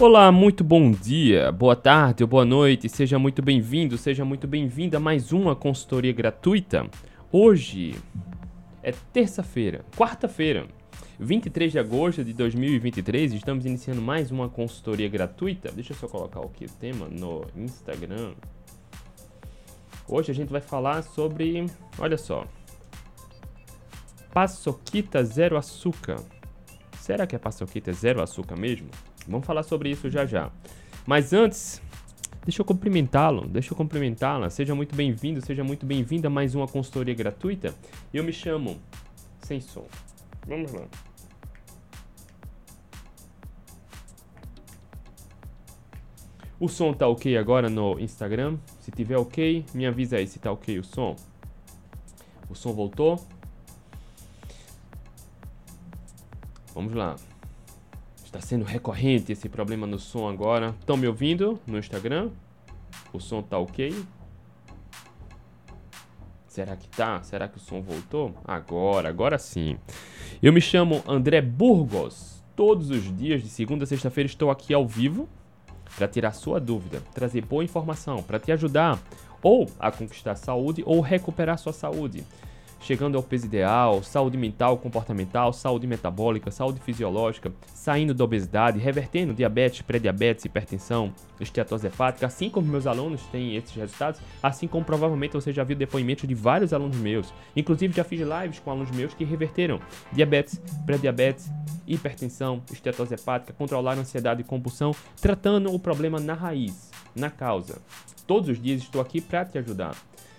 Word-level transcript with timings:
Olá, 0.00 0.32
muito 0.32 0.64
bom 0.64 0.90
dia, 0.90 1.52
boa 1.52 1.76
tarde 1.76 2.24
ou 2.24 2.28
boa 2.28 2.44
noite, 2.44 2.88
seja 2.88 3.16
muito 3.16 3.40
bem-vindo, 3.40 3.96
seja 3.96 4.24
muito 4.24 4.44
bem-vinda 4.44 4.96
a 4.96 5.00
mais 5.00 5.30
uma 5.30 5.54
consultoria 5.54 6.12
gratuita. 6.12 6.90
Hoje 7.30 7.94
é 8.82 8.90
terça-feira, 9.12 9.84
quarta-feira, 9.96 10.66
23 11.20 11.70
de 11.70 11.78
agosto 11.78 12.24
de 12.24 12.32
2023, 12.32 13.34
estamos 13.34 13.64
iniciando 13.64 14.02
mais 14.02 14.32
uma 14.32 14.48
consultoria 14.48 15.08
gratuita. 15.08 15.70
Deixa 15.70 15.92
eu 15.92 15.96
só 15.96 16.08
colocar 16.08 16.40
aqui 16.40 16.64
o 16.64 16.70
tema 16.70 17.06
no 17.06 17.44
Instagram. 17.56 18.34
Hoje 20.08 20.32
a 20.32 20.34
gente 20.34 20.50
vai 20.50 20.60
falar 20.60 21.02
sobre, 21.02 21.66
olha 22.00 22.18
só, 22.18 22.44
paçoquita 24.32 25.22
zero 25.22 25.56
açúcar. 25.56 26.16
Será 26.98 27.28
que 27.28 27.36
a 27.36 27.38
paçoquita 27.38 27.90
é 27.90 27.94
zero 27.94 28.20
açúcar 28.20 28.56
mesmo? 28.56 28.88
Vamos 29.26 29.46
falar 29.46 29.62
sobre 29.62 29.90
isso 29.90 30.10
já 30.10 30.26
já. 30.26 30.50
Mas 31.06 31.32
antes, 31.32 31.80
deixa 32.44 32.62
eu 32.62 32.64
cumprimentá-lo, 32.64 33.46
deixa 33.46 33.72
eu 33.72 33.76
cumprimentá-la. 33.76 34.50
Seja 34.50 34.74
muito 34.74 34.94
bem-vindo, 34.94 35.44
seja 35.44 35.64
muito 35.64 35.84
bem-vinda 35.84 36.28
a 36.28 36.30
mais 36.30 36.54
uma 36.54 36.68
consultoria 36.68 37.14
gratuita. 37.14 37.74
Eu 38.12 38.24
me 38.24 38.32
chamo 38.32 38.78
Sem 39.40 39.60
Som. 39.60 39.86
Vamos 40.46 40.72
lá. 40.72 40.86
O 46.60 46.68
som 46.68 46.94
tá 46.94 47.06
ok 47.08 47.36
agora 47.36 47.68
no 47.68 47.98
Instagram? 47.98 48.56
Se 48.80 48.90
tiver 48.90 49.18
ok, 49.18 49.66
me 49.74 49.86
avisa 49.86 50.16
aí 50.16 50.26
se 50.26 50.38
tá 50.38 50.52
ok 50.52 50.78
o 50.78 50.84
som. 50.84 51.16
O 52.48 52.54
som 52.54 52.72
voltou? 52.72 53.20
Vamos 56.74 56.94
lá. 56.94 57.16
Está 58.34 58.44
sendo 58.44 58.64
recorrente 58.64 59.30
esse 59.30 59.48
problema 59.48 59.86
no 59.86 59.96
som 59.96 60.28
agora. 60.28 60.74
Estão 60.80 60.96
me 60.96 61.06
ouvindo 61.06 61.60
no 61.64 61.78
Instagram? 61.78 62.30
O 63.12 63.20
som 63.20 63.40
tá 63.40 63.56
ok? 63.56 63.94
Será 66.48 66.74
que 66.74 66.88
tá? 66.88 67.22
Será 67.22 67.46
que 67.46 67.58
o 67.58 67.60
som 67.60 67.80
voltou? 67.80 68.34
Agora, 68.44 69.08
agora 69.08 69.38
sim. 69.38 69.78
Eu 70.42 70.52
me 70.52 70.60
chamo 70.60 71.00
André 71.06 71.40
Burgos. 71.40 72.42
Todos 72.56 72.90
os 72.90 73.16
dias, 73.16 73.40
de 73.40 73.48
segunda 73.48 73.84
a 73.84 73.86
sexta-feira, 73.86 74.26
estou 74.26 74.50
aqui 74.50 74.74
ao 74.74 74.84
vivo 74.84 75.28
para 75.94 76.08
tirar 76.08 76.32
sua 76.32 76.58
dúvida, 76.58 77.00
trazer 77.14 77.44
boa 77.46 77.62
informação, 77.62 78.20
para 78.20 78.40
te 78.40 78.50
ajudar 78.50 79.00
ou 79.44 79.70
a 79.78 79.92
conquistar 79.92 80.34
saúde 80.34 80.82
ou 80.84 81.00
recuperar 81.00 81.56
sua 81.56 81.72
saúde 81.72 82.24
chegando 82.84 83.16
ao 83.16 83.22
peso 83.22 83.46
ideal, 83.46 84.02
saúde 84.02 84.36
mental, 84.36 84.76
comportamental, 84.76 85.54
saúde 85.54 85.86
metabólica, 85.86 86.50
saúde 86.50 86.80
fisiológica, 86.80 87.50
saindo 87.72 88.12
da 88.12 88.22
obesidade, 88.22 88.78
revertendo 88.78 89.32
diabetes, 89.32 89.80
pré-diabetes, 89.80 90.44
hipertensão, 90.44 91.12
esteatose 91.40 91.86
hepática, 91.86 92.26
assim 92.26 92.50
como 92.50 92.68
meus 92.68 92.86
alunos 92.86 93.22
têm 93.32 93.56
esses 93.56 93.74
resultados, 93.74 94.20
assim 94.42 94.68
como 94.68 94.84
provavelmente 94.84 95.32
você 95.32 95.50
já 95.50 95.64
viu 95.64 95.74
depoimentos 95.74 96.28
de 96.28 96.34
vários 96.34 96.74
alunos 96.74 96.98
meus. 96.98 97.32
Inclusive 97.56 97.94
já 97.94 98.04
fiz 98.04 98.20
lives 98.20 98.58
com 98.58 98.70
alunos 98.70 98.90
meus 98.90 99.14
que 99.14 99.24
reverteram 99.24 99.80
diabetes, 100.12 100.60
pré-diabetes, 100.84 101.50
hipertensão, 101.86 102.62
esteatose 102.70 103.14
hepática, 103.14 103.54
controlaram 103.54 104.02
ansiedade 104.02 104.42
e 104.42 104.44
compulsão, 104.44 104.94
tratando 105.20 105.72
o 105.72 105.78
problema 105.78 106.20
na 106.20 106.34
raiz, 106.34 106.90
na 107.16 107.30
causa. 107.30 107.80
Todos 108.26 108.50
os 108.50 108.60
dias 108.60 108.82
estou 108.82 109.00
aqui 109.00 109.22
para 109.22 109.44
te 109.46 109.56
ajudar. 109.56 109.94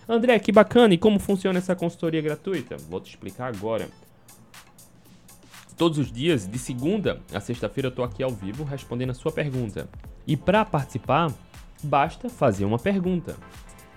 André, 0.08 0.38
que 0.40 0.52
bacana! 0.52 0.94
E 0.94 0.98
como 0.98 1.20
funciona 1.20 1.58
essa 1.58 1.76
consultoria 1.76 2.22
gratuita? 2.22 2.78
Vou 2.90 3.02
te 3.02 3.10
explicar 3.10 3.54
agora. 3.54 3.90
Todos 5.76 5.98
os 5.98 6.12
dias, 6.12 6.48
de 6.48 6.58
segunda 6.58 7.22
a 7.34 7.40
sexta-feira, 7.40 7.88
eu 7.88 7.90
estou 7.90 8.06
aqui 8.06 8.24
ao 8.24 8.30
vivo 8.30 8.64
respondendo 8.64 9.10
a 9.10 9.14
sua 9.16 9.32
pergunta. 9.32 9.90
E 10.28 10.38
para 10.38 10.64
participar, 10.64 11.34
basta 11.84 12.30
fazer 12.30 12.66
uma 12.66 12.80
pergunta. 12.80 13.36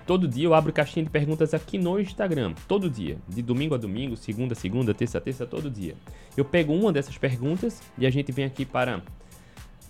Todo 0.06 0.26
dia 0.26 0.46
eu 0.46 0.54
abro 0.54 0.72
caixinha 0.72 1.04
de 1.04 1.10
perguntas 1.10 1.52
aqui 1.52 1.76
no 1.76 2.00
Instagram. 2.00 2.54
Todo 2.66 2.88
dia. 2.88 3.18
De 3.28 3.42
domingo 3.42 3.74
a 3.74 3.78
domingo, 3.78 4.16
segunda 4.16 4.54
a 4.54 4.56
segunda, 4.56 4.94
terça 4.94 5.18
a 5.18 5.20
terça, 5.20 5.44
todo 5.44 5.70
dia. 5.70 5.94
Eu 6.34 6.46
pego 6.46 6.72
uma 6.72 6.90
dessas 6.90 7.18
perguntas 7.18 7.82
e 7.98 8.06
a 8.06 8.10
gente 8.10 8.32
vem 8.32 8.46
aqui 8.46 8.64
para 8.64 9.02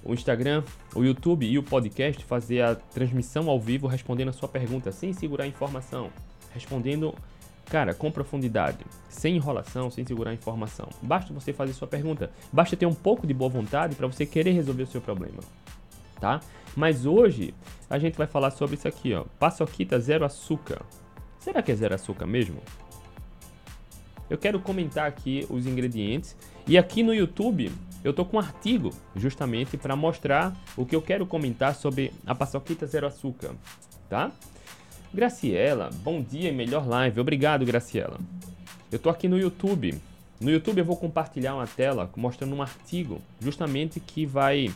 o 0.09 0.15
Instagram, 0.15 0.65
o 0.95 1.05
YouTube 1.05 1.47
e 1.47 1.59
o 1.59 1.63
podcast 1.63 2.25
fazer 2.25 2.63
a 2.63 2.75
transmissão 2.75 3.51
ao 3.51 3.61
vivo 3.61 3.87
respondendo 3.87 4.31
a 4.31 4.33
sua 4.33 4.49
pergunta 4.49 4.91
sem 4.91 5.13
segurar 5.13 5.45
a 5.45 5.47
informação, 5.47 6.11
respondendo, 6.55 7.15
cara, 7.67 7.93
com 7.93 8.11
profundidade, 8.11 8.79
sem 9.11 9.37
enrolação, 9.37 9.91
sem 9.91 10.07
segurar 10.07 10.31
a 10.31 10.35
informação. 10.35 10.89
Basta 11.03 11.35
você 11.35 11.53
fazer 11.53 11.75
sua 11.75 11.87
pergunta, 11.87 12.31
basta 12.51 12.75
ter 12.75 12.87
um 12.87 12.95
pouco 12.95 13.27
de 13.27 13.35
boa 13.35 13.51
vontade 13.51 13.95
para 13.95 14.07
você 14.07 14.25
querer 14.25 14.53
resolver 14.53 14.85
o 14.85 14.87
seu 14.87 15.03
problema, 15.03 15.43
tá? 16.19 16.41
Mas 16.75 17.05
hoje 17.05 17.53
a 17.91 17.99
gente 17.99 18.17
vai 18.17 18.27
falar 18.27 18.51
sobre 18.51 18.77
isso 18.77 18.89
aqui, 18.89 19.13
ó, 19.13 19.25
paçoquita 19.39 20.01
zero 20.01 20.25
açúcar. 20.25 20.81
Será 21.39 21.61
que 21.61 21.71
é 21.71 21.77
zero 21.77 21.95
açúcar 21.95 22.27
mesmo? 22.27 22.63
Eu 24.31 24.39
quero 24.39 24.59
comentar 24.59 25.07
aqui 25.07 25.47
os 25.51 25.67
ingredientes 25.67 26.35
e 26.67 26.79
aqui 26.79 27.03
no 27.03 27.15
YouTube 27.15 27.71
eu 28.05 28.13
tô 28.13 28.25
com 28.25 28.37
um 28.37 28.41
artigo 28.41 28.91
justamente 29.17 29.77
para 29.77 29.97
mostrar 29.97 30.57
o 30.77 30.87
que 30.87 30.95
eu 30.95 31.03
quero 31.03 31.27
comentar 31.27 31.75
sobre 31.75 32.13
a 32.27 32.35
paçoquita 32.35 32.87
zero 32.87 33.07
açúcar, 33.07 33.53
tá? 34.09 34.31
Graciela, 35.13 35.91
bom 36.03 36.23
dia 36.23 36.51
e 36.51 36.53
melhor 36.53 36.87
live. 36.87 37.21
Obrigado, 37.21 37.65
Graciela. 37.65 38.19
Eu 38.91 38.99
tô 38.99 39.11
aqui 39.11 39.27
no 39.27 39.39
YouTube. 39.39 39.95
No 40.41 40.51
YouTube 40.51 40.79
eu 40.79 40.85
vou 40.85 40.97
compartilhar 40.97 41.55
uma 41.55 41.67
tela 41.67 42.11
mostrando 42.17 42.55
um 42.55 42.63
artigo 42.63 43.21
justamente 43.41 43.99
que 44.01 44.25
vai 44.25 44.71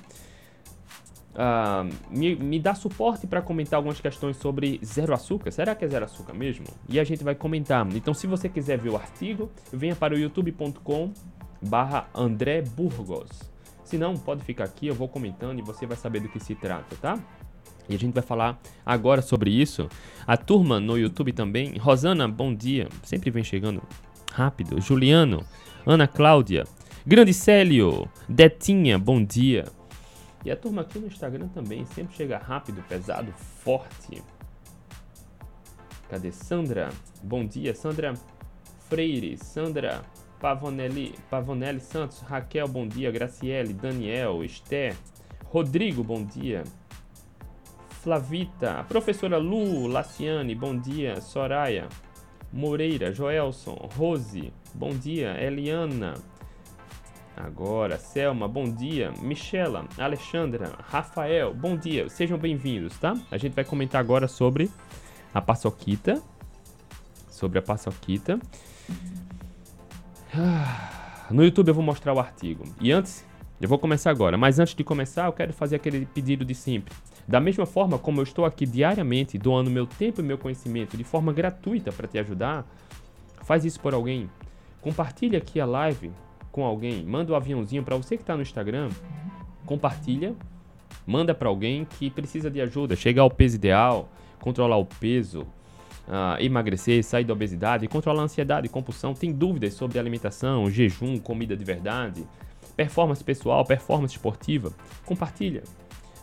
Uh, 1.32 1.88
me, 2.10 2.36
me 2.36 2.62
suporte 2.76 3.26
para 3.26 3.40
comentar 3.40 3.78
algumas 3.78 3.98
questões 3.98 4.36
sobre 4.36 4.78
zero 4.84 5.14
açúcar. 5.14 5.50
Será 5.50 5.74
que 5.74 5.82
é 5.82 5.88
zero 5.88 6.04
açúcar 6.04 6.34
mesmo? 6.34 6.66
E 6.88 7.00
a 7.00 7.04
gente 7.04 7.24
vai 7.24 7.34
comentar. 7.34 7.86
Então, 7.94 8.12
se 8.12 8.26
você 8.26 8.50
quiser 8.50 8.78
ver 8.78 8.90
o 8.90 8.96
artigo, 8.96 9.50
venha 9.72 9.96
para 9.96 10.14
o 10.14 10.18
youtube.com 10.18 11.10
barra 11.62 12.08
André 12.14 12.62
Burgos. 12.62 13.28
Se 13.84 13.98
não, 13.98 14.16
pode 14.16 14.44
ficar 14.44 14.64
aqui, 14.64 14.86
eu 14.86 14.94
vou 14.94 15.08
comentando 15.08 15.58
e 15.58 15.62
você 15.62 15.86
vai 15.86 15.96
saber 15.96 16.20
do 16.20 16.28
que 16.28 16.40
se 16.40 16.54
trata, 16.54 16.96
tá? 16.96 17.18
E 17.88 17.94
a 17.94 17.98
gente 17.98 18.14
vai 18.14 18.22
falar 18.22 18.60
agora 18.86 19.20
sobre 19.22 19.50
isso. 19.50 19.88
A 20.26 20.36
turma 20.36 20.80
no 20.80 20.96
YouTube 20.98 21.32
também. 21.32 21.76
Rosana, 21.78 22.28
bom 22.28 22.54
dia. 22.54 22.88
Sempre 23.02 23.30
vem 23.30 23.44
chegando 23.44 23.82
rápido. 24.32 24.80
Juliano, 24.80 25.44
Ana 25.84 26.06
Cláudia, 26.06 26.64
Grande 27.04 27.34
Célio, 27.34 28.08
Detinha, 28.28 28.98
bom 28.98 29.22
dia. 29.22 29.66
E 30.44 30.50
a 30.50 30.56
turma 30.56 30.82
aqui 30.82 30.98
no 30.98 31.06
Instagram 31.06 31.48
também 31.48 31.84
sempre 31.86 32.16
chega 32.16 32.38
rápido, 32.38 32.82
pesado, 32.88 33.32
forte. 33.32 34.22
Cadê 36.08 36.30
Sandra? 36.30 36.90
Bom 37.22 37.44
dia, 37.44 37.74
Sandra 37.74 38.14
Freire, 38.88 39.36
Sandra 39.36 40.02
Pavonelli, 40.42 41.14
Pavonelli 41.30 41.78
Santos, 41.78 42.20
Raquel, 42.22 42.66
bom 42.66 42.88
dia, 42.88 43.12
Graciele, 43.12 43.72
Daniel, 43.72 44.42
Esther, 44.42 44.96
Rodrigo, 45.44 46.02
bom 46.02 46.24
dia. 46.24 46.64
Flavita, 48.02 48.84
professora 48.88 49.38
Lu, 49.38 49.86
Laciane, 49.86 50.56
bom 50.56 50.76
dia, 50.76 51.20
Soraya, 51.20 51.88
Moreira, 52.52 53.12
Joelson, 53.12 53.88
Rose, 53.96 54.52
bom 54.74 54.90
dia, 54.90 55.40
Eliana. 55.40 56.14
Agora, 57.36 57.96
Selma, 57.96 58.48
bom 58.48 58.64
dia, 58.64 59.12
Michela, 59.22 59.86
Alexandra, 59.96 60.72
Rafael, 60.82 61.54
bom 61.54 61.76
dia, 61.76 62.08
sejam 62.08 62.36
bem-vindos, 62.36 62.98
tá? 62.98 63.16
A 63.30 63.38
gente 63.38 63.54
vai 63.54 63.64
comentar 63.64 64.00
agora 64.00 64.26
sobre 64.26 64.68
a 65.32 65.40
paçoquita, 65.40 66.20
sobre 67.30 67.60
a 67.60 67.62
paçoquita. 67.62 68.40
No 71.30 71.44
YouTube 71.44 71.68
eu 71.68 71.74
vou 71.74 71.84
mostrar 71.84 72.12
o 72.12 72.18
artigo. 72.18 72.64
E 72.80 72.90
antes, 72.92 73.24
eu 73.60 73.68
vou 73.68 73.78
começar 73.78 74.10
agora, 74.10 74.36
mas 74.36 74.58
antes 74.58 74.74
de 74.74 74.82
começar, 74.82 75.26
eu 75.26 75.32
quero 75.32 75.52
fazer 75.52 75.76
aquele 75.76 76.04
pedido 76.06 76.44
de 76.44 76.54
sempre. 76.54 76.94
Da 77.28 77.38
mesma 77.38 77.64
forma 77.64 77.98
como 77.98 78.20
eu 78.20 78.24
estou 78.24 78.44
aqui 78.44 78.66
diariamente 78.66 79.38
doando 79.38 79.70
meu 79.70 79.86
tempo 79.86 80.20
e 80.20 80.24
meu 80.24 80.36
conhecimento 80.36 80.96
de 80.96 81.04
forma 81.04 81.32
gratuita 81.32 81.92
para 81.92 82.08
te 82.08 82.18
ajudar, 82.18 82.66
faz 83.42 83.64
isso 83.64 83.78
por 83.78 83.94
alguém. 83.94 84.28
Compartilha 84.80 85.38
aqui 85.38 85.60
a 85.60 85.66
live 85.66 86.10
com 86.50 86.64
alguém, 86.64 87.04
manda 87.04 87.30
o 87.30 87.34
um 87.34 87.36
aviãozinho 87.36 87.82
para 87.82 87.96
você 87.96 88.16
que 88.16 88.22
está 88.22 88.34
no 88.36 88.42
Instagram, 88.42 88.90
compartilha, 89.64 90.34
manda 91.06 91.34
para 91.34 91.48
alguém 91.48 91.84
que 91.84 92.10
precisa 92.10 92.50
de 92.50 92.60
ajuda, 92.60 92.96
chegar 92.96 93.22
ao 93.22 93.30
peso 93.30 93.56
ideal, 93.56 94.08
controlar 94.40 94.76
o 94.76 94.84
peso, 94.84 95.46
uh, 96.08 96.42
emagrecer, 96.42 97.02
sair 97.04 97.24
da 97.24 97.32
obesidade, 97.32 97.88
controlar 97.88 98.22
a 98.22 98.24
ansiedade 98.24 98.68
compulsão, 98.68 99.14
tem 99.14 99.32
dúvidas 99.32 99.74
sobre 99.74 99.98
alimentação, 99.98 100.70
jejum, 100.70 101.18
comida 101.18 101.56
de 101.56 101.64
verdade, 101.64 102.26
performance 102.76 103.22
pessoal, 103.22 103.64
performance 103.64 104.14
esportiva, 104.14 104.72
compartilha. 105.04 105.62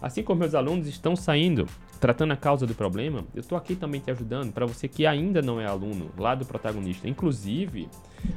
Assim 0.01 0.23
como 0.23 0.39
meus 0.39 0.55
alunos 0.55 0.87
estão 0.87 1.15
saindo, 1.15 1.67
tratando 1.99 2.31
a 2.31 2.37
causa 2.37 2.65
do 2.65 2.73
problema, 2.73 3.25
eu 3.35 3.41
estou 3.41 3.57
aqui 3.57 3.75
também 3.75 3.99
te 3.99 4.09
ajudando 4.09 4.53
para 4.53 4.65
você 4.65 4.87
que 4.87 5.05
ainda 5.05 5.41
não 5.41 5.59
é 5.59 5.65
aluno 5.65 6.09
lá 6.17 6.35
do 6.35 6.45
protagonista. 6.45 7.07
Inclusive, 7.07 7.89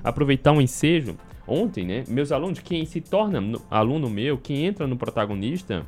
aproveitar 0.03 0.53
um 0.53 0.61
ensejo. 0.61 1.17
Ontem, 1.47 1.85
né, 1.85 2.05
meus 2.09 2.33
alunos, 2.33 2.59
quem 2.61 2.85
se 2.85 3.01
torna 3.01 3.41
aluno 3.71 4.09
meu, 4.09 4.39
quem 4.39 4.65
entra 4.65 4.87
no 4.87 4.97
protagonista, 4.97 5.87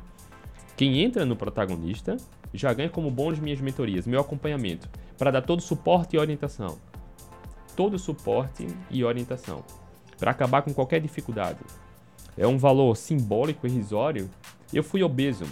Quem 0.75 1.01
entra 1.01 1.25
no 1.25 1.35
protagonista 1.35 2.17
já 2.53 2.73
ganha 2.73 2.89
como 2.89 3.09
bônus 3.09 3.39
minhas 3.39 3.61
mentorias, 3.61 4.05
meu 4.05 4.19
acompanhamento, 4.19 4.89
para 5.17 5.31
dar 5.31 5.41
todo 5.41 5.61
suporte 5.61 6.15
e 6.15 6.19
orientação. 6.19 6.77
Todo 7.75 7.99
suporte 7.99 8.67
e 8.89 9.03
orientação. 9.03 9.63
Para 10.17 10.31
acabar 10.31 10.61
com 10.61 10.73
qualquer 10.73 11.01
dificuldade. 11.01 11.59
É 12.37 12.45
um 12.45 12.57
valor 12.57 12.95
simbólico, 12.95 13.67
irrisório. 13.67 14.29
Eu 14.73 14.83
fui 14.83 15.03
obeso. 15.03 15.45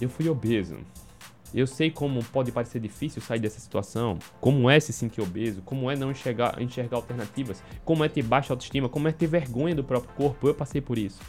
Eu 0.00 0.08
fui 0.08 0.28
obeso. 0.28 0.78
Eu 1.54 1.66
sei 1.66 1.90
como 1.90 2.24
pode 2.24 2.50
parecer 2.50 2.80
difícil 2.80 3.20
sair 3.20 3.38
dessa 3.38 3.60
situação, 3.60 4.18
como 4.40 4.70
é 4.70 4.80
se 4.80 4.90
sentir 4.90 5.20
obeso, 5.20 5.60
como 5.62 5.90
é 5.90 5.94
não 5.94 6.10
enxergar, 6.10 6.60
enxergar 6.62 6.96
alternativas, 6.96 7.62
como 7.84 8.02
é 8.02 8.08
ter 8.08 8.22
baixa 8.22 8.54
autoestima, 8.54 8.88
como 8.88 9.06
é 9.06 9.12
ter 9.12 9.26
vergonha 9.26 9.74
do 9.74 9.84
próprio 9.84 10.14
corpo. 10.14 10.48
Eu 10.48 10.54
passei 10.54 10.80
por 10.80 10.96
isso. 10.96 11.20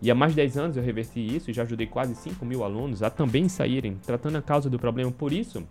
E 0.00 0.10
há 0.10 0.14
mais 0.14 0.32
de 0.32 0.36
10 0.36 0.56
anos 0.56 0.76
eu 0.78 0.82
reverti 0.82 1.20
isso 1.20 1.50
e 1.50 1.54
já 1.54 1.62
ajudei 1.62 1.86
quase 1.86 2.14
5 2.14 2.42
mil 2.42 2.64
alunos 2.64 3.02
a 3.02 3.10
também 3.10 3.50
saírem 3.50 3.98
tratando 4.06 4.36
a 4.36 4.42
causa 4.42 4.70
do 4.70 4.78
problema. 4.78 5.12
Por 5.12 5.30
isso, 5.30 5.62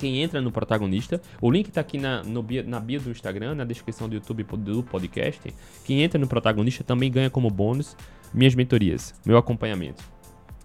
quem 0.00 0.22
entra 0.22 0.40
no 0.40 0.50
protagonista, 0.50 1.20
o 1.42 1.50
link 1.50 1.68
está 1.68 1.82
aqui 1.82 1.98
na, 1.98 2.22
no 2.22 2.42
bio, 2.42 2.66
na 2.66 2.80
bio 2.80 2.98
do 3.02 3.10
Instagram, 3.10 3.54
na 3.54 3.64
descrição 3.64 4.08
do 4.08 4.14
YouTube 4.14 4.42
do 4.44 4.82
podcast. 4.82 5.54
Quem 5.84 6.02
entra 6.02 6.18
no 6.18 6.26
protagonista 6.26 6.82
também 6.82 7.12
ganha 7.12 7.28
como 7.28 7.50
bônus 7.50 7.94
minhas 8.32 8.54
mentorias, 8.54 9.14
meu 9.26 9.36
acompanhamento, 9.36 10.02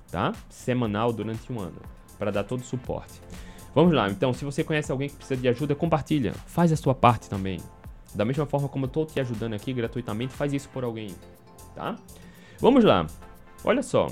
tá? 0.10 0.34
Semanal 0.50 1.12
durante 1.12 1.52
um 1.52 1.60
ano, 1.60 1.82
para 2.18 2.32
dar 2.32 2.46
todo 2.46 2.62
o 2.62 2.64
suporte. 2.64 3.20
Vamos 3.74 3.94
lá, 3.94 4.10
então, 4.10 4.34
se 4.34 4.46
você 4.46 4.64
conhece 4.64 4.90
alguém 4.90 5.10
que 5.10 5.16
precisa 5.16 5.42
de 5.42 5.48
ajuda, 5.50 5.76
compartilha, 5.76 6.32
faz 6.48 6.72
a 6.72 6.78
sua 6.78 6.96
parte 6.96 7.30
também. 7.30 7.60
Da 8.14 8.24
mesma 8.24 8.46
forma 8.46 8.70
como 8.70 8.86
eu 8.86 8.88
estou 8.88 9.06
te 9.06 9.20
ajudando 9.20 9.54
aqui 9.54 9.74
gratuitamente, 9.74 10.34
faz 10.34 10.54
isso 10.54 10.70
por 10.70 10.86
alguém, 10.86 11.14
tá? 11.76 11.98
Vamos 12.62 12.86
lá. 12.86 13.06
Olha 13.66 13.84
só. 13.84 14.08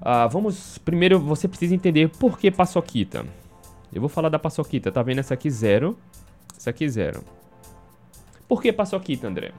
Ah, 0.00 0.26
vamos. 0.26 0.78
Primeiro 0.78 1.18
você 1.18 1.46
precisa 1.46 1.74
entender 1.74 2.08
por 2.08 2.38
que 2.38 2.50
paçoquita. 2.50 3.24
Eu 3.92 4.00
vou 4.00 4.08
falar 4.08 4.28
da 4.28 4.38
paçoquita. 4.38 4.90
Tá 4.90 5.02
vendo 5.02 5.18
essa 5.18 5.34
aqui 5.34 5.50
zero? 5.50 5.98
Essa 6.56 6.70
aqui 6.70 6.88
zero. 6.88 7.24
Por 8.48 8.60
que 8.60 8.72
paçoquita, 8.72 9.28
André? 9.28 9.52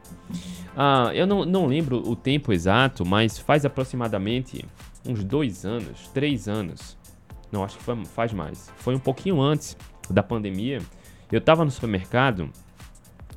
Ah, 0.76 1.12
eu 1.14 1.26
não, 1.26 1.46
não 1.46 1.66
lembro 1.66 1.98
o 1.98 2.16
tempo 2.16 2.52
exato, 2.52 3.06
mas 3.06 3.38
faz 3.38 3.66
aproximadamente 3.66 4.66
uns 5.06 5.24
dois 5.24 5.66
anos, 5.66 6.08
três 6.14 6.48
anos. 6.48 6.98
Não, 7.52 7.64
acho 7.64 7.78
que 7.78 7.84
foi, 7.84 8.06
faz 8.06 8.34
mais. 8.34 8.72
Foi 8.78 8.96
um 8.96 9.00
pouquinho 9.00 9.42
antes 9.42 9.78
da 10.10 10.22
pandemia. 10.22 10.80
Eu 11.32 11.40
tava 11.40 11.64
no 11.64 11.72
supermercado 11.72 12.50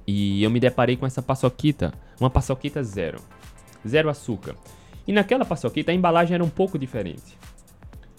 e 0.06 0.43
eu 0.43 0.50
me 0.50 0.60
deparei 0.60 0.96
com 0.96 1.06
essa 1.06 1.22
paçoquita, 1.22 1.93
uma 2.20 2.31
paçoquita 2.31 2.82
zero 2.82 3.20
zero 3.87 4.08
açúcar. 4.08 4.55
E 5.06 5.12
naquela 5.12 5.45
paçoquita 5.45 5.93
a 5.93 5.95
embalagem 5.95 6.35
era 6.35 6.45
um 6.45 6.49
pouco 6.51 6.79
diferente. 6.79 7.39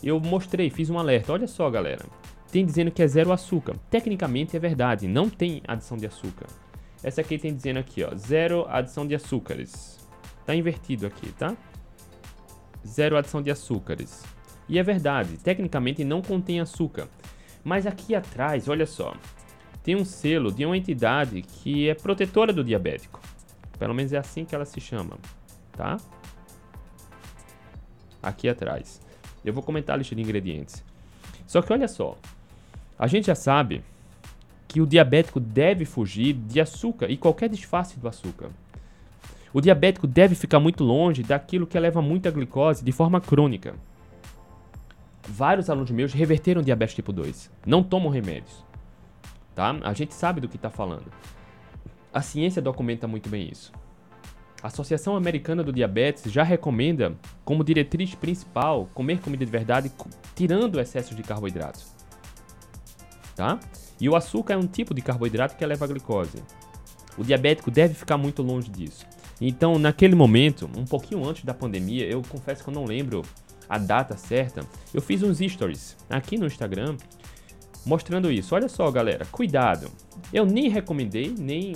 Eu 0.04 0.20
mostrei, 0.20 0.70
fiz 0.70 0.90
um 0.90 1.00
alerta. 1.00 1.34
Olha 1.34 1.48
só, 1.48 1.70
galera. 1.70 2.06
Tem 2.52 2.66
dizendo 2.66 2.92
que 2.92 3.02
é 3.02 3.08
zero 3.08 3.32
açúcar. 3.32 3.76
Tecnicamente 3.90 4.56
é 4.56 4.60
verdade, 4.60 5.08
não 5.08 5.30
tem 5.30 5.62
adição 5.68 5.98
de 5.98 6.06
açúcar. 6.06 6.48
Essa 7.04 7.22
aqui 7.22 7.38
tem 7.38 7.54
dizendo 7.54 7.80
aqui, 7.80 8.04
ó, 8.04 8.16
zero 8.16 8.66
adição 8.70 9.06
de 9.06 9.16
açúcares. 9.16 10.00
Tá 10.46 10.56
invertido 10.56 11.06
aqui, 11.06 11.32
tá? 11.34 11.56
Zero 12.86 13.18
adição 13.18 13.42
de 13.42 13.52
açúcares. 13.52 14.24
E 14.70 14.80
é 14.80 14.84
verdade, 14.84 15.38
tecnicamente 15.38 16.04
não 16.04 16.22
contém 16.22 16.60
açúcar. 16.60 17.08
Mas 17.64 17.86
aqui 17.86 18.16
atrás, 18.16 18.70
olha 18.70 18.86
só, 18.86 19.14
tem 19.84 19.96
um 19.96 20.06
selo 20.06 20.52
de 20.52 20.66
uma 20.66 20.78
entidade 20.78 21.42
que 21.42 21.90
é 21.90 21.96
protetora 21.96 22.54
do 22.54 22.64
diabético. 22.64 23.20
Pelo 23.78 23.94
menos 23.94 24.14
é 24.14 24.18
assim 24.18 24.46
que 24.46 24.56
ela 24.56 24.66
se 24.66 24.80
chama 24.80 25.18
tá? 25.76 25.98
Aqui 28.26 28.50
atrás. 28.50 29.00
Eu 29.46 29.54
vou 29.54 29.62
comentar 29.62 29.94
a 29.94 29.98
lista 29.98 30.16
de 30.16 30.22
ingredientes. 30.22 30.84
Só 31.46 31.62
que 31.62 31.72
olha 31.72 31.88
só, 31.88 32.18
a 32.98 33.06
gente 33.06 33.28
já 33.28 33.36
sabe 33.36 33.84
que 34.68 34.82
o 34.82 34.88
diabético 34.88 35.40
deve 35.40 35.86
fugir 35.86 36.34
de 36.34 36.60
açúcar 36.60 37.10
e 37.10 37.18
qualquer 37.18 37.50
disfarce 37.50 38.00
do 38.00 38.08
açúcar. 38.08 38.50
O 39.54 39.62
diabético 39.62 40.08
deve 40.08 40.34
ficar 40.36 40.60
muito 40.60 40.84
longe 40.84 41.24
daquilo 41.24 41.68
que 41.68 41.78
eleva 41.78 42.02
muita 42.02 42.32
glicose 42.32 42.84
de 42.84 42.92
forma 42.92 43.22
crônica. 43.22 43.76
Vários 45.28 45.70
alunos 45.70 45.92
meus 45.92 46.12
reverteram 46.12 46.62
diabetes 46.62 46.96
tipo 46.96 47.14
2, 47.14 47.52
não 47.66 47.84
tomam 47.84 48.10
remédios. 48.10 48.66
Tá? 49.54 49.76
A 49.84 49.94
gente 49.94 50.14
sabe 50.14 50.42
do 50.42 50.50
que 50.50 50.58
está 50.58 50.70
falando. 50.70 51.06
A 52.14 52.22
ciência 52.22 52.62
documenta 52.62 53.08
muito 53.08 53.30
bem 53.30 53.50
isso. 53.52 53.72
A 54.66 54.68
Associação 54.68 55.16
Americana 55.16 55.64
do 55.64 55.72
Diabetes 55.72 56.32
já 56.32 56.42
recomenda, 56.42 57.16
como 57.44 57.64
diretriz 57.64 58.16
principal, 58.16 58.90
comer 58.96 59.20
comida 59.20 59.46
de 59.46 59.52
verdade 59.52 59.92
tirando 60.34 60.80
excessos 60.80 61.16
de 61.16 61.22
carboidratos. 61.22 61.94
Tá? 63.36 63.60
E 64.02 64.10
o 64.10 64.16
açúcar 64.16 64.56
é 64.56 64.58
um 64.58 64.66
tipo 64.66 64.96
de 64.96 65.04
carboidrato 65.04 65.56
que 65.56 65.64
eleva 65.64 65.86
a 65.86 65.88
glicose. 65.88 66.42
O 67.16 67.24
diabético 67.24 67.70
deve 67.70 67.94
ficar 67.94 68.18
muito 68.18 68.42
longe 68.42 68.72
disso. 68.72 69.06
Então, 69.40 69.78
naquele 69.78 70.16
momento, 70.16 70.68
um 70.76 70.86
pouquinho 70.86 71.24
antes 71.24 71.46
da 71.46 71.54
pandemia, 71.54 72.08
eu 72.08 72.24
confesso 72.28 72.64
que 72.64 72.70
eu 72.72 72.74
não 72.74 72.86
lembro 72.86 73.22
a 73.70 73.78
data 73.78 74.18
certa, 74.18 74.62
eu 74.92 75.02
fiz 75.02 75.22
uns 75.22 75.38
stories 75.38 75.96
aqui 76.10 76.40
no 76.40 76.48
Instagram 76.48 76.98
mostrando 77.86 78.32
isso. 78.32 78.56
Olha 78.56 78.68
só, 78.68 78.90
galera, 78.90 79.28
cuidado. 79.28 79.92
Eu 80.34 80.44
nem 80.44 80.70
recomendei, 80.70 81.36
nem 81.38 81.74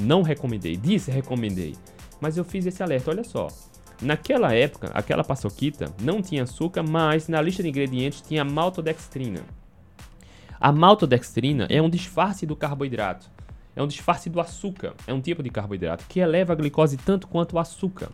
não 0.00 0.22
recomendei, 0.22 0.74
disse 0.74 1.10
recomendei 1.10 1.74
mas 2.20 2.36
eu 2.36 2.44
fiz 2.44 2.66
esse 2.66 2.82
alerta, 2.82 3.10
olha 3.10 3.24
só. 3.24 3.48
Naquela 4.02 4.54
época, 4.54 4.90
aquela 4.94 5.22
paçoquita 5.22 5.94
não 6.00 6.22
tinha 6.22 6.44
açúcar, 6.44 6.82
mas 6.82 7.28
na 7.28 7.40
lista 7.40 7.62
de 7.62 7.68
ingredientes 7.68 8.22
tinha 8.22 8.44
maltodextrina. 8.44 9.42
A 10.58 10.72
maltodextrina 10.72 11.66
é 11.70 11.80
um 11.80 11.90
disfarce 11.90 12.46
do 12.46 12.56
carboidrato. 12.56 13.30
É 13.74 13.82
um 13.82 13.86
disfarce 13.86 14.28
do 14.28 14.40
açúcar. 14.40 14.94
É 15.06 15.12
um 15.12 15.20
tipo 15.20 15.42
de 15.42 15.50
carboidrato 15.50 16.04
que 16.08 16.20
eleva 16.20 16.52
a 16.52 16.56
glicose 16.56 16.96
tanto 16.96 17.28
quanto 17.28 17.54
o 17.54 17.58
açúcar. 17.58 18.10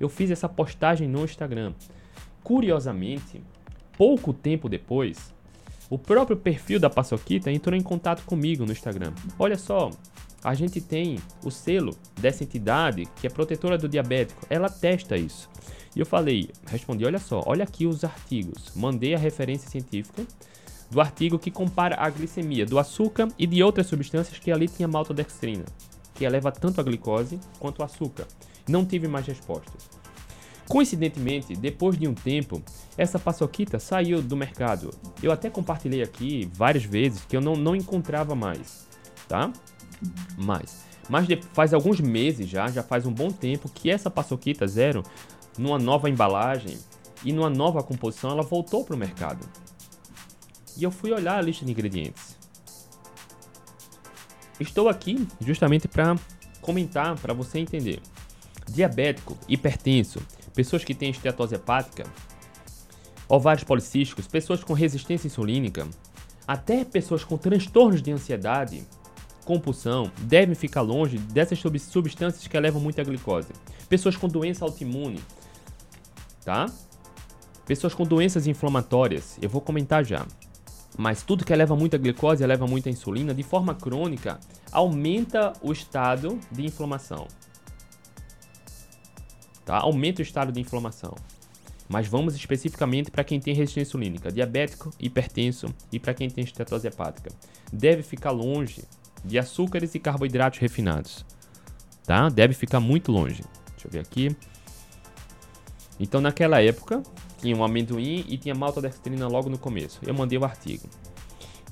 Eu 0.00 0.08
fiz 0.08 0.30
essa 0.30 0.48
postagem 0.48 1.08
no 1.08 1.24
Instagram. 1.24 1.72
Curiosamente, 2.42 3.42
pouco 3.96 4.32
tempo 4.32 4.68
depois, 4.68 5.34
o 5.90 5.98
próprio 5.98 6.36
perfil 6.36 6.78
da 6.78 6.90
Paçoquita 6.90 7.50
entrou 7.50 7.76
em 7.76 7.82
contato 7.82 8.24
comigo 8.24 8.64
no 8.64 8.72
Instagram. 8.72 9.12
Olha 9.38 9.56
só, 9.56 9.90
a 10.42 10.54
gente 10.54 10.80
tem 10.80 11.18
o 11.44 11.50
selo 11.50 11.96
dessa 12.20 12.44
entidade 12.44 13.06
que 13.16 13.26
é 13.26 13.30
protetora 13.30 13.76
do 13.76 13.88
diabético. 13.88 14.46
Ela 14.48 14.68
testa 14.68 15.16
isso. 15.16 15.48
E 15.96 16.00
eu 16.00 16.06
falei, 16.06 16.50
respondi, 16.66 17.04
olha 17.04 17.18
só, 17.18 17.42
olha 17.46 17.64
aqui 17.64 17.86
os 17.86 18.04
artigos. 18.04 18.72
Mandei 18.74 19.14
a 19.14 19.18
referência 19.18 19.68
científica 19.68 20.24
do 20.90 21.00
artigo 21.00 21.38
que 21.38 21.50
compara 21.50 21.96
a 21.98 22.08
glicemia 22.08 22.64
do 22.64 22.78
açúcar 22.78 23.28
e 23.38 23.46
de 23.46 23.62
outras 23.62 23.86
substâncias 23.86 24.38
que 24.38 24.50
ali 24.50 24.68
tinha 24.68 24.88
maltodextrina, 24.88 25.64
que 26.14 26.24
eleva 26.24 26.50
tanto 26.50 26.80
a 26.80 26.84
glicose 26.84 27.38
quanto 27.58 27.80
o 27.80 27.84
açúcar. 27.84 28.26
Não 28.68 28.84
tive 28.84 29.08
mais 29.08 29.26
respostas. 29.26 29.88
Coincidentemente, 30.68 31.54
depois 31.54 31.98
de 31.98 32.06
um 32.06 32.14
tempo, 32.14 32.62
essa 32.96 33.18
paçoquita 33.18 33.78
saiu 33.78 34.20
do 34.20 34.36
mercado. 34.36 34.90
Eu 35.22 35.32
até 35.32 35.48
compartilhei 35.48 36.02
aqui 36.02 36.48
várias 36.52 36.84
vezes 36.84 37.24
que 37.24 37.34
eu 37.34 37.40
não, 37.40 37.56
não 37.56 37.74
encontrava 37.74 38.34
mais, 38.34 38.86
tá? 39.26 39.50
Mais. 40.36 40.84
Mas 41.08 41.26
faz 41.52 41.72
alguns 41.72 42.00
meses 42.00 42.48
já, 42.48 42.68
já 42.68 42.82
faz 42.82 43.06
um 43.06 43.12
bom 43.12 43.30
tempo 43.30 43.68
que 43.68 43.90
essa 43.90 44.10
paçoquita 44.10 44.66
zero, 44.66 45.02
numa 45.56 45.78
nova 45.78 46.08
embalagem 46.08 46.78
e 47.24 47.32
numa 47.32 47.50
nova 47.50 47.82
composição, 47.82 48.30
ela 48.30 48.42
voltou 48.42 48.84
para 48.84 48.94
o 48.94 48.98
mercado. 48.98 49.46
E 50.76 50.84
eu 50.84 50.90
fui 50.90 51.10
olhar 51.12 51.38
a 51.38 51.42
lista 51.42 51.64
de 51.64 51.72
ingredientes. 51.72 52.36
Estou 54.60 54.88
aqui 54.88 55.26
justamente 55.40 55.88
para 55.88 56.16
comentar, 56.60 57.18
para 57.18 57.32
você 57.32 57.58
entender. 57.58 58.00
Diabético, 58.68 59.36
hipertenso, 59.48 60.20
pessoas 60.54 60.84
que 60.84 60.94
têm 60.94 61.10
esteatose 61.10 61.54
hepática, 61.54 62.04
ovários 63.28 63.64
policísticos, 63.64 64.26
pessoas 64.26 64.62
com 64.62 64.72
resistência 64.72 65.26
insulínica, 65.26 65.86
até 66.46 66.84
pessoas 66.84 67.24
com 67.24 67.36
transtornos 67.36 68.02
de 68.02 68.10
ansiedade, 68.10 68.82
compulsão 69.48 70.12
devem 70.24 70.54
ficar 70.54 70.82
longe 70.82 71.16
dessas 71.16 71.58
substâncias 71.58 72.46
que 72.46 72.54
elevam 72.54 72.82
muita 72.82 73.02
glicose. 73.02 73.48
Pessoas 73.88 74.14
com 74.14 74.28
doença 74.28 74.62
autoimune, 74.62 75.18
tá? 76.44 76.66
Pessoas 77.64 77.94
com 77.94 78.04
doenças 78.04 78.46
inflamatórias, 78.46 79.38
eu 79.40 79.48
vou 79.48 79.62
comentar 79.62 80.04
já. 80.04 80.26
Mas 80.98 81.22
tudo 81.22 81.46
que 81.46 81.52
eleva 81.52 81.74
muita 81.74 81.96
glicose, 81.96 82.44
eleva 82.44 82.66
muita 82.66 82.90
insulina, 82.90 83.32
de 83.32 83.42
forma 83.42 83.74
crônica, 83.74 84.38
aumenta 84.70 85.54
o 85.62 85.72
estado 85.72 86.38
de 86.52 86.66
inflamação. 86.66 87.26
Tá? 89.64 89.78
Aumenta 89.78 90.20
o 90.20 90.22
estado 90.22 90.52
de 90.52 90.60
inflamação. 90.60 91.14
Mas 91.88 92.06
vamos 92.06 92.34
especificamente 92.34 93.10
para 93.10 93.24
quem 93.24 93.40
tem 93.40 93.54
resistência 93.54 93.88
insulínica, 93.88 94.30
diabético, 94.30 94.90
hipertenso 95.00 95.74
e 95.90 95.98
para 95.98 96.12
quem 96.12 96.28
tem 96.28 96.44
estetose 96.44 96.86
hepática. 96.86 97.30
Deve 97.72 98.02
ficar 98.02 98.30
longe 98.30 98.84
de 99.24 99.38
açúcares 99.38 99.94
e 99.94 99.98
carboidratos 99.98 100.58
refinados. 100.58 101.24
Tá? 102.04 102.28
Deve 102.28 102.54
ficar 102.54 102.80
muito 102.80 103.12
longe. 103.12 103.42
Deixa 103.70 103.86
eu 103.86 103.90
ver 103.90 104.00
aqui. 104.00 104.34
Então 106.00 106.20
naquela 106.20 106.62
época 106.62 107.02
tinha 107.40 107.56
um 107.56 107.64
amendoim 107.64 108.24
e 108.28 108.36
tinha 108.36 108.54
maltodextrina 108.54 109.26
logo 109.28 109.48
no 109.48 109.58
começo. 109.58 110.00
Eu 110.06 110.14
mandei 110.14 110.38
o 110.38 110.44
artigo. 110.44 110.88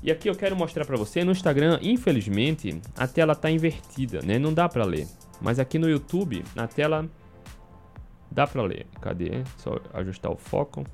E 0.03 0.11
aqui 0.11 0.29
eu 0.29 0.35
quero 0.35 0.55
mostrar 0.55 0.85
para 0.85 0.95
você 0.95 1.23
no 1.23 1.31
Instagram, 1.31 1.79
infelizmente, 1.81 2.79
a 2.95 3.07
tela 3.07 3.33
está 3.33 3.49
invertida, 3.49 4.21
né? 4.21 4.37
Não 4.37 4.53
dá 4.53 4.69
para 4.69 4.85
ler. 4.85 5.07
Mas 5.41 5.59
aqui 5.59 5.79
no 5.79 5.89
YouTube, 5.89 6.43
a 6.55 6.67
tela 6.67 7.09
dá 8.29 8.45
para 8.45 8.61
ler. 8.61 8.85
Cadê? 9.01 9.43
Só 9.57 9.79
ajustar 9.93 10.31
o 10.31 10.37
foco. 10.37 10.85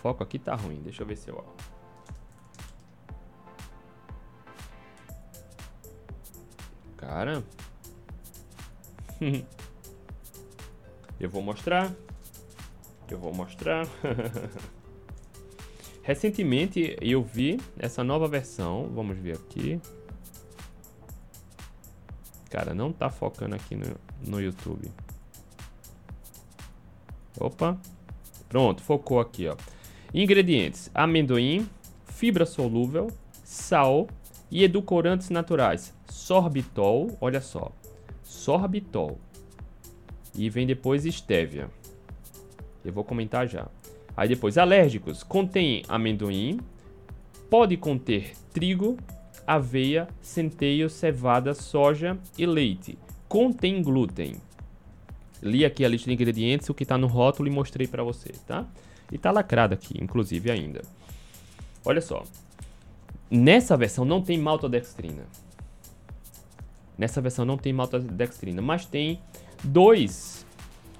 Foco 0.00 0.22
aqui 0.22 0.38
tá 0.38 0.54
ruim. 0.54 0.80
Deixa 0.82 1.02
eu 1.02 1.06
ver 1.06 1.16
se 1.16 1.28
eu 1.28 1.44
Cara. 6.96 7.44
eu 11.20 11.28
vou 11.28 11.42
mostrar. 11.42 11.92
Eu 13.10 13.18
vou 13.18 13.34
mostrar. 13.34 13.86
Recentemente 16.02 16.96
eu 17.00 17.22
vi 17.22 17.60
essa 17.78 18.02
nova 18.02 18.26
versão. 18.26 18.90
Vamos 18.94 19.18
ver 19.18 19.36
aqui. 19.36 19.80
Cara, 22.48 22.74
não 22.74 22.92
tá 22.92 23.10
focando 23.10 23.54
aqui 23.54 23.76
no, 23.76 23.96
no 24.26 24.40
YouTube. 24.40 24.90
Opa. 27.38 27.78
Pronto, 28.48 28.82
focou 28.82 29.20
aqui, 29.20 29.46
ó. 29.46 29.56
Ingredientes: 30.12 30.90
amendoim, 30.94 31.68
fibra 32.06 32.44
solúvel, 32.44 33.08
sal 33.44 34.08
e 34.50 34.64
edulcorantes 34.64 35.30
naturais 35.30 35.94
sorbitol, 36.30 37.16
olha 37.20 37.40
só, 37.40 37.72
sorbitol. 38.22 39.18
E 40.32 40.48
vem 40.48 40.64
depois 40.64 41.04
estévia. 41.04 41.68
Eu 42.84 42.92
vou 42.92 43.02
comentar 43.02 43.48
já. 43.48 43.66
Aí 44.16 44.28
depois, 44.28 44.56
alérgicos, 44.56 45.24
contém 45.24 45.82
amendoim, 45.88 46.60
pode 47.48 47.76
conter 47.76 48.32
trigo, 48.52 48.96
aveia, 49.44 50.06
centeio, 50.20 50.88
cevada, 50.88 51.52
soja 51.52 52.16
e 52.38 52.46
leite. 52.46 52.96
Contém 53.28 53.82
glúten. 53.82 54.36
Li 55.42 55.64
aqui 55.64 55.84
a 55.84 55.88
lista 55.88 56.08
de 56.08 56.14
ingredientes, 56.14 56.68
o 56.68 56.74
que 56.74 56.82
está 56.84 56.96
no 56.96 57.06
rótulo 57.06 57.48
e 57.48 57.52
mostrei 57.52 57.88
para 57.88 58.04
você, 58.04 58.32
tá? 58.46 58.68
E 59.10 59.18
tá 59.18 59.30
lacrado 59.30 59.74
aqui, 59.74 59.94
inclusive 60.02 60.50
ainda. 60.50 60.82
Olha 61.84 62.00
só. 62.00 62.22
Nessa 63.30 63.76
versão 63.76 64.04
não 64.04 64.20
tem 64.20 64.38
maltodextrina. 64.38 65.24
Nessa 66.98 67.20
versão 67.20 67.44
não 67.44 67.56
tem 67.56 67.72
maltodextrina, 67.72 68.60
mas 68.60 68.84
tem 68.84 69.20
dois 69.64 70.44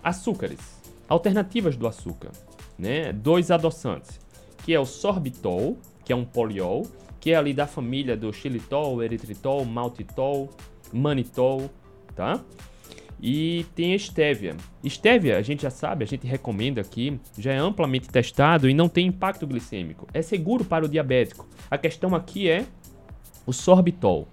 açúcares, 0.03 0.61
alternativas 1.09 1.77
do 1.77 1.87
açúcar, 1.87 2.31
né? 2.79 3.13
Dois 3.13 3.51
adoçantes, 3.51 4.19
que 4.65 4.73
é 4.73 4.81
o 4.81 4.87
sorbitol, 4.87 5.77
que 6.05 6.13
é 6.13 6.17
um 6.17 6.25
poliol, 6.25 6.87
que 7.21 7.33
é 7.33 7.37
ali 7.37 7.53
da 7.53 7.67
família 7.67 8.17
do 8.17 8.33
xilitol, 8.33 9.03
eritritol, 9.03 9.65
maltitol, 9.65 10.49
manitol, 10.93 11.71
tá? 12.17 12.41
E 13.23 13.67
tem 13.75 13.93
a 13.93 13.97
estévia. 13.97 14.57
Estévia, 14.83 15.37
a 15.37 15.43
gente 15.43 15.63
já 15.63 15.71
sabe, 15.71 16.05
a 16.05 16.07
gente 16.07 16.27
recomenda 16.27 16.81
aqui, 16.81 17.21
já 17.37 17.53
é 17.53 17.59
amplamente 17.59 18.09
testado 18.09 18.69
e 18.69 18.73
não 18.73 18.89
tem 18.89 19.09
impacto 19.09 19.47
glicêmico. 19.47 20.07
É 20.15 20.23
seguro 20.23 20.65
para 20.65 20.87
o 20.87 20.89
diabético. 20.89 21.47
A 21.71 21.77
questão 21.77 22.15
aqui 22.15 22.49
é 22.49 22.65
o 23.47 23.53
sorbitol. 23.53 24.27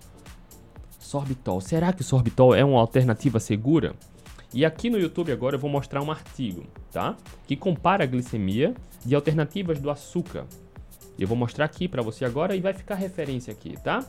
Sorbitol. 1.00 1.60
Será 1.60 1.92
que 1.92 2.02
o 2.02 2.04
sorbitol 2.04 2.56
é 2.56 2.64
uma 2.64 2.80
alternativa 2.80 3.40
segura? 3.40 3.94
E 4.54 4.64
aqui 4.64 4.90
no 4.90 4.98
YouTube 4.98 5.32
agora 5.34 5.56
eu 5.58 5.60
vou 5.60 5.70
mostrar 5.70 6.02
um 6.02 6.10
artigo, 6.10 6.64
tá? 6.92 7.18
Que 7.46 7.58
compara 7.58 8.06
a 8.06 8.08
glicemia 8.08 8.74
de 9.06 9.14
alternativas 9.14 9.80
do 9.80 9.90
açúcar. 9.90 10.46
Eu 11.20 11.28
vou 11.28 11.36
mostrar 11.36 11.66
aqui 11.66 11.88
para 11.88 12.02
você 12.02 12.24
agora 12.24 12.56
e 12.56 12.62
vai 12.62 12.74
ficar 12.74 12.96
referência 12.96 13.52
aqui, 13.52 13.76
tá? 13.84 14.06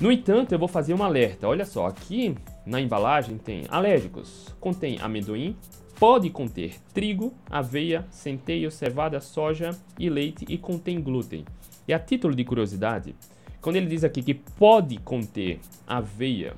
No 0.00 0.12
entanto, 0.12 0.52
eu 0.52 0.58
vou 0.58 0.68
fazer 0.68 0.94
um 0.94 1.02
alerta. 1.02 1.48
Olha 1.48 1.64
só, 1.64 1.86
aqui 1.86 2.36
na 2.68 2.80
embalagem 2.80 3.38
tem 3.38 3.64
alérgicos, 3.68 4.54
contém 4.60 4.98
amendoim, 5.00 5.56
pode 5.98 6.28
conter 6.28 6.74
trigo, 6.92 7.32
aveia, 7.50 8.06
centeio, 8.10 8.70
cevada, 8.70 9.20
soja 9.20 9.70
e 9.98 10.10
leite 10.10 10.44
e 10.48 10.58
contém 10.58 11.00
glúten. 11.00 11.44
E 11.88 11.94
a 11.94 11.98
título 11.98 12.34
de 12.34 12.44
curiosidade, 12.44 13.14
quando 13.62 13.76
ele 13.76 13.86
diz 13.86 14.04
aqui 14.04 14.22
que 14.22 14.34
pode 14.34 14.98
conter 14.98 15.58
aveia, 15.86 16.54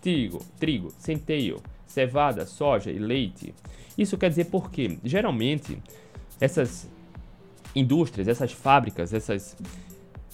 trigo, 0.00 0.40
trigo, 0.58 0.90
centeio, 0.98 1.62
cevada, 1.86 2.46
soja 2.46 2.90
e 2.90 2.98
leite, 2.98 3.54
isso 3.96 4.16
quer 4.16 4.30
dizer 4.30 4.46
porque 4.46 4.98
geralmente 5.04 5.78
essas 6.40 6.88
indústrias, 7.74 8.26
essas 8.26 8.52
fábricas, 8.52 9.12
essas 9.12 9.54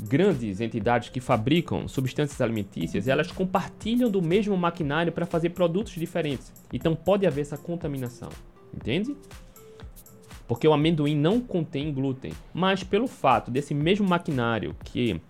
grandes 0.09 0.61
entidades 0.61 1.09
que 1.09 1.21
fabricam 1.21 1.87
substâncias 1.87 2.41
alimentícias, 2.41 3.09
elas 3.09 3.31
compartilham 3.31 4.11
do 4.11 4.21
mesmo 4.21 4.57
maquinário 4.57 5.13
para 5.13 5.27
fazer 5.27 5.51
produtos 5.51 5.93
diferentes. 5.95 6.53
Então 6.73 6.95
pode 6.95 7.27
haver 7.27 7.43
essa 7.43 7.57
contaminação, 7.57 8.29
entende? 8.75 9.17
Porque 10.49 10.67
o 10.67 10.73
amendoim 10.73 11.17
não 11.17 11.41
contém 11.41 11.93
glúten, 11.93 12.33
mas 12.53 12.83
pelo 12.83 13.07
fato 13.07 13.51
desse 13.51 13.75
mesmo 13.75 14.09
maquinário 14.09 14.75
que 14.85 15.21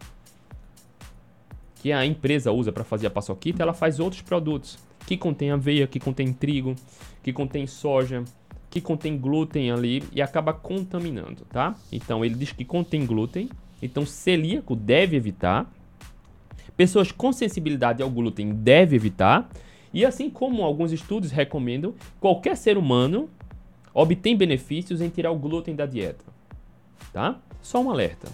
que 1.77 1.91
a 1.91 2.07
empresa 2.07 2.53
usa 2.53 2.71
para 2.71 2.85
fazer 2.85 3.09
a 3.09 3.11
paçoquita, 3.11 3.61
ela 3.61 3.75
faz 3.75 3.99
outros 3.99 4.23
produtos 4.23 4.79
que 5.05 5.17
contém 5.17 5.51
aveia, 5.51 5.85
que 5.85 5.99
contém 5.99 6.33
trigo, 6.33 6.77
que 7.25 7.33
contém 7.33 7.67
soja, 7.67 8.23
que 8.71 8.81
contém 8.81 9.19
glúten 9.19 9.73
ali 9.73 10.03
e 10.13 10.23
acaba 10.23 10.53
contaminando, 10.53 11.45
tá? 11.47 11.75
Então 11.91 12.25
ele 12.25 12.37
diz 12.37 12.53
que 12.53 12.65
contém 12.65 13.05
glúten, 13.05 13.51
então 13.83 14.07
celíaco 14.07 14.77
deve 14.77 15.17
evitar. 15.17 15.71
Pessoas 16.77 17.13
com 17.13 17.33
sensibilidade 17.33 18.03
ao 18.03 18.09
glúten 18.09 18.55
deve 18.55 18.97
evitar. 18.97 19.51
E 19.93 20.07
assim 20.07 20.31
como 20.31 20.63
alguns 20.63 20.93
estudos 20.93 21.31
recomendam, 21.31 21.95
qualquer 22.19 22.57
ser 22.57 22.79
humano 22.79 23.29
obtém 23.93 24.37
benefícios 24.37 25.03
em 25.03 25.11
tirar 25.11 25.33
o 25.33 25.39
glúten 25.39 25.75
da 25.75 25.85
dieta, 25.85 26.25
tá? 27.13 27.39
Só 27.61 27.83
um 27.83 27.91
alerta. 27.91 28.29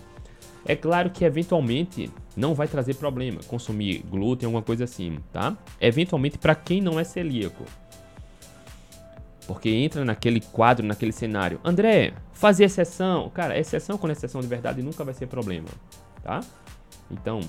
É 0.64 0.76
claro 0.76 1.10
que 1.10 1.24
eventualmente 1.24 2.10
não 2.36 2.54
vai 2.54 2.68
trazer 2.68 2.94
problema 2.94 3.40
consumir 3.48 4.04
glúten, 4.08 4.46
alguma 4.46 4.62
coisa 4.62 4.84
assim, 4.84 5.18
tá? 5.32 5.56
Eventualmente 5.80 6.38
para 6.38 6.54
quem 6.54 6.80
não 6.80 7.00
é 7.00 7.04
celíaco. 7.04 7.64
Porque 9.48 9.70
entra 9.70 10.04
naquele 10.04 10.40
quadro, 10.40 10.86
naquele 10.86 11.10
cenário. 11.10 11.58
André, 11.64 12.12
fazer 12.32 12.64
exceção. 12.64 13.28
Cara, 13.30 13.58
exceção 13.58 13.98
com 13.98 14.08
exceção 14.08 14.40
de 14.40 14.46
verdade 14.46 14.82
nunca 14.82 15.02
vai 15.02 15.14
ser 15.14 15.26
problema, 15.26 15.68
tá? 16.22 16.40
Então, 17.10 17.40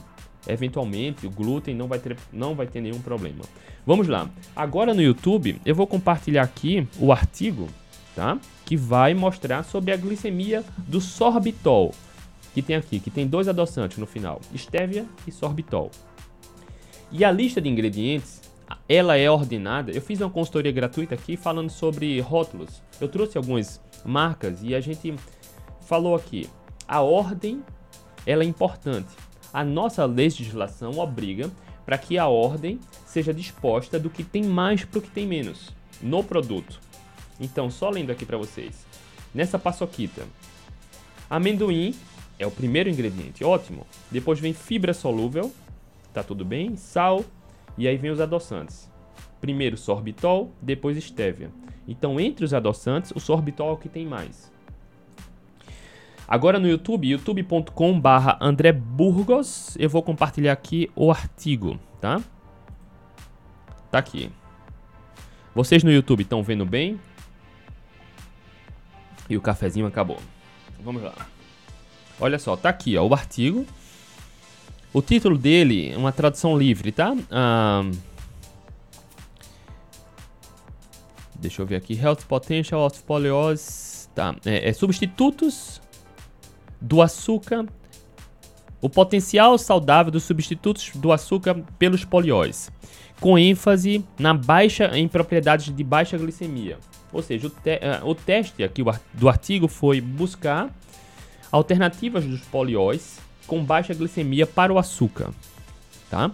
eventualmente 0.47 1.27
o 1.27 1.29
glúten 1.29 1.75
não 1.75 1.87
vai 1.87 1.99
ter, 1.99 2.17
não 2.33 2.55
vai 2.55 2.65
ter 2.65 2.81
nenhum 2.81 3.01
problema. 3.01 3.43
Vamos 3.85 4.07
lá. 4.07 4.29
Agora 4.55 4.93
no 4.93 5.01
YouTube 5.01 5.61
eu 5.63 5.75
vou 5.75 5.85
compartilhar 5.85 6.41
aqui 6.41 6.87
o 6.97 7.11
artigo, 7.11 7.67
tá? 8.15 8.39
Que 8.65 8.75
vai 8.75 9.13
mostrar 9.13 9.63
sobre 9.63 9.91
a 9.91 9.97
glicemia 9.97 10.63
do 10.77 11.01
sorbitol 11.01 11.93
que 12.53 12.61
tem 12.61 12.75
aqui, 12.75 12.99
que 12.99 13.11
tem 13.11 13.27
dois 13.27 13.47
adoçantes 13.47 13.97
no 13.97 14.05
final, 14.05 14.41
estévia 14.53 15.05
e 15.27 15.31
sorbitol. 15.31 15.91
E 17.11 17.23
a 17.23 17.31
lista 17.31 17.61
de 17.61 17.69
ingredientes, 17.69 18.41
ela 18.87 19.17
é 19.17 19.29
ordenada. 19.29 19.91
Eu 19.91 20.01
fiz 20.01 20.19
uma 20.19 20.29
consultoria 20.29 20.71
gratuita 20.71 21.15
aqui 21.15 21.37
falando 21.37 21.69
sobre 21.69 22.19
rótulos. 22.19 22.81
Eu 22.99 23.07
trouxe 23.07 23.37
algumas 23.37 23.81
marcas 24.05 24.61
e 24.63 24.75
a 24.75 24.81
gente 24.81 25.15
falou 25.81 26.15
aqui. 26.15 26.49
A 26.87 27.01
ordem, 27.01 27.63
ela 28.25 28.43
é 28.43 28.47
importante. 28.47 29.09
A 29.53 29.63
nossa 29.63 30.05
legislação 30.05 30.97
obriga 30.97 31.49
para 31.85 31.97
que 31.97 32.17
a 32.17 32.27
ordem 32.27 32.79
seja 33.05 33.33
disposta 33.33 33.99
do 33.99 34.09
que 34.09 34.23
tem 34.23 34.43
mais 34.43 34.83
para 34.83 34.99
o 34.99 35.01
que 35.01 35.09
tem 35.09 35.25
menos 35.25 35.73
no 36.01 36.23
produto. 36.23 36.79
Então, 37.39 37.69
só 37.69 37.89
lendo 37.89 38.11
aqui 38.11 38.25
para 38.25 38.37
vocês. 38.37 38.85
Nessa 39.33 39.57
paçoquita, 39.57 40.23
amendoim 41.29 41.95
é 42.37 42.45
o 42.45 42.51
primeiro 42.51 42.89
ingrediente, 42.89 43.43
ótimo. 43.43 43.85
Depois 44.11 44.39
vem 44.39 44.53
fibra 44.53 44.93
solúvel, 44.93 45.51
tá 46.13 46.23
tudo 46.23 46.43
bem, 46.43 46.75
sal 46.75 47.23
e 47.77 47.87
aí 47.87 47.97
vem 47.97 48.11
os 48.11 48.19
adoçantes. 48.19 48.91
Primeiro 49.39 49.77
sorbitol, 49.77 50.51
depois 50.61 50.97
estévia. 50.97 51.51
Então, 51.87 52.19
entre 52.19 52.45
os 52.45 52.53
adoçantes, 52.53 53.11
o 53.15 53.19
sorbitol 53.19 53.69
é 53.69 53.73
o 53.73 53.77
que 53.77 53.89
tem 53.89 54.05
mais. 54.05 54.51
Agora 56.27 56.59
no 56.59 56.67
YouTube, 56.67 57.09
youtube.com/barra 57.09 58.37
André 58.39 58.71
Burgos, 58.71 59.75
eu 59.79 59.89
vou 59.89 60.03
compartilhar 60.03 60.53
aqui 60.53 60.91
o 60.95 61.09
artigo, 61.09 61.79
tá? 61.99 62.21
Tá 63.89 63.97
aqui. 63.97 64.31
Vocês 65.55 65.83
no 65.83 65.91
YouTube 65.91 66.21
estão 66.21 66.43
vendo 66.43 66.65
bem? 66.65 66.99
E 69.27 69.35
o 69.35 69.41
cafezinho 69.41 69.87
acabou. 69.87 70.19
Vamos 70.83 71.01
lá. 71.01 71.15
Olha 72.19 72.37
só, 72.37 72.55
tá 72.55 72.69
aqui 72.69 72.95
ó, 72.95 73.07
o 73.07 73.13
artigo. 73.13 73.65
O 74.91 75.01
título 75.03 75.37
dele, 75.37 75.95
uma 75.95 76.11
tradução 76.11 76.57
livre, 76.57 76.91
tá? 76.91 77.15
Ah, 77.29 77.83
deixa 81.35 81.61
eu 81.61 81.65
ver 81.65 81.75
aqui. 81.75 81.93
Health 81.93 82.25
Potential 82.27 82.85
of 82.85 83.01
Poliose. 83.03 84.09
Tá. 84.15 84.35
É, 84.43 84.69
é 84.69 84.73
substitutos 84.73 85.79
do 86.81 87.01
açúcar. 87.01 87.67
O 88.81 88.89
potencial 88.89 89.57
saudável 89.57 90.11
dos 90.11 90.23
substitutos 90.23 90.91
do 90.95 91.11
açúcar 91.11 91.61
pelos 91.77 92.03
polióis. 92.03 92.71
Com 93.19 93.37
ênfase 93.37 94.03
na 94.17 94.33
baixa 94.33 94.97
em 94.97 95.07
propriedades 95.07 95.75
de 95.75 95.83
baixa 95.83 96.17
glicemia. 96.17 96.79
Ou 97.11 97.21
seja, 97.21 97.47
o, 97.47 97.49
te, 97.49 97.75
uh, 97.75 98.07
o 98.07 98.15
teste 98.15 98.63
aqui 98.63 98.83
do 99.13 99.29
artigo 99.29 99.67
foi 99.67 99.99
buscar 99.99 100.73
alternativas 101.51 102.23
dos 102.23 102.41
polióis 102.41 103.19
com 103.49 103.65
baixa 103.65 103.95
glicemia 103.95 104.45
para 104.45 104.71
o 104.71 104.77
açúcar, 104.77 105.31
tá? 106.09 106.31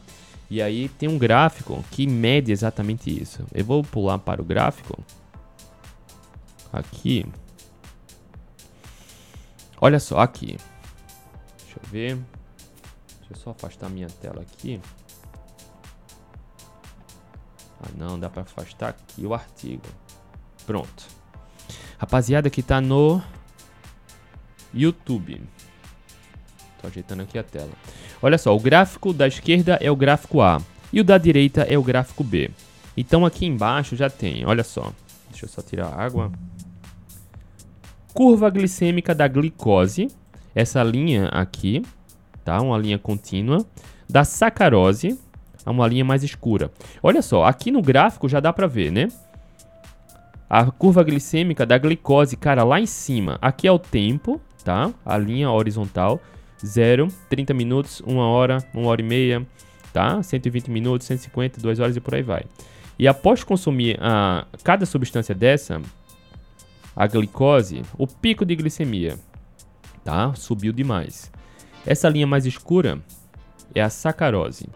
E 0.49 0.61
aí 0.61 0.89
tem 0.89 1.09
um 1.09 1.17
gráfico 1.17 1.83
que 1.89 2.05
mede 2.05 2.51
exatamente 2.51 3.09
isso. 3.09 3.43
Eu 3.53 3.63
vou 3.63 3.81
pular 3.83 4.19
para 4.19 4.41
o 4.41 4.45
gráfico. 4.45 5.01
Aqui. 6.71 7.25
Olha 9.79 9.99
só, 9.99 10.19
aqui. 10.19 10.57
Deixa 11.57 11.79
eu 11.81 11.89
ver. 11.89 12.15
Deixa 13.19 13.31
eu 13.31 13.37
só 13.37 13.49
afastar 13.51 13.89
minha 13.89 14.07
tela 14.07 14.41
aqui. 14.41 14.79
Ah, 17.81 17.89
não, 17.97 18.19
dá 18.19 18.29
para 18.29 18.43
afastar 18.43 18.89
aqui 18.89 19.25
o 19.25 19.33
artigo. 19.33 19.83
Pronto. 20.65 21.07
Rapaziada 21.97 22.49
que 22.49 22.61
tá 22.61 22.81
no 22.81 23.21
YouTube. 24.73 25.41
Tô 26.85 26.87
ajeitando 26.87 27.23
aqui 27.23 27.39
a 27.39 27.43
tela. 27.43 27.71
Olha 28.21 28.37
só, 28.37 28.55
o 28.55 28.59
gráfico 28.59 29.11
da 29.11 29.27
esquerda 29.27 29.77
é 29.81 29.89
o 29.89 29.95
gráfico 29.95 30.41
A 30.41 30.61
e 30.93 31.01
o 31.01 31.03
da 31.03 31.17
direita 31.17 31.61
é 31.63 31.77
o 31.77 31.83
gráfico 31.83 32.23
B. 32.23 32.51
Então 32.95 33.25
aqui 33.25 33.45
embaixo 33.45 33.95
já 33.95 34.09
tem, 34.09 34.45
olha 34.45 34.63
só. 34.63 34.93
Deixa 35.29 35.45
eu 35.45 35.49
só 35.49 35.61
tirar 35.61 35.87
a 35.87 36.01
água. 36.01 36.31
Curva 38.13 38.49
glicêmica 38.49 39.13
da 39.15 39.27
glicose, 39.27 40.09
essa 40.53 40.83
linha 40.83 41.27
aqui, 41.29 41.81
tá? 42.43 42.61
Uma 42.61 42.77
linha 42.77 42.99
contínua. 42.99 43.65
Da 44.07 44.23
sacarose, 44.23 45.19
uma 45.65 45.87
linha 45.87 46.05
mais 46.05 46.23
escura. 46.23 46.71
Olha 47.01 47.23
só, 47.23 47.45
aqui 47.45 47.71
no 47.71 47.81
gráfico 47.81 48.29
já 48.29 48.39
dá 48.39 48.53
para 48.53 48.67
ver, 48.67 48.91
né? 48.91 49.07
A 50.47 50.69
curva 50.69 51.03
glicêmica 51.03 51.65
da 51.65 51.79
glicose, 51.79 52.37
cara, 52.37 52.63
lá 52.63 52.79
em 52.79 52.85
cima. 52.85 53.39
Aqui 53.41 53.67
é 53.67 53.71
o 53.71 53.79
tempo, 53.79 54.39
tá? 54.63 54.91
A 55.03 55.17
linha 55.17 55.49
horizontal. 55.49 56.21
0, 56.63 57.07
30 57.29 57.53
minutos, 57.53 58.01
1 58.05 58.17
hora, 58.17 58.57
1 58.73 58.85
hora 58.85 59.01
e 59.01 59.05
meia, 59.05 59.45
tá? 59.91 60.21
120 60.21 60.69
minutos, 60.69 61.07
150, 61.07 61.59
2 61.59 61.79
horas 61.79 61.95
e 61.95 61.99
por 61.99 62.15
aí 62.15 62.21
vai. 62.21 62.43
E 62.97 63.07
após 63.07 63.43
consumir 63.43 63.97
a, 64.01 64.45
cada 64.63 64.85
substância 64.85 65.35
dessa, 65.35 65.81
a 66.95 67.07
glicose, 67.07 67.81
o 67.97 68.07
pico 68.07 68.45
de 68.45 68.55
glicemia, 68.55 69.17
tá? 70.03 70.33
Subiu 70.33 70.71
demais. 70.71 71.31
Essa 71.85 72.07
linha 72.09 72.25
mais 72.25 72.45
escura 72.45 72.99
é 73.73 73.81
a 73.81 73.89
sacarose. 73.89 74.67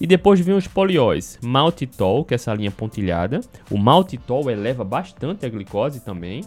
E 0.00 0.06
depois 0.06 0.40
vem 0.40 0.54
os 0.54 0.66
polióis, 0.66 1.38
maltitol, 1.42 2.24
que 2.24 2.34
é 2.34 2.36
essa 2.36 2.54
linha 2.54 2.70
pontilhada. 2.70 3.40
O 3.70 3.76
maltitol 3.76 4.50
eleva 4.50 4.84
bastante 4.84 5.44
a 5.44 5.48
glicose 5.48 6.00
também, 6.00 6.44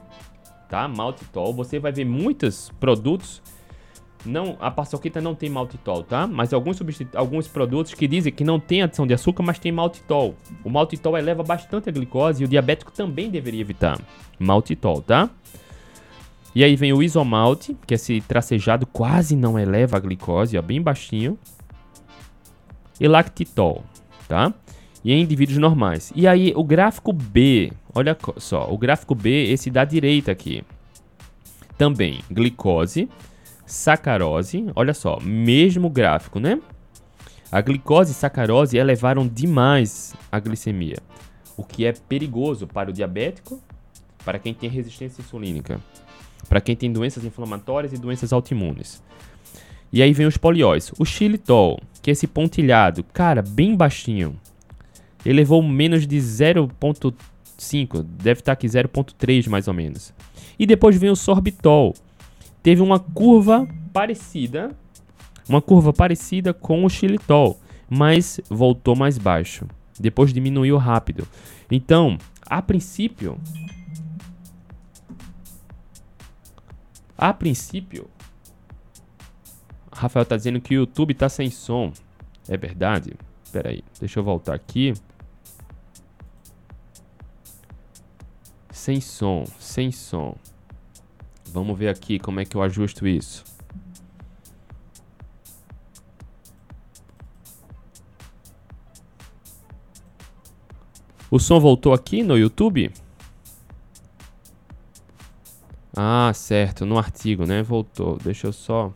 tá? 0.70 0.88
Maltitol, 0.88 1.54
você 1.54 1.80
vai 1.80 1.92
ver 1.92 2.06
muitos 2.06 2.72
produtos 2.80 3.42
não, 4.25 4.56
a 4.60 4.70
paçoquita 4.70 5.20
não 5.20 5.34
tem 5.34 5.50
maltitol, 5.50 6.04
tá? 6.04 6.28
Mas 6.28 6.54
alguns, 6.54 6.80
alguns 7.16 7.48
produtos 7.48 7.94
que 7.94 8.08
dizem 8.08 8.32
que 8.32 8.44
não 8.44 8.60
tem 8.60 8.84
adição 8.84 9.08
de 9.08 9.13
açúcar, 9.13 9.42
mas 9.44 9.58
tem 9.58 9.72
maltitol. 9.72 10.36
O 10.64 10.70
maltitol 10.70 11.18
eleva 11.18 11.44
bastante 11.44 11.90
a 11.90 11.92
glicose 11.92 12.44
e 12.44 12.46
o 12.46 12.48
diabético 12.48 12.92
também 12.92 13.29
deveria 13.29 13.62
evitar 13.62 14.00
maltitol, 14.38 15.01
tá? 15.01 15.29
E 16.53 16.64
aí 16.64 16.75
vem 16.75 16.94
o 16.94 17.01
isomalte, 17.01 17.75
que 17.88 17.94
esse 17.94 18.22
tracejado 18.22 18.86
quase 18.86 19.36
não 19.36 19.57
eleva 19.57 19.98
a 19.98 20.00
glicose, 20.00 20.57
ó, 20.57 20.62
bem 20.62 20.81
baixinho. 20.81 21.40
E 23.00 23.07
lactitol, 23.07 23.84
tá? 24.27 24.53
E 25.03 25.12
em 25.12 25.22
indivíduos 25.22 25.57
normais. 25.57 26.12
E 26.16 26.27
aí 26.27 26.53
o 26.55 26.64
gráfico 26.64 27.12
B, 27.12 27.72
olha 27.96 28.16
só, 28.38 28.72
o 28.72 28.77
gráfico 28.77 29.16
B, 29.16 29.51
esse 29.51 29.72
da 29.72 29.84
direita 29.84 30.31
aqui. 30.31 30.64
Também 31.75 32.20
glicose 32.29 33.10
sacarose, 33.72 34.66
olha 34.75 34.94
só, 34.94 35.18
mesmo 35.22 35.90
gráfico, 35.90 36.42
né? 36.42 36.60
A 37.50 37.62
glicose 37.62 38.12
e 38.12 38.14
sacarose 38.14 38.77
elevaram 38.77 39.25
demais 39.25 40.14
a 40.29 40.40
glicemia, 40.40 40.98
o 41.55 41.64
que 41.64 41.86
é 41.86 41.94
perigoso 41.94 42.68
para 42.68 42.90
o 42.90 42.94
diabético, 42.94 43.62
para 44.25 44.38
quem 44.38 44.53
tem 44.53 44.70
resistência 44.70 45.22
insulínica, 45.22 45.79
para 46.50 46.60
quem 46.60 46.75
tem 46.75 46.92
doenças 46.92 47.24
inflamatórias 47.24 47.94
e 47.94 47.98
doenças 47.98 48.34
autoimunes. 48.34 49.01
E 49.94 50.03
aí 50.03 50.12
vem 50.12 50.27
os 50.27 50.36
polióis. 50.36 50.92
O 51.00 51.05
xilitol, 51.05 51.79
que 52.01 52.10
é 52.10 52.14
esse 52.14 52.27
pontilhado, 52.27 53.05
cara, 53.05 53.42
bem 53.42 53.74
baixinho. 53.74 54.38
Ele 55.25 55.38
levou 55.38 55.64
menos 55.64 56.05
de 56.05 56.18
0.5, 56.18 58.03
deve 58.03 58.42
estar 58.42 58.51
aqui 58.51 58.68
0.3 58.68 59.48
mais 59.48 59.70
ou 59.70 59.74
menos. 59.74 60.14
E 60.60 60.66
depois 60.66 60.98
vem 60.98 61.10
o 61.10 61.16
sorbitol, 61.16 61.94
teve 62.62 62.82
uma 62.82 63.00
curva 63.00 63.68
parecida, 63.92 64.76
uma 65.48 65.62
curva 65.62 65.92
parecida 65.92 66.54
com 66.54 66.86
o 66.86 66.90
xilitol, 66.90 67.60
mas 67.90 68.40
voltou 68.50 68.96
mais 68.96 69.18
baixo. 69.18 69.68
Depois 70.00 70.34
diminuiu 70.34 70.78
rápido. 70.78 71.28
Então, 71.70 72.18
a 72.46 72.62
princípio, 72.62 73.38
a 77.18 77.34
princípio, 77.34 78.10
Rafael 79.92 80.24
está 80.24 80.36
dizendo 80.36 80.60
que 80.60 80.76
o 80.76 80.80
YouTube 80.80 81.12
está 81.12 81.30
sem 81.30 81.52
som. 81.52 81.94
É 82.48 82.58
verdade? 82.58 83.14
Espera 83.44 83.70
aí, 83.70 83.84
deixa 84.00 84.20
eu 84.20 84.24
voltar 84.24 84.56
aqui. 84.56 84.94
Sem 88.72 89.00
som, 89.00 89.46
sem 89.60 89.92
som. 89.92 90.36
Vamos 91.53 91.77
ver 91.77 91.90
aqui 91.90 92.18
como 92.18 92.40
é 92.40 92.46
que 92.46 92.55
eu 92.55 92.61
ajusto 92.61 93.05
isso. 93.05 93.44
O 101.29 101.40
som 101.40 101.59
voltou 101.59 101.94
aqui 101.94 102.24
no 102.24 102.37
YouTube? 102.37 102.92
Ah, 105.96 106.31
certo, 106.33 106.85
no 106.85 106.98
artigo, 106.98 107.46
né? 107.46 107.61
Voltou. 107.61 108.18
Deixa 108.18 108.48
eu 108.48 108.53
só. 108.53 108.92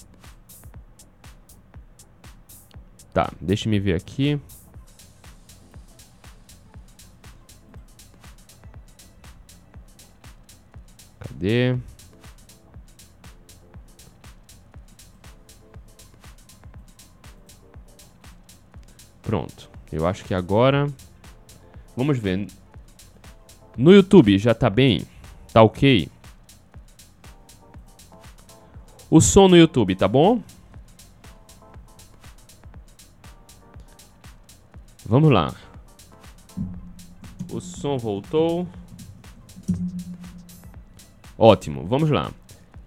Tá, 3.13 3.31
deixa 3.39 3.69
me 3.69 3.79
ver 3.79 3.95
aqui. 3.95 4.39
Cadê? 11.19 11.77
Pronto. 19.25 19.69
Eu 19.91 20.07
acho 20.07 20.23
que 20.23 20.33
agora. 20.33 20.87
Vamos 21.97 22.19
ver. 22.19 22.47
No 23.75 23.91
YouTube 23.91 24.37
já 24.37 24.53
tá 24.53 24.69
bem? 24.69 25.05
Tá 25.51 25.61
ok? 25.61 26.09
O 29.09 29.19
som 29.19 29.47
no 29.47 29.57
YouTube 29.57 29.95
tá 29.95 30.07
bom? 30.07 30.41
Vamos 35.05 35.31
lá. 35.31 35.53
O 37.51 37.59
som 37.59 37.97
voltou. 37.97 38.67
Ótimo, 41.37 41.85
vamos 41.85 42.09
lá. 42.09 42.31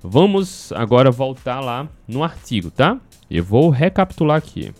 Vamos 0.02 0.72
agora 0.72 1.10
voltar 1.10 1.60
lá 1.60 1.88
no 2.06 2.22
artigo, 2.22 2.70
tá? 2.70 3.00
Eu 3.30 3.44
vou 3.44 3.70
recapitular 3.70 4.38
aqui. 4.38 4.72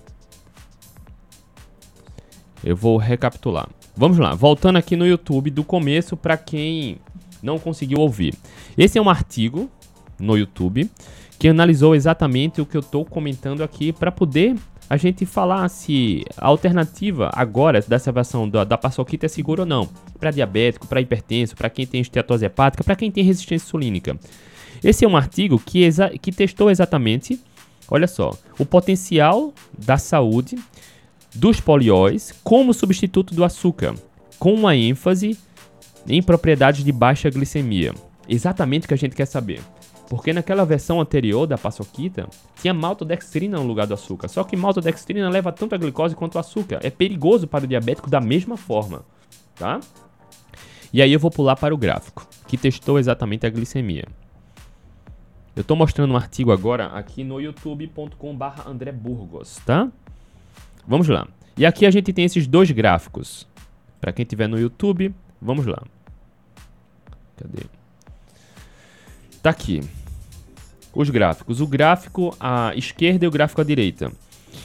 Eu 2.62 2.77
vou 2.77 2.97
recapitular. 2.97 3.68
Vamos 3.97 4.18
lá, 4.18 4.35
voltando 4.35 4.77
aqui 4.77 4.97
no 4.97 5.07
YouTube 5.07 5.51
do 5.51 5.64
começo 5.64 6.16
para 6.16 6.37
quem 6.37 6.99
não 7.42 7.59
conseguiu 7.59 7.99
ouvir. 7.99 8.35
Esse 8.77 8.99
é 8.99 9.03
um 9.03 9.11
artigo 9.11 9.71
no 10.18 10.37
YouTube 10.37 10.90
que 11.38 11.49
analisou 11.49 11.94
exatamente 11.94 12.61
o 12.61 12.66
que 12.66 12.77
eu 12.77 12.81
estou 12.81 13.05
comentando 13.05 13.62
aqui 13.62 13.92
para 13.92 14.11
poder 14.11 14.57
a 14.90 14.97
gente 14.97 15.27
falar 15.27 15.68
se 15.68 16.25
a 16.37 16.47
alternativa 16.47 17.31
agora 17.35 17.81
dessa 17.81 18.11
versão 18.11 18.49
da, 18.49 18.64
da 18.64 18.81
é 19.23 19.29
segura 19.29 19.62
ou 19.62 19.66
não. 19.66 19.88
Para 20.18 20.31
diabético, 20.31 20.87
para 20.87 21.01
hipertenso, 21.01 21.55
para 21.55 21.71
quem 21.71 21.87
tem 21.87 22.01
esteatose 22.01 22.44
hepática, 22.44 22.83
para 22.83 22.97
quem 22.97 23.11
tem 23.11 23.23
resistência 23.23 23.66
insulínica. 23.66 24.18
Esse 24.83 25.05
é 25.05 25.09
um 25.09 25.16
artigo 25.16 25.59
que, 25.59 25.88
que 26.21 26.33
testou 26.33 26.71
exatamente 26.71 27.38
Olha 27.90 28.07
só, 28.07 28.37
o 28.59 28.66
potencial 28.66 29.53
da 29.79 29.97
saúde 29.97 30.59
dos 31.35 31.61
polióis 31.61 32.33
como 32.43 32.75
substituto 32.75 33.35
do 33.35 33.45
açúcar, 33.45 33.95
com 34.38 34.55
uma 34.55 34.75
ênfase 34.75 35.38
em 36.07 36.23
propriedades 36.23 36.85
de 36.85 36.93
baixa 36.93 37.31
glicemia. 37.31 37.95
Exatamente 38.29 38.85
o 38.85 38.88
que 38.88 38.95
a 38.95 38.99
gente 38.99 39.17
quer 39.17 39.27
saber. 39.27 39.61
Porque 40.09 40.33
naquela 40.33 40.64
versão 40.64 41.01
anterior 41.01 41.47
da 41.47 41.59
paçoquita, 41.59 42.29
tinha 42.61 42.73
maltodextrina 42.73 43.59
no 43.59 43.67
lugar 43.67 43.87
do 43.87 43.93
açúcar. 43.93 44.29
Só 44.29 44.43
que 44.43 44.57
maltodextrina 44.57 45.29
leva 45.29 45.53
tanto 45.53 45.75
a 45.75 45.79
glicose 45.79 46.14
quanto 46.14 46.37
o 46.37 46.38
açúcar. 46.38 46.81
É 46.83 46.88
perigoso 46.88 47.47
para 47.47 47.64
o 47.64 47.69
diabético 47.69 48.09
da 48.09 48.21
mesma 48.21 48.57
forma, 48.57 49.05
tá? 49.55 49.81
E 50.91 51.03
aí 51.03 51.12
eu 51.12 51.21
vou 51.21 51.31
pular 51.31 51.57
para 51.57 51.75
o 51.75 51.79
gráfico, 51.79 52.27
que 52.47 52.57
testou 52.57 52.99
exatamente 52.99 53.47
a 53.47 53.51
glicemia. 53.51 54.07
Eu 55.55 55.61
estou 55.61 55.77
mostrando 55.77 56.14
um 56.14 56.17
artigo 56.17 56.53
agora 56.53 56.87
aqui 56.87 57.23
no 57.23 57.41
youtube.com/barra 57.41 58.64
André 58.67 58.93
Burgos, 58.93 59.61
tá? 59.67 59.91
Vamos 60.87 61.09
lá. 61.09 61.27
E 61.57 61.67
aqui 61.67 61.85
a 61.87 61.91
gente 61.91 62.12
tem 62.12 62.25
esses 62.25 62.47
dois 62.47 62.71
gráficos. 62.71 63.47
Para 64.01 64.12
quem 64.12 64.25
tiver 64.25 64.49
no 64.49 64.59
YouTube, 64.59 65.14
vamos 65.41 65.67
lá. 65.67 65.83
Cadê? 67.37 67.64
Tá 69.43 69.51
aqui. 69.51 69.81
Os 70.95 71.11
gráficos. 71.11 71.61
O 71.61 71.67
gráfico 71.67 72.35
à 72.38 72.73
esquerda 72.75 73.25
e 73.25 73.29
o 73.29 73.31
gráfico 73.31 73.61
à 73.61 73.64
direita. 73.64 74.12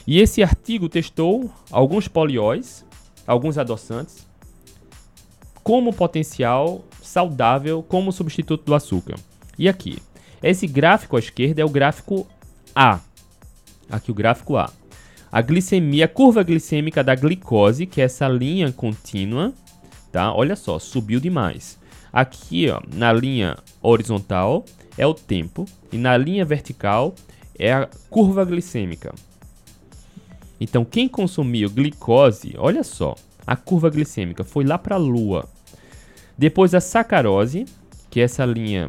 E 0.06 0.20
esse 0.20 0.44
artigo 0.44 0.90
testou 0.90 1.52
alguns 1.72 2.08
polióis, 2.08 2.86
alguns 3.26 3.58
adoçantes, 3.58 4.28
como 5.64 5.94
potencial 5.94 6.84
saudável 7.02 7.84
como 7.84 8.12
substituto 8.12 8.66
do 8.66 8.76
açúcar. 8.76 9.16
E 9.58 9.70
aqui, 9.70 10.00
esse 10.42 10.68
gráfico 10.68 11.16
à 11.16 11.20
esquerda 11.20 11.62
é 11.62 11.66
o 11.66 11.70
gráfico 11.70 12.28
A. 12.76 13.00
Aqui 13.90 14.12
o 14.12 14.16
gráfico 14.16 14.58
A. 14.58 14.70
A 15.34 15.42
glicemia, 15.42 16.06
a 16.06 16.08
curva 16.08 16.44
glicêmica 16.44 17.04
da 17.04 17.16
glicose, 17.16 17.88
que 17.88 18.00
é 18.00 18.04
essa 18.04 18.28
linha 18.28 18.72
contínua, 18.72 19.52
tá? 20.12 20.32
Olha 20.32 20.56
só, 20.56 20.78
subiu 20.78 21.20
demais. 21.20 21.80
Aqui, 22.14 22.70
ó, 22.70 22.80
na 22.94 23.12
linha 23.12 23.58
horizontal 23.82 24.64
é 24.96 25.08
o 25.08 25.14
tempo 25.16 25.66
e 25.92 25.98
na 25.98 26.16
linha 26.16 26.46
vertical 26.46 27.16
é 27.58 27.74
a 27.74 27.90
curva 28.12 28.46
glicêmica. 28.46 29.12
Então, 30.62 30.86
quem 30.86 31.08
consumiu 31.08 31.68
glicose, 31.68 32.54
olha 32.56 32.84
só, 32.84 33.16
a 33.48 33.56
curva 33.56 33.90
glicêmica 33.90 34.44
foi 34.44 34.64
lá 34.64 34.78
para 34.78 34.98
a 34.98 35.00
lua. 35.00 35.50
Depois 36.38 36.76
a 36.76 36.80
sacarose, 36.80 37.66
que 38.12 38.20
é 38.20 38.24
essa 38.26 38.46
linha 38.46 38.88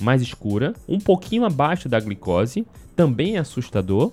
mais 0.00 0.22
escura, 0.22 0.74
um 0.88 1.00
pouquinho 1.00 1.44
abaixo 1.44 1.88
da 1.88 1.98
glicose, 1.98 2.64
também 2.94 3.34
é 3.34 3.40
assustador. 3.40 4.12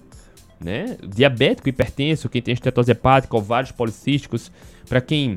Né? 0.63 0.97
Diabético, 1.05 1.67
hipertenso, 1.67 2.29
quem 2.29 2.41
tem 2.41 2.53
estetose 2.53 2.91
hepática, 2.91 3.35
ovários 3.35 3.71
policísticos, 3.71 4.49
para 4.87 5.01
quem 5.01 5.35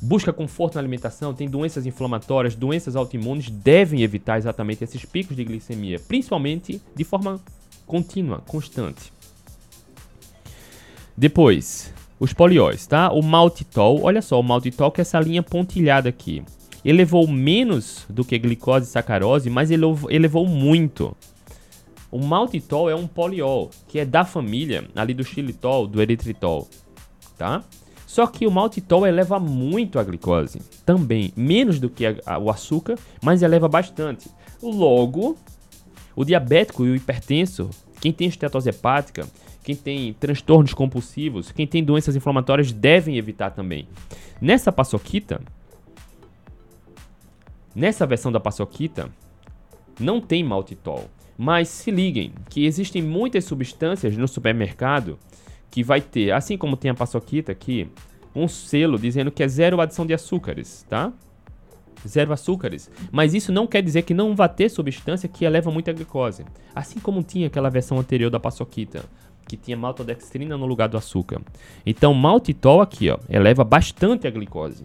busca 0.00 0.32
conforto 0.32 0.76
na 0.76 0.80
alimentação, 0.80 1.34
tem 1.34 1.48
doenças 1.48 1.84
inflamatórias, 1.84 2.54
doenças 2.54 2.96
autoimunes, 2.96 3.50
devem 3.50 4.02
evitar 4.02 4.38
exatamente 4.38 4.84
esses 4.84 5.04
picos 5.04 5.36
de 5.36 5.44
glicemia, 5.44 5.98
principalmente 6.00 6.80
de 6.94 7.04
forma 7.04 7.40
contínua, 7.86 8.42
constante. 8.46 9.12
Depois, 11.16 11.92
os 12.20 12.32
polióis, 12.32 12.86
tá? 12.86 13.10
O 13.10 13.22
maltitol, 13.22 14.02
olha 14.02 14.22
só, 14.22 14.38
o 14.38 14.42
maltitol 14.42 14.90
que 14.92 15.00
é 15.00 15.02
essa 15.02 15.18
linha 15.18 15.42
pontilhada 15.42 16.08
aqui. 16.08 16.42
Elevou 16.84 17.26
menos 17.26 18.06
do 18.08 18.24
que 18.24 18.38
glicose 18.38 18.86
e 18.86 18.90
sacarose, 18.90 19.50
mas 19.50 19.70
elevou, 19.70 20.10
elevou 20.10 20.46
muito. 20.46 21.16
O 22.10 22.18
maltitol 22.18 22.88
é 22.88 22.94
um 22.94 23.06
poliol, 23.06 23.70
que 23.86 23.98
é 23.98 24.04
da 24.04 24.24
família 24.24 24.88
ali 24.96 25.12
do 25.12 25.24
xilitol, 25.24 25.86
do 25.86 26.00
eritritol, 26.00 26.68
tá? 27.36 27.62
Só 28.06 28.26
que 28.26 28.46
o 28.46 28.50
maltitol 28.50 29.06
eleva 29.06 29.38
muito 29.38 29.98
a 29.98 30.02
glicose, 30.02 30.60
também, 30.86 31.30
menos 31.36 31.78
do 31.78 31.90
que 31.90 32.06
a, 32.06 32.16
a, 32.24 32.38
o 32.38 32.50
açúcar, 32.50 32.98
mas 33.22 33.42
eleva 33.42 33.68
bastante. 33.68 34.30
Logo, 34.62 35.36
o 36.16 36.24
diabético 36.24 36.86
e 36.86 36.90
o 36.90 36.96
hipertenso, 36.96 37.68
quem 38.00 38.10
tem 38.10 38.28
estetose 38.28 38.70
hepática, 38.70 39.28
quem 39.62 39.76
tem 39.76 40.14
transtornos 40.14 40.72
compulsivos, 40.72 41.52
quem 41.52 41.66
tem 41.66 41.84
doenças 41.84 42.16
inflamatórias 42.16 42.72
devem 42.72 43.18
evitar 43.18 43.50
também. 43.50 43.86
Nessa 44.40 44.72
paçoquita, 44.72 45.42
nessa 47.74 48.06
versão 48.06 48.32
da 48.32 48.40
paçoquita, 48.40 49.10
não 50.00 50.18
tem 50.18 50.42
maltitol. 50.42 51.10
Mas 51.40 51.68
se 51.68 51.92
liguem 51.92 52.32
que 52.50 52.66
existem 52.66 53.00
muitas 53.00 53.44
substâncias 53.44 54.16
no 54.16 54.26
supermercado 54.26 55.16
que 55.70 55.84
vai 55.84 56.00
ter, 56.00 56.32
assim 56.32 56.58
como 56.58 56.76
tem 56.76 56.90
a 56.90 56.94
paçoquita 56.94 57.52
aqui, 57.52 57.88
um 58.34 58.48
selo 58.48 58.98
dizendo 58.98 59.30
que 59.30 59.44
é 59.44 59.48
zero 59.48 59.80
adição 59.80 60.04
de 60.04 60.12
açúcares, 60.12 60.84
tá? 60.88 61.12
Zero 62.06 62.32
açúcares. 62.32 62.90
Mas 63.12 63.34
isso 63.34 63.52
não 63.52 63.68
quer 63.68 63.82
dizer 63.82 64.02
que 64.02 64.12
não 64.12 64.34
vai 64.34 64.48
ter 64.48 64.68
substância 64.68 65.28
que 65.28 65.44
eleva 65.44 65.70
muito 65.70 65.88
a 65.88 65.92
glicose. 65.92 66.44
Assim 66.74 66.98
como 66.98 67.22
tinha 67.22 67.46
aquela 67.46 67.70
versão 67.70 67.98
anterior 67.98 68.30
da 68.30 68.40
paçoquita, 68.40 69.04
que 69.46 69.56
tinha 69.56 69.76
maltodextrina 69.76 70.56
no 70.56 70.66
lugar 70.66 70.88
do 70.88 70.96
açúcar. 70.96 71.40
Então, 71.86 72.12
maltitol 72.14 72.80
aqui, 72.80 73.10
ó, 73.10 73.18
eleva 73.28 73.62
bastante 73.62 74.26
a 74.26 74.30
glicose. 74.30 74.84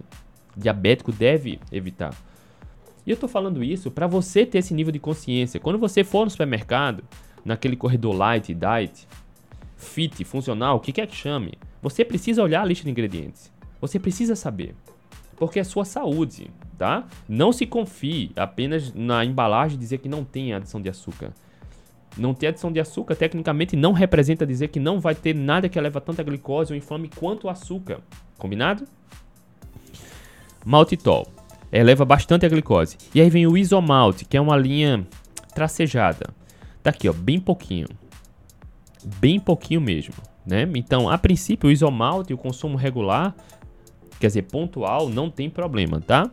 Diabético 0.55 1.11
deve 1.11 1.59
evitar. 1.71 2.15
E 3.05 3.11
eu 3.11 3.17
tô 3.17 3.27
falando 3.27 3.63
isso 3.63 3.91
para 3.91 4.07
você 4.07 4.45
ter 4.45 4.59
esse 4.59 4.73
nível 4.73 4.91
de 4.91 4.99
consciência. 4.99 5.59
Quando 5.59 5.77
você 5.77 6.03
for 6.03 6.23
no 6.23 6.31
supermercado, 6.31 7.03
naquele 7.43 7.75
corredor 7.75 8.15
light, 8.15 8.53
diet, 8.53 9.07
fit, 9.75 10.23
funcional, 10.23 10.77
o 10.77 10.79
que 10.79 10.93
quer 10.93 11.07
que 11.07 11.15
chame, 11.15 11.53
você 11.81 12.05
precisa 12.05 12.41
olhar 12.41 12.61
a 12.61 12.65
lista 12.65 12.85
de 12.85 12.91
ingredientes. 12.91 13.51
Você 13.81 13.99
precisa 13.99 14.35
saber. 14.35 14.73
Porque 15.35 15.59
é 15.59 15.63
sua 15.63 15.83
saúde, 15.83 16.49
tá? 16.77 17.05
Não 17.27 17.51
se 17.51 17.65
confie 17.65 18.31
apenas 18.35 18.93
na 18.93 19.25
embalagem 19.25 19.77
dizer 19.77 19.97
que 19.97 20.07
não 20.07 20.23
tem 20.23 20.53
adição 20.53 20.81
de 20.81 20.87
açúcar. 20.89 21.33
Não 22.17 22.33
ter 22.33 22.47
adição 22.47 22.71
de 22.71 22.79
açúcar 22.79 23.15
tecnicamente 23.15 23.75
não 23.75 23.91
representa 23.91 24.45
dizer 24.45 24.69
que 24.69 24.79
não 24.79 24.99
vai 24.99 25.15
ter 25.15 25.33
nada 25.33 25.67
que 25.67 25.81
leva 25.81 25.99
tanta 25.99 26.23
glicose 26.23 26.71
ou 26.71 26.77
inflame 26.77 27.09
quanto 27.09 27.47
o 27.47 27.49
açúcar. 27.49 27.99
Combinado? 28.37 28.85
Maltitol. 30.63 31.27
Eleva 31.73 32.05
bastante 32.05 32.45
a 32.45 32.49
glicose. 32.49 32.97
E 33.13 33.19
aí 33.19 33.29
vem 33.29 33.47
o 33.47 33.57
isomalte, 33.57 34.23
que 34.23 34.37
é 34.37 34.41
uma 34.41 34.55
linha 34.55 35.05
tracejada. 35.53 36.29
Tá 36.81 36.91
aqui, 36.91 37.09
ó, 37.09 37.13
bem 37.13 37.39
pouquinho 37.39 37.87
bem 39.03 39.39
pouquinho 39.39 39.81
mesmo, 39.81 40.13
né? 40.45 40.69
Então, 40.75 41.09
a 41.09 41.17
princípio, 41.17 41.69
o 41.69 41.71
isomalte 41.71 42.31
e 42.31 42.33
o 42.33 42.37
consumo 42.37 42.77
regular, 42.77 43.35
quer 44.19 44.27
dizer, 44.27 44.43
pontual, 44.43 45.09
não 45.09 45.29
tem 45.29 45.49
problema, 45.49 45.99
tá? 45.99 46.29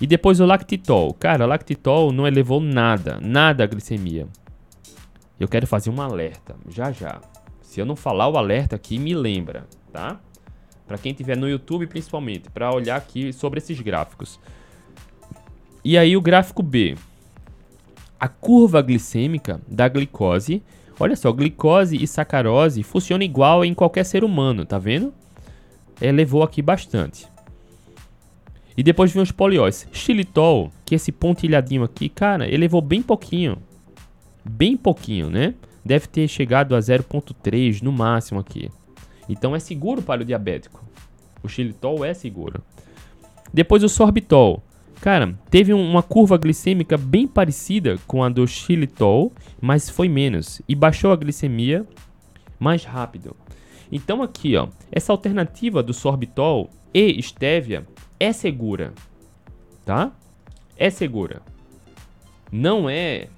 E 0.00 0.06
depois 0.06 0.40
o 0.40 0.46
lactitol. 0.46 1.12
Cara, 1.14 1.44
o 1.44 1.48
lactitol 1.48 2.12
não 2.12 2.26
elevou 2.26 2.60
nada, 2.60 3.18
nada 3.20 3.64
a 3.64 3.66
glicemia. 3.66 4.26
Eu 5.38 5.48
quero 5.48 5.66
fazer 5.66 5.90
um 5.90 6.00
alerta, 6.00 6.56
já 6.68 6.90
já. 6.92 7.20
Se 7.60 7.80
eu 7.80 7.86
não 7.86 7.96
falar 7.96 8.28
o 8.28 8.38
alerta 8.38 8.76
aqui, 8.76 8.98
me 8.98 9.14
lembra, 9.14 9.66
tá? 9.92 10.18
Para 10.88 10.98
quem 10.98 11.14
tiver 11.14 11.36
no 11.36 11.48
YouTube 11.48 11.86
principalmente, 11.86 12.50
para 12.50 12.74
olhar 12.74 12.96
aqui 12.96 13.32
sobre 13.32 13.58
esses 13.58 13.78
gráficos. 13.80 14.40
E 15.84 15.96
aí 15.96 16.16
o 16.16 16.20
gráfico 16.20 16.62
B. 16.64 16.96
A 18.18 18.26
curva 18.26 18.82
glicêmica 18.82 19.60
da 19.68 19.86
glicose 19.86 20.60
Olha 21.00 21.14
só, 21.14 21.30
glicose 21.30 21.96
e 22.02 22.06
sacarose 22.08 22.82
funcionam 22.82 23.24
igual 23.24 23.64
em 23.64 23.72
qualquer 23.72 24.04
ser 24.04 24.24
humano, 24.24 24.64
tá 24.64 24.78
vendo? 24.78 25.14
Elevou 26.00 26.42
aqui 26.42 26.60
bastante. 26.60 27.28
E 28.76 28.82
depois 28.82 29.12
vem 29.12 29.22
os 29.22 29.30
polióis. 29.30 29.86
Xilitol, 29.92 30.72
que 30.84 30.94
é 30.94 30.96
esse 30.96 31.12
pontilhadinho 31.12 31.84
aqui, 31.84 32.08
cara, 32.08 32.52
elevou 32.52 32.80
bem 32.80 33.00
pouquinho. 33.00 33.58
Bem 34.44 34.76
pouquinho, 34.76 35.30
né? 35.30 35.54
Deve 35.84 36.08
ter 36.08 36.26
chegado 36.26 36.74
a 36.74 36.80
0.3 36.80 37.80
no 37.80 37.92
máximo 37.92 38.40
aqui. 38.40 38.68
Então 39.28 39.54
é 39.54 39.58
seguro 39.58 40.02
para 40.02 40.22
o 40.22 40.24
diabético. 40.24 40.84
O 41.42 41.48
xilitol 41.48 42.04
é 42.04 42.14
seguro. 42.14 42.62
Depois 43.52 43.82
o 43.82 43.88
sorbitol. 43.88 44.62
Cara, 45.00 45.34
teve 45.48 45.72
uma 45.72 46.02
curva 46.02 46.36
glicêmica 46.36 46.96
bem 46.96 47.26
parecida 47.26 47.96
com 48.06 48.24
a 48.24 48.28
do 48.28 48.46
xilitol, 48.46 49.32
mas 49.60 49.88
foi 49.88 50.08
menos 50.08 50.60
e 50.68 50.74
baixou 50.74 51.12
a 51.12 51.16
glicemia 51.16 51.86
mais 52.58 52.84
rápido. 52.84 53.36
Então 53.92 54.22
aqui, 54.22 54.56
ó, 54.56 54.68
essa 54.90 55.12
alternativa 55.12 55.82
do 55.82 55.94
sorbitol 55.94 56.68
e 56.92 57.22
stevia 57.22 57.86
é 58.18 58.32
segura, 58.32 58.92
tá? 59.84 60.12
É 60.76 60.90
segura. 60.90 61.42
Não 62.50 62.88
é 62.90 63.28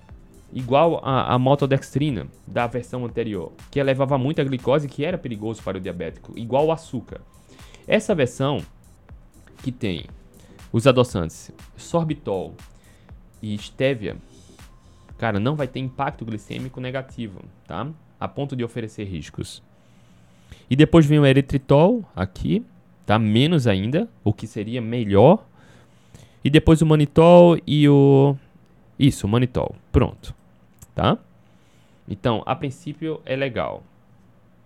igual 0.53 1.01
a, 1.05 1.35
a 1.35 1.39
maltodextrina 1.39 2.27
da 2.47 2.67
versão 2.67 3.05
anterior, 3.05 3.53
que 3.71 3.79
elevava 3.79 4.19
muito 4.19 4.41
a 4.41 4.45
glicose 4.45 4.89
que 4.89 5.05
era 5.05 5.19
perigoso 5.19 5.63
para 5.63 5.79
o 5.79 5.81
diabético, 5.81 6.33
igual 6.37 6.67
o 6.67 6.73
açúcar. 6.73 7.21
Essa 7.87 8.15
versão 8.15 8.61
que 9.63 9.71
tem 9.71 10.07
os 10.73 10.87
adoçantes 10.87 11.51
sorbitol 11.77 12.55
e 13.43 13.57
stevia, 13.59 14.17
cara, 15.19 15.41
não 15.41 15.57
vai 15.57 15.67
ter 15.67 15.81
impacto 15.81 16.25
glicêmico 16.25 16.81
negativo, 16.81 17.41
tá? 17.67 17.89
A 18.19 18.29
ponto 18.29 18.55
de 18.55 18.65
oferecer 18.65 19.05
riscos. 19.05 19.63
E 20.69 20.77
depois 20.77 21.07
vem 21.07 21.19
o 21.19 21.27
eritritol 21.27 22.05
aqui, 22.15 22.65
tá? 23.07 23.19
Menos 23.19 23.67
ainda, 23.67 24.09
o 24.23 24.33
que 24.33 24.47
seria 24.47 24.81
melhor. 24.81 25.45
E 26.45 26.51
depois 26.51 26.81
o 26.81 26.87
manitol 26.87 27.59
e 27.67 27.89
o 27.89 28.37
isso, 28.99 29.27
o 29.27 29.31
manitol. 29.31 29.75
Pronto, 29.91 30.35
tá? 31.01 31.17
Então, 32.07 32.43
a 32.45 32.55
princípio 32.55 33.23
é 33.25 33.35
legal, 33.35 33.83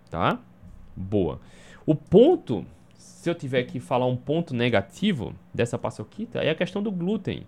tá? 0.09 0.37
Boa. 0.93 1.39
O 1.85 1.95
ponto, 1.95 2.65
se 2.97 3.29
eu 3.29 3.33
tiver 3.33 3.63
que 3.63 3.79
falar 3.79 4.05
um 4.05 4.17
ponto 4.17 4.53
negativo 4.53 5.33
dessa 5.53 5.77
paçoquita, 5.77 6.39
é 6.39 6.49
a 6.49 6.55
questão 6.55 6.83
do 6.83 6.91
glúten, 6.91 7.47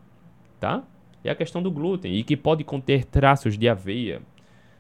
tá? 0.58 0.84
É 1.22 1.30
a 1.30 1.36
questão 1.36 1.62
do 1.62 1.70
glúten 1.70 2.16
e 2.16 2.24
que 2.24 2.38
pode 2.38 2.64
conter 2.64 3.04
traços 3.04 3.58
de 3.58 3.68
aveia, 3.68 4.22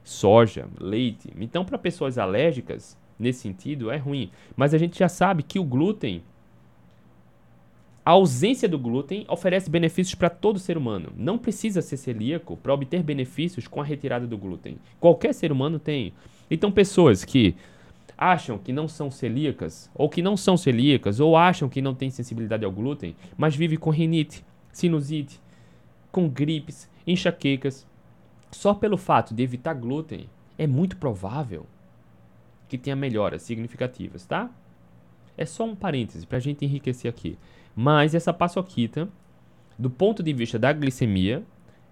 soja, 0.06 0.70
leite. 0.80 1.30
Então, 1.38 1.66
para 1.66 1.78
pessoas 1.78 2.18
alérgicas, 2.18 2.98
nesse 3.20 3.42
sentido, 3.42 3.92
é 3.92 3.98
ruim. 3.98 4.32
Mas 4.56 4.74
a 4.74 4.78
gente 4.78 4.98
já 4.98 5.10
sabe 5.10 5.44
que 5.44 5.60
o 5.60 5.66
glúten, 5.66 6.24
a 8.08 8.12
ausência 8.12 8.70
do 8.70 8.80
glúten 8.80 9.26
oferece 9.28 9.70
benefícios 9.70 10.16
para 10.16 10.30
todo 10.30 10.60
ser 10.60 10.78
humano. 10.78 11.12
Não 11.18 11.38
precisa 11.38 11.82
ser 11.82 11.98
celíaco 11.98 12.56
para 12.56 12.74
obter 12.74 13.04
benefícios 13.04 13.68
com 13.68 13.82
a 13.82 13.84
retirada 13.84 14.26
do 14.26 14.38
glúten. 14.38 14.78
Qualquer 14.98 15.34
ser 15.34 15.52
humano 15.52 15.78
tem. 15.78 16.14
Então, 16.50 16.72
pessoas 16.72 17.26
que 17.26 17.54
acham 18.18 18.58
que 18.58 18.72
não 18.72 18.88
são 18.88 19.12
celíacas, 19.12 19.92
ou 19.94 20.08
que 20.08 20.22
não 20.22 20.38
são 20.38 20.56
celíacas, 20.56 21.20
ou 21.20 21.36
acham 21.36 21.68
que 21.68 21.82
não 21.82 21.94
têm 21.94 22.10
sensibilidade 22.10 22.64
ao 22.64 22.72
glúten, 22.72 23.14
mas 23.38 23.58
vivem 23.58 23.78
com 23.78 23.90
rinite, 23.90 24.42
sinusite, 24.72 25.42
com 26.10 26.30
gripes, 26.30 26.90
enxaquecas, 27.06 27.86
só 28.50 28.74
pelo 28.74 28.96
fato 28.96 29.36
de 29.36 29.44
evitar 29.44 29.74
glúten, 29.74 30.30
é 30.58 30.66
muito 30.66 30.96
provável 30.96 31.66
que 32.70 32.78
tenha 32.78 32.96
melhoras 32.96 33.42
significativas, 33.42 34.26
tá? 34.26 34.50
É 35.36 35.46
só 35.46 35.66
um 35.66 35.76
parêntese 35.76 36.26
para 36.26 36.38
a 36.38 36.42
gente 36.42 36.64
enriquecer 36.64 37.10
aqui. 37.10 37.38
Mas 37.80 38.16
essa 38.16 38.34
paçoquita, 38.34 39.08
do 39.78 39.88
ponto 39.88 40.24
de 40.24 40.34
vista 40.34 40.58
da 40.58 40.74
glicemia, 40.74 41.44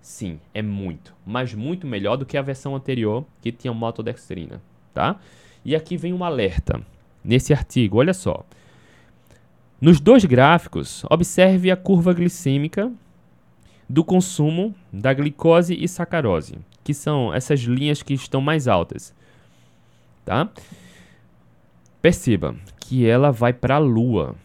sim, 0.02 0.40
é 0.52 0.60
muito, 0.60 1.14
mas 1.24 1.54
muito 1.54 1.86
melhor 1.86 2.16
do 2.16 2.26
que 2.26 2.36
a 2.36 2.42
versão 2.42 2.76
anterior 2.76 3.24
que 3.40 3.52
tinha 3.52 3.72
maltodextrina, 3.72 4.60
tá? 4.92 5.20
E 5.64 5.76
aqui 5.76 5.96
vem 5.96 6.12
um 6.12 6.24
alerta 6.24 6.82
nesse 7.24 7.54
artigo, 7.54 8.00
olha 8.00 8.16
só. 8.16 8.44
Nos 9.80 10.00
dois 10.00 10.26
gráficos, 10.26 11.04
observe 11.08 11.70
a 11.70 11.78
curva 11.78 12.14
glicêmica 12.14 12.92
do 13.88 14.04
consumo 14.04 14.74
da 14.92 15.14
glicose 15.14 15.76
e 15.80 15.88
sacarose, 15.88 16.58
que 16.84 16.96
são 16.96 17.32
essas 17.32 17.60
linhas 17.60 18.02
que 18.02 18.16
estão 18.16 18.42
mais 18.42 18.68
altas. 18.68 19.14
Tá? 20.26 20.50
Perceba 22.02 22.56
que 22.80 23.06
ela 23.06 23.32
vai 23.32 23.54
para 23.54 23.76
a 23.76 23.80
lua, 23.80 24.36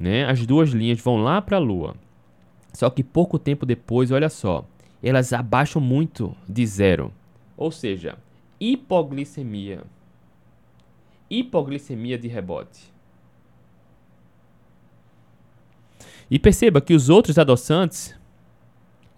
né? 0.00 0.24
As 0.24 0.46
duas 0.46 0.70
linhas 0.70 0.98
vão 0.98 1.18
lá 1.18 1.42
para 1.42 1.58
a 1.58 1.60
lua. 1.60 1.94
Só 2.72 2.88
que 2.88 3.04
pouco 3.04 3.38
tempo 3.38 3.66
depois, 3.66 4.10
olha 4.10 4.30
só, 4.30 4.64
elas 5.02 5.32
abaixam 5.34 5.82
muito 5.82 6.34
de 6.48 6.66
zero. 6.66 7.12
Ou 7.56 7.70
seja, 7.70 8.16
hipoglicemia. 8.58 9.82
Hipoglicemia 11.28 12.18
de 12.18 12.26
rebote. 12.26 12.90
E 16.30 16.38
perceba 16.38 16.80
que 16.80 16.94
os 16.94 17.08
outros 17.08 17.38
adoçantes 17.38 18.18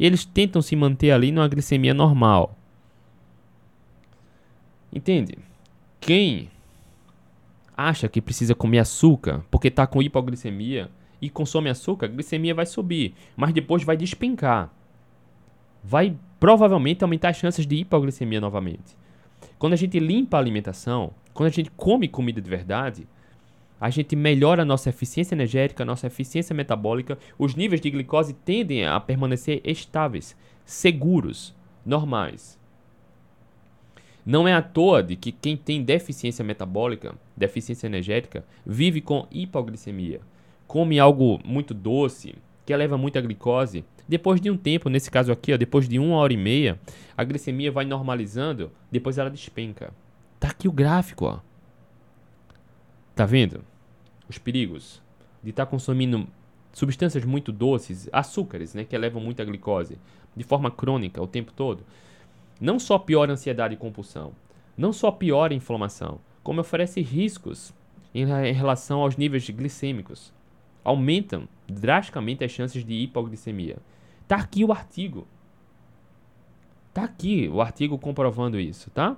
eles 0.01 0.25
tentam 0.25 0.61
se 0.61 0.75
manter 0.75 1.13
ali 1.13 1.31
numa 1.31 1.47
glicemia 1.47 1.95
normal. 1.95 2.57
Entende? 4.93 5.39
Quem 6.01 6.51
acha 7.77 8.09
que 8.09 8.21
precisa 8.21 8.55
comer 8.55 8.79
açúcar 8.79 9.45
porque 9.51 9.69
está 9.69 9.87
com 9.87 10.03
hipoglicemia 10.03 10.91
e 11.21 11.31
consome 11.31 11.71
açúcar, 11.71 12.07
a 12.07 12.09
glicemia 12.09 12.55
vai 12.55 12.67
subir, 12.67 13.15
mas 13.37 13.53
depois 13.53 13.85
vai 13.85 13.97
despencar. 13.97 14.73
Vai 15.85 16.17
provavelmente 16.41 17.05
aumentar 17.05 17.29
as 17.29 17.37
chances 17.37 17.67
de 17.67 17.77
hipoglicemia 17.77 18.41
novamente. 18.41 18.97
Quando 19.59 19.75
a 19.75 19.77
gente 19.77 19.99
limpa 20.01 20.37
a 20.37 20.41
alimentação, 20.41 21.13
quando 21.33 21.49
a 21.49 21.53
gente 21.53 21.71
come 21.71 22.09
comida 22.09 22.41
de 22.41 22.51
verdade, 22.51 23.07
a 23.81 23.91
gente 23.91 24.15
melhora 24.15 24.63
a 24.63 24.65
nossa 24.65 24.91
eficiência 24.91 25.35
energética, 25.35 25.83
a 25.83 25.87
nossa 25.87 26.07
eficiência 26.07 26.55
metabólica, 26.55 27.19
os 27.39 27.55
níveis 27.55 27.81
de 27.81 27.91
glicose 27.91 28.33
tendem 28.33 28.87
a 28.87 28.99
permanecer 29.01 29.61
estáveis, 29.65 30.37
seguros, 30.65 31.55
normais. 31.85 32.59
Não 34.25 34.47
é 34.47 34.53
à 34.53 34.63
toa 34.63 35.03
de 35.03 35.17
que 35.17 35.33
quem 35.33 35.57
tem 35.57 35.83
deficiência 35.83 36.45
metabólica, 36.45 37.15
deficiência 37.37 37.87
energética, 37.87 38.45
vive 38.65 39.01
com 39.01 39.27
hipoglicemia. 39.31 40.21
Come 40.67 40.99
algo 40.99 41.41
muito 41.45 41.75
doce, 41.75 42.35
que 42.65 42.73
eleva 42.73 42.97
muita 42.97 43.21
glicose. 43.21 43.85
Depois 44.09 44.41
de 44.41 44.51
um 44.51 44.57
tempo, 44.57 44.89
nesse 44.89 45.11
caso 45.11 45.33
aqui, 45.33 45.53
ó, 45.53 45.57
depois 45.57 45.89
de 45.89 45.99
uma 45.99 46.17
hora 46.17 46.33
e 46.33 46.37
meia, 46.37 46.79
a 47.17 47.25
glicemia 47.25 47.73
vai 47.73 47.85
normalizando, 47.85 48.71
depois 48.91 49.19
ela 49.19 49.31
despenca. 49.31 49.93
Tá 50.39 50.49
aqui 50.49 50.69
o 50.69 50.73
gráfico, 50.73 51.25
ó. 51.25 51.41
Tá 53.15 53.27
vendo? 53.27 53.63
os 54.33 54.39
perigos 54.39 55.03
de 55.43 55.51
estar 55.51 55.67
tá 55.67 55.71
consumindo 55.71 56.27
substâncias 56.73 57.25
muito 57.25 57.53
doces, 57.53 58.09
açúcares, 58.13 58.75
né, 58.75 58.85
que 58.85 58.97
elevam 58.97 59.21
muita 59.21 59.45
glicose, 59.45 59.99
de 60.35 60.45
forma 60.45 60.71
crônica 60.71 61.21
o 61.21 61.27
tempo 61.27 61.53
todo, 61.53 61.85
não 62.63 62.79
só 62.79 62.97
piora 62.97 63.33
a 63.33 63.35
ansiedade 63.35 63.75
e 63.75 63.77
compulsão, 63.77 64.33
não 64.77 64.93
só 64.93 65.11
piora 65.11 65.53
a 65.53 65.57
inflamação, 65.57 66.21
como 66.45 66.61
oferece 66.61 67.03
riscos 67.03 67.75
em, 68.15 68.25
relação 68.25 69.01
aos 69.01 69.17
níveis 69.17 69.51
glicêmicos. 69.51 70.33
Aumentam 70.85 71.49
drasticamente 71.67 72.45
as 72.45 72.53
chances 72.53 72.85
de 72.85 72.95
hipoglicemia. 72.95 73.79
Tá 74.29 74.37
aqui 74.37 74.65
o 74.65 74.71
artigo. 74.71 75.27
Tá 76.95 77.03
aqui 77.03 77.49
o 77.49 77.61
artigo 77.61 77.99
comprovando 77.99 78.61
isso, 78.61 78.91
tá? 78.91 79.17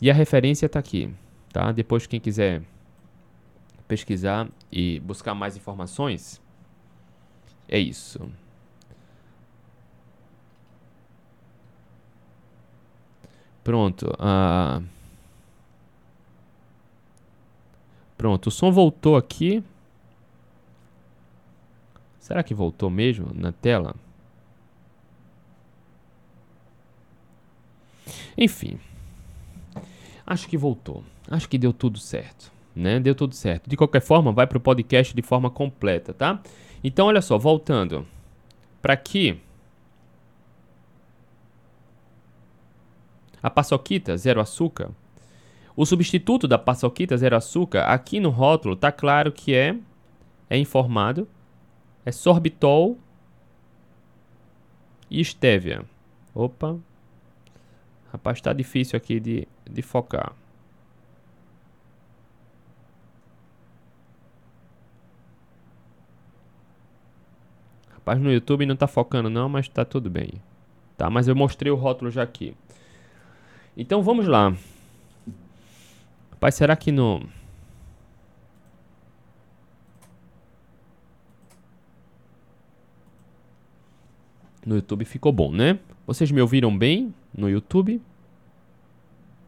E 0.00 0.10
a 0.10 0.14
referência 0.14 0.70
tá 0.70 0.78
aqui, 0.78 1.12
tá? 1.52 1.70
Depois 1.70 2.06
quem 2.06 2.18
quiser 2.18 2.62
pesquisar 3.86 4.48
e 4.72 5.00
buscar 5.00 5.34
mais 5.34 5.54
informações, 5.54 6.40
é 7.68 7.78
isso. 7.78 8.30
Pronto. 13.70 14.12
Uh... 14.18 14.84
Pronto, 18.18 18.48
o 18.48 18.50
som 18.50 18.72
voltou 18.72 19.16
aqui. 19.16 19.62
Será 22.18 22.42
que 22.42 22.52
voltou 22.52 22.90
mesmo 22.90 23.30
na 23.32 23.52
tela? 23.52 23.94
Enfim. 28.36 28.80
Acho 30.26 30.48
que 30.48 30.56
voltou. 30.56 31.04
Acho 31.30 31.48
que 31.48 31.56
deu 31.56 31.72
tudo 31.72 32.00
certo 32.00 32.50
né? 32.74 32.98
Deu 32.98 33.14
tudo 33.14 33.36
certo. 33.36 33.70
De 33.70 33.76
qualquer 33.76 34.00
forma, 34.00 34.32
vai 34.32 34.48
para 34.48 34.58
o 34.58 34.60
podcast 34.60 35.14
de 35.14 35.22
forma 35.22 35.48
completa, 35.48 36.12
tá? 36.12 36.40
Então, 36.82 37.06
olha 37.06 37.20
só, 37.20 37.38
voltando 37.38 38.04
para 38.82 38.94
aqui. 38.94 39.40
A 43.42 43.50
paçoquita 43.50 44.16
zero 44.16 44.40
açúcar. 44.40 44.90
O 45.76 45.86
substituto 45.86 46.46
da 46.46 46.58
paçoquita 46.58 47.16
zero 47.16 47.36
açúcar, 47.36 47.84
aqui 47.84 48.20
no 48.20 48.30
rótulo, 48.30 48.76
tá 48.76 48.92
claro 48.92 49.32
que 49.32 49.54
é 49.54 49.76
é 50.48 50.58
informado 50.58 51.28
é 52.04 52.12
sorbitol 52.12 52.98
e 55.10 55.20
estévia. 55.20 55.84
Opa. 56.34 56.78
Rapaz, 58.12 58.40
tá 58.40 58.52
difícil 58.52 58.96
aqui 58.96 59.20
de, 59.20 59.46
de 59.68 59.82
focar. 59.82 60.32
Rapaz, 67.92 68.20
no 68.20 68.32
YouTube 68.32 68.66
não 68.66 68.76
tá 68.76 68.86
focando 68.86 69.28
não, 69.30 69.48
mas 69.48 69.68
tá 69.68 69.84
tudo 69.84 70.10
bem. 70.10 70.32
Tá? 70.96 71.08
Mas 71.10 71.28
eu 71.28 71.36
mostrei 71.36 71.70
o 71.70 71.76
rótulo 71.76 72.10
já 72.10 72.22
aqui. 72.22 72.56
Então 73.80 74.02
vamos 74.02 74.26
lá. 74.26 74.54
Rapaz, 76.32 76.54
será 76.54 76.76
que 76.76 76.92
no... 76.92 77.26
No 84.66 84.74
YouTube 84.74 85.06
ficou 85.06 85.32
bom, 85.32 85.50
né? 85.50 85.80
Vocês 86.06 86.30
me 86.30 86.42
ouviram 86.42 86.76
bem 86.76 87.14
no 87.34 87.48
YouTube? 87.48 88.02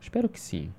Espero 0.01 0.31
que 0.31 0.41
sim. 0.41 0.73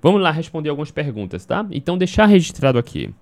Vamos 0.00 0.22
lá 0.22 0.30
responder 0.30 0.68
algumas 0.68 0.92
perguntas, 0.92 1.44
tá? 1.44 1.66
Então 1.72 1.98
deixar 1.98 2.26
registrado 2.26 2.78
aqui 2.78 3.12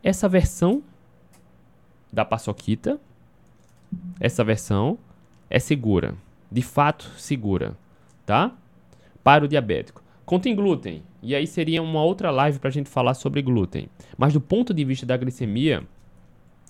essa 0.00 0.28
versão 0.28 0.80
da 2.12 2.24
paçoquita, 2.24 3.00
essa 4.20 4.44
versão 4.44 4.98
é 5.50 5.58
segura. 5.58 6.14
De 6.50 6.62
fato, 6.62 7.10
segura, 7.16 7.76
tá? 8.26 8.52
Para 9.22 9.44
o 9.44 9.48
diabético. 9.48 10.02
Contém 10.24 10.54
glúten. 10.54 11.02
E 11.22 11.34
aí 11.34 11.46
seria 11.46 11.82
uma 11.82 12.02
outra 12.02 12.30
live 12.30 12.58
para 12.58 12.68
a 12.68 12.72
gente 12.72 12.88
falar 12.88 13.14
sobre 13.14 13.42
glúten. 13.42 13.88
Mas 14.16 14.32
do 14.32 14.40
ponto 14.40 14.72
de 14.74 14.84
vista 14.84 15.06
da 15.06 15.16
glicemia, 15.16 15.86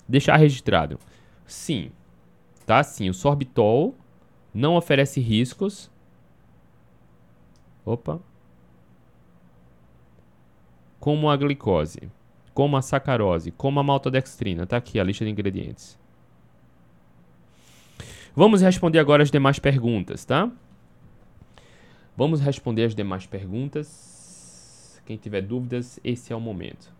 deixar 0.07 0.37
registrado. 0.37 0.99
Sim, 1.45 1.91
tá? 2.65 2.83
Sim, 2.83 3.09
o 3.09 3.13
sorbitol 3.13 3.95
não 4.53 4.75
oferece 4.75 5.19
riscos. 5.19 5.91
Opa. 7.85 8.19
Como 10.99 11.29
a 11.29 11.35
glicose, 11.35 12.09
como 12.53 12.77
a 12.77 12.81
sacarose, 12.81 13.51
como 13.51 13.79
a 13.79 13.83
maltodextrina. 13.83 14.65
Tá 14.65 14.77
aqui 14.77 14.99
a 14.99 15.03
lista 15.03 15.25
de 15.25 15.31
ingredientes. 15.31 15.99
Vamos 18.35 18.61
responder 18.61 18.97
agora 18.97 19.21
as 19.21 19.29
demais 19.29 19.59
perguntas, 19.59 20.25
tá? 20.25 20.51
Vamos 22.17 22.41
responder 22.41 22.85
as 22.85 22.95
demais 22.95 23.27
perguntas. 23.27 25.01
Quem 25.05 25.17
tiver 25.17 25.41
dúvidas, 25.41 25.99
esse 26.03 26.33
é 26.33 26.35
o 26.35 26.39
momento. 26.39 26.91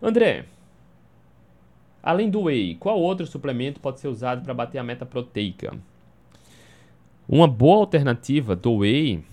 André, 0.00 0.44
além 2.00 2.30
do 2.30 2.42
whey, 2.42 2.76
qual 2.76 3.00
outro 3.00 3.26
suplemento 3.26 3.80
pode 3.80 3.98
ser 3.98 4.08
usado 4.08 4.42
para 4.44 4.54
bater 4.54 4.78
a 4.78 4.84
meta 4.84 5.04
proteica? 5.04 5.76
Uma 7.28 7.48
boa 7.48 7.78
alternativa 7.78 8.54
do 8.54 8.78
whey 8.78 9.24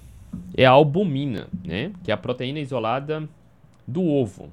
é 0.56 0.66
a 0.66 0.72
albumina, 0.72 1.48
né? 1.64 1.92
Que 2.04 2.10
é 2.10 2.14
a 2.14 2.18
proteína 2.18 2.60
isolada 2.60 3.30
do 3.88 4.04
ovo. 4.04 4.50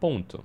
Ponto. 0.00 0.44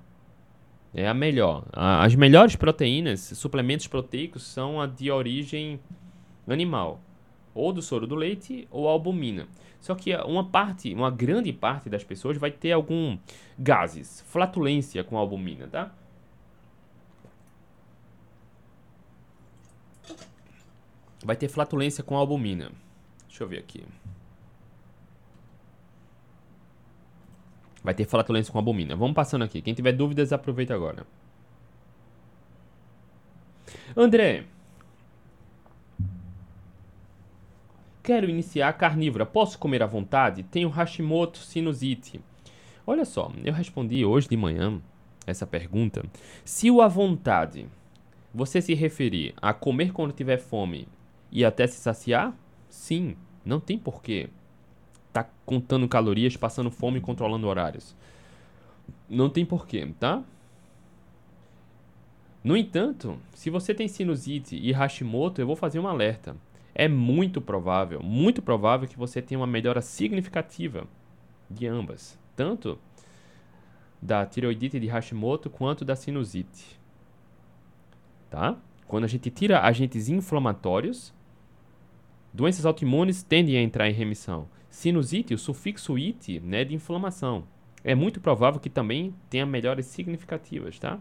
É 0.93 1.07
a 1.07 1.13
melhor. 1.13 1.65
As 1.71 2.15
melhores 2.15 2.55
proteínas, 2.55 3.19
suplementos 3.19 3.87
proteicos, 3.87 4.43
são 4.43 4.81
a 4.81 4.87
de 4.87 5.11
origem 5.11 5.79
animal. 6.47 6.99
Ou 7.53 7.71
do 7.71 7.81
soro 7.81 8.07
do 8.07 8.15
leite 8.15 8.67
ou 8.71 8.87
albumina. 8.87 9.47
Só 9.79 9.95
que 9.95 10.15
uma 10.15 10.43
parte, 10.43 10.93
uma 10.93 11.11
grande 11.11 11.53
parte 11.53 11.89
das 11.89 12.03
pessoas 12.03 12.37
vai 12.37 12.51
ter 12.51 12.71
algum 12.71 13.17
gases, 13.57 14.21
flatulência 14.27 15.03
com 15.03 15.17
albumina, 15.17 15.67
tá? 15.67 15.93
Vai 21.23 21.35
ter 21.35 21.47
flatulência 21.49 22.03
com 22.03 22.15
albumina. 22.15 22.71
Deixa 23.27 23.43
eu 23.43 23.47
ver 23.47 23.59
aqui. 23.59 23.83
Vai 27.89 27.95
ter 27.95 28.05
flatulência 28.05 28.53
com 28.53 28.59
albumina. 28.59 28.95
Vamos 28.95 29.15
passando 29.15 29.43
aqui. 29.43 29.63
Quem 29.63 29.73
tiver 29.73 29.93
dúvidas, 29.93 30.31
aproveita 30.31 30.75
agora. 30.75 31.07
André. 33.97 34.43
Quero 38.03 38.29
iniciar 38.29 38.71
carnívora. 38.73 39.25
Posso 39.25 39.57
comer 39.57 39.81
à 39.81 39.87
vontade? 39.87 40.43
Tenho 40.43 40.69
Hashimoto 40.69 41.39
sinusite. 41.39 42.21
Olha 42.85 43.05
só, 43.05 43.31
eu 43.43 43.53
respondi 43.53 44.05
hoje 44.05 44.29
de 44.29 44.37
manhã 44.37 44.79
essa 45.25 45.47
pergunta. 45.47 46.03
Se 46.45 46.69
o 46.69 46.83
à 46.83 46.87
vontade 46.87 47.67
você 48.31 48.61
se 48.61 48.75
referir 48.75 49.33
a 49.41 49.51
comer 49.51 49.93
quando 49.93 50.13
tiver 50.13 50.37
fome 50.37 50.87
e 51.31 51.43
até 51.43 51.65
se 51.65 51.77
saciar, 51.77 52.37
sim, 52.69 53.15
não 53.43 53.59
tem 53.59 53.79
porquê 53.79 54.29
tá 55.11 55.27
contando 55.45 55.87
calorias, 55.87 56.37
passando 56.37 56.71
fome 56.71 56.99
e 56.99 57.01
controlando 57.01 57.47
horários. 57.47 57.95
Não 59.09 59.29
tem 59.29 59.45
porquê, 59.45 59.91
tá? 59.99 60.23
No 62.43 62.55
entanto, 62.55 63.19
se 63.33 63.49
você 63.49 63.73
tem 63.73 63.87
sinusite 63.87 64.55
e 64.55 64.71
Hashimoto, 64.71 65.41
eu 65.41 65.47
vou 65.47 65.55
fazer 65.55 65.79
um 65.79 65.87
alerta. 65.87 66.35
É 66.73 66.87
muito 66.87 67.41
provável, 67.41 68.01
muito 68.01 68.41
provável 68.41 68.87
que 68.87 68.97
você 68.97 69.21
tenha 69.21 69.39
uma 69.39 69.47
melhora 69.47 69.81
significativa 69.81 70.87
de 71.49 71.67
ambas, 71.67 72.17
tanto 72.35 72.79
da 74.01 74.25
tireoidite 74.25 74.79
de 74.79 74.87
Hashimoto 74.87 75.49
quanto 75.49 75.83
da 75.83 75.95
sinusite. 75.95 76.79
Tá? 78.29 78.55
Quando 78.87 79.03
a 79.03 79.07
gente 79.07 79.29
tira 79.29 79.61
agentes 79.61 80.07
inflamatórios, 80.07 81.13
doenças 82.33 82.65
autoimunes 82.65 83.23
tendem 83.23 83.57
a 83.57 83.61
entrar 83.61 83.89
em 83.89 83.93
remissão. 83.93 84.47
Sinusite, 84.69 85.33
o 85.33 85.37
sufixo 85.37 85.97
ite, 85.97 86.39
né, 86.39 86.63
de 86.63 86.75
inflamação. 86.75 87.43
É 87.83 87.95
muito 87.95 88.19
provável 88.21 88.59
que 88.59 88.69
também 88.69 89.13
tenha 89.29 89.45
melhoras 89.45 89.85
significativas, 89.85 90.77
tá? 90.77 90.99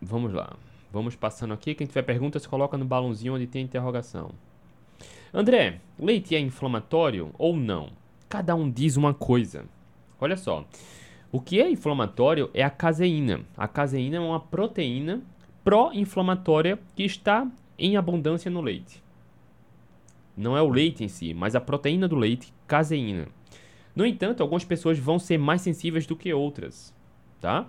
Vamos 0.00 0.32
lá. 0.32 0.56
Vamos 0.92 1.16
passando 1.16 1.54
aqui. 1.54 1.74
Quem 1.74 1.86
tiver 1.86 2.02
perguntas, 2.02 2.46
coloca 2.46 2.76
no 2.76 2.84
balãozinho 2.84 3.34
onde 3.34 3.46
tem 3.46 3.64
interrogação. 3.64 4.30
André, 5.32 5.80
leite 5.98 6.36
é 6.36 6.40
inflamatório 6.40 7.32
ou 7.36 7.56
não? 7.56 7.90
Cada 8.28 8.54
um 8.54 8.70
diz 8.70 8.96
uma 8.96 9.12
coisa. 9.12 9.64
Olha 10.20 10.36
só. 10.36 10.66
O 11.30 11.40
que 11.40 11.60
é 11.60 11.68
inflamatório 11.68 12.50
é 12.54 12.62
a 12.62 12.70
caseína. 12.70 13.40
A 13.56 13.66
caseína 13.66 14.16
é 14.16 14.20
uma 14.20 14.38
proteína 14.40 15.22
pró-inflamatória 15.64 16.78
que 16.94 17.02
está 17.02 17.50
em 17.78 17.96
abundância 17.96 18.50
no 18.50 18.60
leite. 18.60 19.03
Não 20.36 20.56
é 20.56 20.62
o 20.62 20.68
leite 20.68 21.04
em 21.04 21.08
si, 21.08 21.32
mas 21.32 21.54
a 21.54 21.60
proteína 21.60 22.08
do 22.08 22.16
leite, 22.16 22.52
caseína. 22.66 23.28
No 23.94 24.04
entanto, 24.04 24.42
algumas 24.42 24.64
pessoas 24.64 24.98
vão 24.98 25.18
ser 25.18 25.38
mais 25.38 25.62
sensíveis 25.62 26.06
do 26.06 26.16
que 26.16 26.32
outras, 26.32 26.94
tá? 27.40 27.68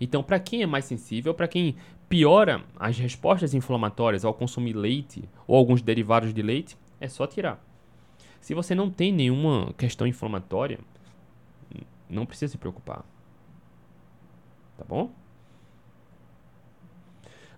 Então, 0.00 0.22
para 0.22 0.38
quem 0.38 0.62
é 0.62 0.66
mais 0.66 0.84
sensível, 0.84 1.34
para 1.34 1.48
quem 1.48 1.76
piora 2.08 2.64
as 2.78 2.98
respostas 2.98 3.52
inflamatórias 3.54 4.24
ao 4.24 4.32
consumir 4.32 4.72
leite 4.72 5.28
ou 5.46 5.56
alguns 5.56 5.82
derivados 5.82 6.32
de 6.32 6.42
leite, 6.42 6.76
é 7.00 7.08
só 7.08 7.26
tirar. 7.26 7.64
Se 8.40 8.54
você 8.54 8.74
não 8.74 8.90
tem 8.90 9.12
nenhuma 9.12 9.72
questão 9.74 10.06
inflamatória, 10.06 10.78
não 12.08 12.24
precisa 12.24 12.52
se 12.52 12.58
preocupar. 12.58 13.04
Tá 14.78 14.84
bom? 14.88 15.12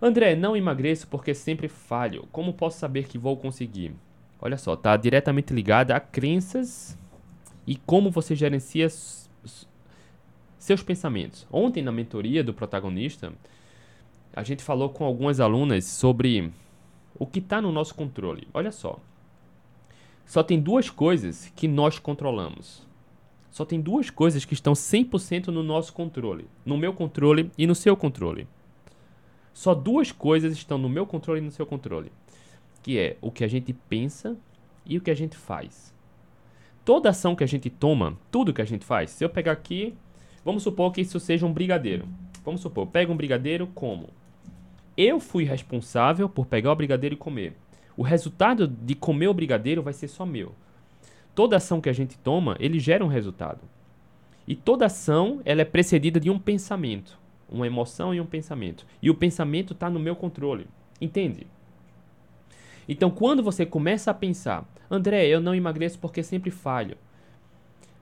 André, 0.04 0.34
não 0.34 0.56
emagreço 0.56 1.06
porque 1.06 1.32
sempre 1.32 1.68
falho. 1.68 2.26
Como 2.32 2.52
posso 2.52 2.76
saber 2.76 3.06
que 3.06 3.16
vou 3.16 3.36
conseguir? 3.36 3.94
Olha 4.40 4.58
só, 4.58 4.74
está 4.74 4.96
diretamente 4.96 5.54
ligada 5.54 5.94
a 5.94 6.00
crenças 6.00 6.98
e 7.64 7.76
como 7.76 8.10
você 8.10 8.34
gerencia 8.34 8.88
seus 10.58 10.82
pensamentos. 10.82 11.46
Ontem 11.52 11.84
na 11.84 11.92
mentoria 11.92 12.42
do 12.42 12.52
protagonista, 12.52 13.32
a 14.34 14.42
gente 14.42 14.64
falou 14.64 14.90
com 14.90 15.04
algumas 15.04 15.38
alunas 15.38 15.84
sobre 15.84 16.52
o 17.16 17.24
que 17.24 17.38
está 17.38 17.62
no 17.62 17.70
nosso 17.70 17.94
controle. 17.94 18.48
Olha 18.52 18.72
só. 18.72 18.98
Só 20.26 20.42
tem 20.42 20.58
duas 20.58 20.90
coisas 20.90 21.52
que 21.54 21.68
nós 21.68 22.00
controlamos. 22.00 22.84
Só 23.52 23.64
tem 23.64 23.80
duas 23.80 24.10
coisas 24.10 24.44
que 24.44 24.54
estão 24.54 24.72
100% 24.72 25.46
no 25.48 25.62
nosso 25.62 25.92
controle. 25.92 26.48
No 26.66 26.76
meu 26.76 26.92
controle 26.92 27.52
e 27.56 27.68
no 27.68 27.74
seu 27.76 27.96
controle. 27.96 28.48
Só 29.52 29.74
duas 29.74 30.10
coisas 30.10 30.52
estão 30.52 30.78
no 30.78 30.88
meu 30.88 31.06
controle 31.06 31.40
e 31.40 31.44
no 31.44 31.50
seu 31.50 31.66
controle, 31.66 32.10
que 32.82 32.98
é 32.98 33.16
o 33.20 33.30
que 33.30 33.44
a 33.44 33.48
gente 33.48 33.72
pensa 33.72 34.36
e 34.84 34.96
o 34.96 35.00
que 35.00 35.10
a 35.10 35.14
gente 35.14 35.36
faz. 35.36 35.94
Toda 36.84 37.10
ação 37.10 37.36
que 37.36 37.44
a 37.44 37.46
gente 37.46 37.68
toma, 37.68 38.18
tudo 38.30 38.52
que 38.52 38.62
a 38.62 38.64
gente 38.64 38.84
faz, 38.84 39.10
se 39.10 39.24
eu 39.24 39.28
pegar 39.28 39.52
aqui, 39.52 39.94
vamos 40.44 40.62
supor 40.62 40.92
que 40.92 41.02
isso 41.02 41.20
seja 41.20 41.46
um 41.46 41.52
brigadeiro. 41.52 42.08
Vamos 42.44 42.60
supor, 42.60 42.86
pega 42.86 43.12
um 43.12 43.16
brigadeiro 43.16 43.68
como? 43.68 44.08
Eu 44.96 45.20
fui 45.20 45.44
responsável 45.44 46.28
por 46.28 46.46
pegar 46.46 46.72
o 46.72 46.76
brigadeiro 46.76 47.14
e 47.14 47.18
comer. 47.18 47.54
O 47.96 48.02
resultado 48.02 48.66
de 48.66 48.94
comer 48.94 49.28
o 49.28 49.34
brigadeiro 49.34 49.82
vai 49.82 49.92
ser 49.92 50.08
só 50.08 50.26
meu. 50.26 50.54
Toda 51.34 51.56
ação 51.56 51.80
que 51.80 51.88
a 51.88 51.92
gente 51.92 52.18
toma, 52.18 52.56
ele 52.58 52.80
gera 52.80 53.04
um 53.04 53.08
resultado. 53.08 53.60
E 54.48 54.56
toda 54.56 54.86
ação, 54.86 55.40
ela 55.44 55.60
é 55.60 55.64
precedida 55.64 56.18
de 56.18 56.30
um 56.30 56.38
pensamento 56.38 57.21
uma 57.52 57.66
emoção 57.66 58.14
e 58.14 58.20
um 58.20 58.26
pensamento. 58.26 58.86
E 59.00 59.10
o 59.10 59.14
pensamento 59.14 59.74
está 59.74 59.90
no 59.90 60.00
meu 60.00 60.16
controle. 60.16 60.66
Entende? 61.00 61.46
Então, 62.88 63.10
quando 63.10 63.42
você 63.42 63.66
começa 63.66 64.10
a 64.10 64.14
pensar, 64.14 64.66
André, 64.90 65.26
eu 65.26 65.40
não 65.40 65.54
emagreço 65.54 65.98
porque 65.98 66.22
sempre 66.22 66.50
falho. 66.50 66.96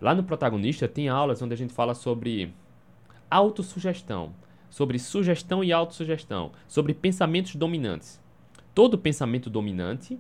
Lá 0.00 0.14
no 0.14 0.22
protagonista 0.22 0.88
tem 0.88 1.08
aulas 1.08 1.42
onde 1.42 1.52
a 1.52 1.56
gente 1.56 1.74
fala 1.74 1.94
sobre 1.94 2.54
autossugestão, 3.30 4.32
sobre 4.70 4.98
sugestão 4.98 5.62
e 5.62 5.72
autossugestão, 5.72 6.52
sobre 6.66 6.94
pensamentos 6.94 7.56
dominantes. 7.56 8.20
Todo 8.74 8.96
pensamento 8.96 9.50
dominante 9.50 10.18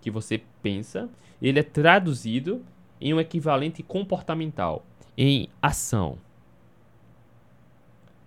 que 0.00 0.10
você 0.10 0.40
pensa, 0.62 1.08
ele 1.42 1.58
é 1.58 1.62
traduzido 1.64 2.64
em 3.00 3.12
um 3.12 3.18
equivalente 3.20 3.82
comportamental, 3.82 4.86
em 5.18 5.48
ação 5.60 6.18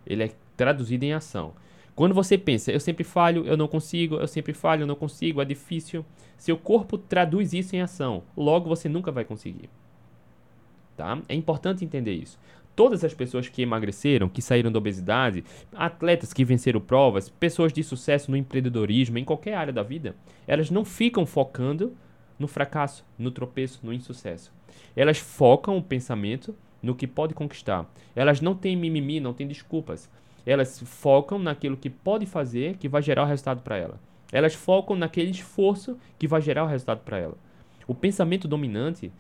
ele 0.10 0.24
é 0.24 0.32
traduzido 0.58 1.06
em 1.06 1.14
ação. 1.14 1.54
Quando 1.96 2.16
você 2.16 2.38
pensa, 2.38 2.72
eu 2.72 2.80
sempre 2.80 3.04
falho, 3.04 3.46
eu 3.46 3.58
não 3.58 3.68
consigo, 3.68 4.16
eu 4.16 4.28
sempre 4.28 4.54
falho, 4.54 4.84
eu 4.84 4.88
não 4.88 4.96
consigo, 4.96 5.42
é 5.42 5.46
difícil, 5.46 6.06
seu 6.38 6.58
corpo 6.58 6.98
traduz 6.98 7.54
isso 7.54 7.76
em 7.76 7.82
ação. 7.82 8.24
Logo 8.36 8.70
você 8.70 8.88
nunca 8.88 9.12
vai 9.12 9.26
conseguir. 9.26 9.70
Tá? 10.96 11.22
É 11.28 11.36
importante 11.36 11.84
entender 11.84 12.14
isso. 12.14 12.40
Todas 12.74 13.04
as 13.04 13.14
pessoas 13.14 13.50
que 13.50 13.62
emagreceram, 13.62 14.30
que 14.30 14.42
saíram 14.42 14.72
da 14.72 14.80
obesidade, 14.80 15.44
atletas 15.76 16.32
que 16.32 16.46
venceram 16.46 16.80
provas, 16.80 17.28
pessoas 17.28 17.74
de 17.74 17.84
sucesso 17.84 18.32
no 18.32 18.38
empreendedorismo, 18.38 19.18
em 19.18 19.26
qualquer 19.26 19.56
área 19.56 19.74
da 19.74 19.84
vida, 19.84 20.16
elas 20.48 20.72
não 20.72 20.86
ficam 20.86 21.26
focando 21.26 21.94
no 22.40 22.48
fracasso, 22.48 23.06
no 23.18 23.32
tropeço, 23.32 23.82
no 23.84 23.94
insucesso. 23.94 24.54
Elas 24.96 25.18
focam 25.18 25.76
o 25.76 25.84
pensamento 25.84 26.56
no 26.82 26.96
que 26.96 27.08
pode 27.08 27.34
conquistar. 27.34 27.90
Elas 28.16 28.42
não 28.42 28.56
têm 28.56 28.76
mimimi, 28.76 29.20
não 29.20 29.34
têm 29.34 29.48
desculpas. 29.48 30.10
Elas 30.46 30.80
focam 30.80 31.38
naquilo 31.38 31.78
que 31.78 31.90
pode 31.90 32.26
fazer, 32.26 32.78
que 32.78 32.88
vai 32.88 33.02
gerar 33.02 33.24
o 33.24 33.28
resultado 33.28 33.62
para 33.62 33.78
ela. 33.78 34.00
Elas 34.32 34.54
focam 34.54 34.96
naquele 34.96 35.32
esforço 35.32 35.98
que 36.18 36.28
vai 36.28 36.42
gerar 36.42 36.64
o 36.64 36.68
resultado 36.68 37.02
para 37.02 37.18
ela. 37.18 37.38
O 37.88 37.96
pensamento 37.96 38.48
dominante, 38.48 39.12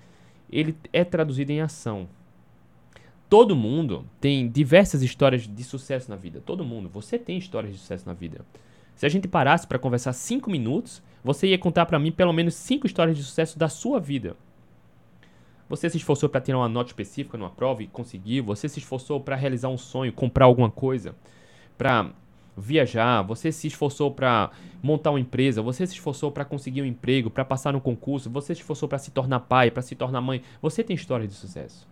ele 0.51 0.76
é 0.93 1.03
traduzido 1.03 1.51
em 1.51 1.62
ação. 1.62 2.07
Todo 3.30 3.55
mundo 3.55 4.05
tem 4.20 4.47
diversas 4.49 5.03
histórias 5.03 5.47
de 5.47 5.64
sucesso 5.64 6.10
na 6.10 6.16
vida. 6.16 6.41
Todo 6.43 6.66
mundo. 6.66 6.89
Você 6.89 7.18
tem 7.18 7.38
histórias 7.38 7.74
de 7.74 7.80
sucesso 7.80 8.07
na 8.07 8.14
vida. 8.14 8.45
Se 8.95 9.05
a 9.05 9.10
gente 9.10 9.28
parasse 9.28 9.68
para 9.68 9.80
conversar 9.80 10.14
cinco 10.14 10.49
minutos, 10.49 11.01
você 11.24 11.47
ia 11.47 11.57
contar 11.57 11.86
para 11.86 11.99
mim 11.99 12.12
pelo 12.12 12.34
menos 12.34 12.55
cinco 12.55 12.88
histórias 12.88 13.18
de 13.18 13.24
sucesso 13.24 13.57
da 13.57 13.70
sua 13.70 13.99
vida. 13.99 14.36
Você 15.70 15.88
se 15.88 15.97
esforçou 15.97 16.28
para 16.28 16.41
tirar 16.41 16.57
uma 16.57 16.67
nota 16.67 16.89
específica 16.89 17.38
numa 17.38 17.51
prova 17.51 17.84
e 17.84 17.88
conseguiu. 17.88 18.43
Você 18.45 18.67
se 18.67 18.80
esforçou 18.80 19.22
para 19.22 19.36
realizar 19.36 19.70
um 19.70 19.78
sonho, 19.78 20.11
comprar 20.11 20.45
alguma 20.45 20.72
coisa, 20.72 21.15
para 21.78 22.11
viajar. 22.57 23.22
Você 23.22 23.51
se 23.51 23.67
esforçou 23.67 24.09
para 24.11 24.49
montar 24.82 25.11
uma 25.11 25.20
empresa. 25.20 25.61
Você 25.61 25.86
se 25.86 25.93
esforçou 25.93 26.32
para 26.32 26.43
conseguir 26.43 26.82
um 26.82 26.86
emprego, 26.86 27.30
para 27.30 27.45
passar 27.45 27.72
no 27.72 27.80
concurso. 27.80 28.32
Você 28.32 28.55
se 28.55 28.61
esforçou 28.61 28.89
para 28.89 28.97
se 28.97 29.11
tornar 29.11 29.41
pai, 29.41 29.70
para 29.70 29.84
se 29.84 29.95
tornar 29.95 30.22
mãe. 30.22 30.41
Você 30.59 30.84
tem 30.84 30.95
história 30.95 31.28
de 31.28 31.34
sucesso. 31.34 31.88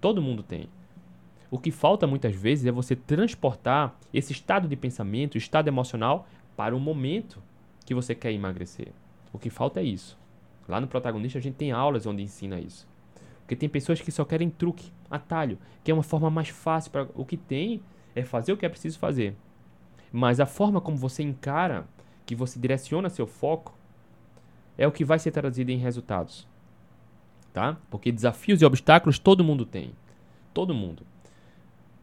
Todo 0.00 0.20
mundo 0.20 0.42
tem. 0.42 0.68
O 1.52 1.58
que 1.58 1.70
falta 1.70 2.04
muitas 2.04 2.34
vezes 2.34 2.66
é 2.66 2.72
você 2.72 2.96
transportar 2.96 3.96
esse 4.12 4.32
estado 4.32 4.66
de 4.66 4.74
pensamento, 4.74 5.38
estado 5.38 5.68
emocional, 5.68 6.26
para 6.56 6.74
o 6.74 6.80
momento 6.80 7.40
que 7.86 7.94
você 7.94 8.12
quer 8.12 8.32
emagrecer. 8.32 8.88
O 9.32 9.38
que 9.38 9.50
falta 9.50 9.78
é 9.78 9.84
isso. 9.84 10.18
Lá 10.68 10.80
no 10.80 10.88
protagonista 10.88 11.38
a 11.38 11.42
gente 11.42 11.54
tem 11.54 11.70
aulas 11.70 12.06
onde 12.06 12.22
ensina 12.22 12.58
isso. 12.58 12.87
Porque 13.48 13.56
tem 13.56 13.66
pessoas 13.66 13.98
que 13.98 14.12
só 14.12 14.26
querem 14.26 14.50
truque, 14.50 14.92
atalho, 15.10 15.58
que 15.82 15.90
é 15.90 15.94
uma 15.94 16.02
forma 16.02 16.28
mais 16.28 16.50
fácil 16.50 16.90
para 16.90 17.08
o 17.14 17.24
que 17.24 17.38
tem 17.38 17.80
é 18.14 18.22
fazer 18.22 18.52
o 18.52 18.58
que 18.58 18.66
é 18.66 18.68
preciso 18.68 18.98
fazer. 18.98 19.34
Mas 20.12 20.38
a 20.38 20.44
forma 20.44 20.82
como 20.82 20.98
você 20.98 21.22
encara, 21.22 21.86
que 22.26 22.34
você 22.34 22.60
direciona 22.60 23.08
seu 23.08 23.26
foco, 23.26 23.74
é 24.76 24.86
o 24.86 24.92
que 24.92 25.02
vai 25.02 25.18
ser 25.18 25.30
traduzido 25.30 25.70
em 25.70 25.78
resultados. 25.78 26.46
Tá? 27.50 27.78
Porque 27.88 28.12
desafios 28.12 28.60
e 28.60 28.66
obstáculos 28.66 29.18
todo 29.18 29.42
mundo 29.42 29.64
tem. 29.64 29.92
Todo 30.52 30.74
mundo. 30.74 31.06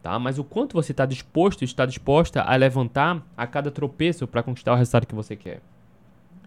Tá? 0.02 0.18
Mas 0.18 0.40
o 0.40 0.42
quanto 0.42 0.74
você 0.74 0.90
está 0.90 1.06
disposto, 1.06 1.62
está 1.62 1.86
disposta 1.86 2.42
a 2.42 2.56
levantar 2.56 3.24
a 3.36 3.46
cada 3.46 3.70
tropeço 3.70 4.26
para 4.26 4.42
conquistar 4.42 4.72
o 4.72 4.76
resultado 4.76 5.06
que 5.06 5.14
você 5.14 5.36
quer. 5.36 5.62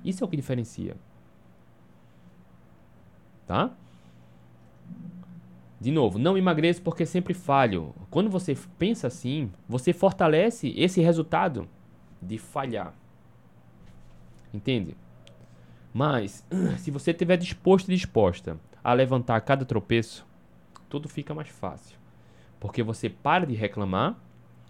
Isso 0.04 0.22
é 0.22 0.28
o 0.28 0.30
que 0.30 0.36
diferencia 0.36 0.98
tá? 3.50 3.72
De 5.80 5.92
novo, 5.92 6.20
não 6.20 6.38
emagreço 6.38 6.82
porque 6.82 7.06
sempre 7.06 7.34
falho. 7.34 7.96
Quando 8.10 8.30
você 8.30 8.58
pensa 8.78 9.08
assim, 9.08 9.50
você 9.68 9.94
fortalece 9.94 10.74
esse 10.76 11.02
resultado 11.02 11.68
de 12.22 12.38
falhar. 12.38 12.94
Entende? 14.54 14.98
Mas, 15.94 16.46
se 16.78 16.92
você 16.92 17.12
estiver 17.12 17.38
disposto 17.38 17.88
e 17.88 17.96
disposta 17.96 18.60
a 18.84 18.92
levantar 18.92 19.40
cada 19.42 19.64
tropeço, 19.64 20.26
tudo 20.90 21.08
fica 21.08 21.34
mais 21.34 21.48
fácil. 21.48 21.98
Porque 22.60 22.84
você 22.84 23.10
para 23.10 23.46
de 23.46 23.54
reclamar 23.54 24.18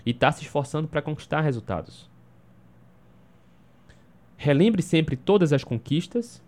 e 0.06 0.12
está 0.12 0.32
se 0.32 0.44
esforçando 0.44 0.88
para 0.88 1.02
conquistar 1.02 1.42
resultados. 1.42 2.10
Relembre 4.38 4.82
sempre 4.82 5.18
todas 5.18 5.52
as 5.52 5.64
conquistas 5.64 6.42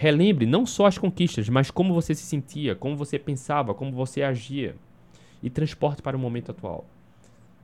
Relembre 0.00 0.46
não 0.46 0.64
só 0.64 0.86
as 0.86 0.96
conquistas, 0.96 1.48
mas 1.48 1.72
como 1.72 1.92
você 1.92 2.14
se 2.14 2.22
sentia, 2.22 2.76
como 2.76 2.96
você 2.96 3.18
pensava, 3.18 3.74
como 3.74 3.90
você 3.90 4.22
agia. 4.22 4.76
E 5.42 5.50
transporte 5.50 6.02
para 6.02 6.16
o 6.16 6.20
momento 6.20 6.52
atual. 6.52 6.86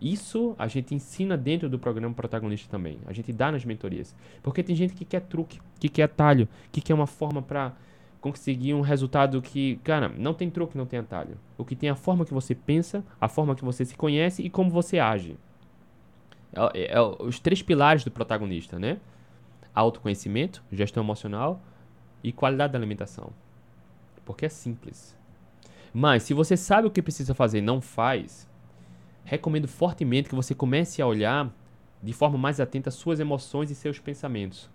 Isso 0.03 0.53
a 0.59 0.67
gente 0.67 0.97
ensina 0.97 1.37
dentro 1.37 1.69
do 1.69 1.79
programa 1.79 2.13
protagonista 2.13 2.69
também. 2.69 2.99
A 3.07 3.13
gente 3.13 3.33
dá 3.33 3.53
nas 3.53 3.65
mentorias. 3.65 4.17
Porque 4.43 4.65
tem 4.65 4.75
gente 4.75 4.95
que 4.95 5.05
quer 5.05 5.21
truque, 5.21 5.61
que 5.79 5.89
quer 5.89 6.03
atalho, 6.03 6.49
que 6.73 6.81
quer 6.81 6.93
uma 6.93 7.07
forma 7.07 7.41
para 7.41 7.73
conseguir 8.21 8.75
um 8.75 8.81
resultado 8.81 9.41
que, 9.41 9.77
cara, 9.85 10.09
não 10.09 10.35
tem 10.35 10.51
truque, 10.51 10.77
não 10.77 10.87
tem 10.87 10.99
atalho. 10.99 11.39
O 11.57 11.65
que 11.65 11.77
tem 11.77 11.89
é 11.89 11.93
a 11.93 11.97
forma 11.97 12.25
que 12.25 12.35
você 12.35 12.53
pensa, 12.53 13.05
a 13.21 13.29
forma 13.29 13.55
que 13.55 13.65
você 13.65 13.85
se 13.85 13.95
conhece 13.95 14.43
e 14.43 14.51
como 14.51 14.71
você 14.71 14.99
age. 14.99 15.37
É, 16.53 16.81
é, 16.81 16.93
é 16.95 17.01
os 17.01 17.39
três 17.39 17.63
pilares 17.63 18.03
do 18.03 18.11
protagonista, 18.11 18.77
né? 18.77 18.99
Autoconhecimento, 19.73 20.65
gestão 20.73 21.05
emocional 21.05 21.63
e 22.25 22.33
qualidade 22.33 22.73
da 22.73 22.79
alimentação. 22.79 23.31
Porque 24.25 24.47
é 24.47 24.49
simples. 24.49 25.17
Mas 25.93 26.25
se 26.25 26.35
você 26.35 26.57
sabe 26.57 26.89
o 26.89 26.91
que 26.91 27.03
precisa 27.03 27.35
fazer 27.35 27.59
e 27.59 27.63
não 27.63 27.81
faz, 27.81 28.49
recomendo 29.25 29.69
fortemente 29.69 30.29
que 30.29 30.35
você 30.35 30.55
comece 30.55 31.01
a 31.01 31.07
olhar 31.07 31.55
de 32.03 32.13
forma 32.13 32.37
mais 32.37 32.59
atenta 32.59 32.91
suas 32.91 33.21
emoções 33.21 33.71
e 33.71 33.75
seus 33.75 33.99
pensamentos. 33.99 34.69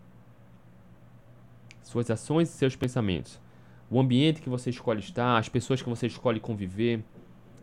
Suas 1.81 2.09
ações 2.09 2.49
e 2.49 2.53
seus 2.53 2.75
pensamentos. 2.75 3.41
O 3.89 3.99
ambiente 3.99 4.41
que 4.41 4.49
você 4.49 4.69
escolhe 4.69 4.99
estar, 4.99 5.37
as 5.37 5.49
pessoas 5.49 5.81
que 5.81 5.89
você 5.89 6.05
escolhe 6.05 6.39
conviver, 6.39 7.03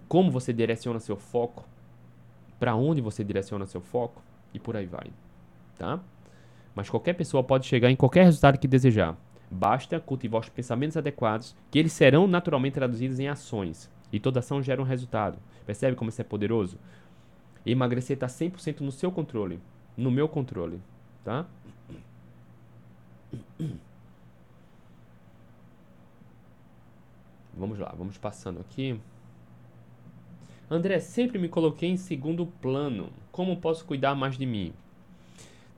como 0.08 0.30
você 0.30 0.52
direciona 0.52 0.98
seu 0.98 1.16
foco, 1.16 1.64
para 2.58 2.74
onde 2.74 3.00
você 3.00 3.22
direciona 3.22 3.66
seu 3.66 3.80
foco 3.80 4.22
e 4.52 4.58
por 4.58 4.76
aí 4.76 4.86
vai, 4.86 5.12
tá? 5.78 6.00
Mas 6.74 6.90
qualquer 6.90 7.14
pessoa 7.14 7.44
pode 7.44 7.66
chegar 7.66 7.90
em 7.90 7.96
qualquer 7.96 8.24
resultado 8.24 8.58
que 8.58 8.68
desejar. 8.68 9.16
Basta 9.50 10.00
cultivar 10.00 10.40
os 10.40 10.48
pensamentos 10.48 10.96
adequados, 10.96 11.56
que 11.70 11.78
eles 11.78 11.92
serão 11.92 12.26
naturalmente 12.26 12.74
traduzidos 12.74 13.18
em 13.18 13.28
ações. 13.28 13.90
E 14.12 14.20
toda 14.20 14.40
ação 14.40 14.62
gera 14.62 14.80
um 14.80 14.84
resultado. 14.84 15.38
Percebe 15.64 15.96
como 15.96 16.10
isso 16.10 16.20
é 16.20 16.24
poderoso? 16.24 16.78
Emagrecer 17.64 18.14
está 18.14 18.26
100% 18.26 18.80
no 18.80 18.92
seu 18.92 19.10
controle, 19.10 19.60
no 19.96 20.10
meu 20.10 20.28
controle, 20.28 20.80
tá? 21.24 21.46
Vamos 27.56 27.78
lá, 27.78 27.92
vamos 27.96 28.18
passando 28.18 28.60
aqui. 28.60 29.00
André, 30.70 31.00
sempre 31.00 31.38
me 31.38 31.48
coloquei 31.48 31.88
em 31.88 31.96
segundo 31.96 32.46
plano. 32.46 33.10
Como 33.32 33.56
posso 33.56 33.84
cuidar 33.84 34.14
mais 34.14 34.36
de 34.36 34.44
mim? 34.44 34.72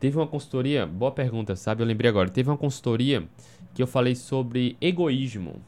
Teve 0.00 0.16
uma 0.16 0.26
consultoria, 0.26 0.86
boa 0.86 1.10
pergunta, 1.10 1.56
sabe? 1.56 1.82
Eu 1.82 1.86
lembrei 1.86 2.08
agora. 2.08 2.28
Teve 2.28 2.48
uma 2.48 2.56
consultoria 2.56 3.28
que 3.74 3.82
eu 3.82 3.86
falei 3.86 4.14
sobre 4.14 4.76
egoísmo. 4.80 5.60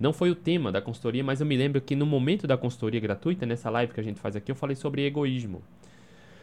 Não 0.00 0.12
foi 0.12 0.30
o 0.30 0.34
tema 0.34 0.70
da 0.70 0.80
consultoria, 0.80 1.24
mas 1.24 1.40
eu 1.40 1.46
me 1.46 1.56
lembro 1.56 1.80
que 1.80 1.96
no 1.96 2.06
momento 2.06 2.46
da 2.46 2.56
consultoria 2.56 3.00
gratuita, 3.00 3.44
nessa 3.44 3.68
live 3.68 3.92
que 3.92 4.00
a 4.00 4.02
gente 4.02 4.20
faz 4.20 4.36
aqui, 4.36 4.50
eu 4.50 4.56
falei 4.56 4.76
sobre 4.76 5.04
egoísmo. 5.04 5.62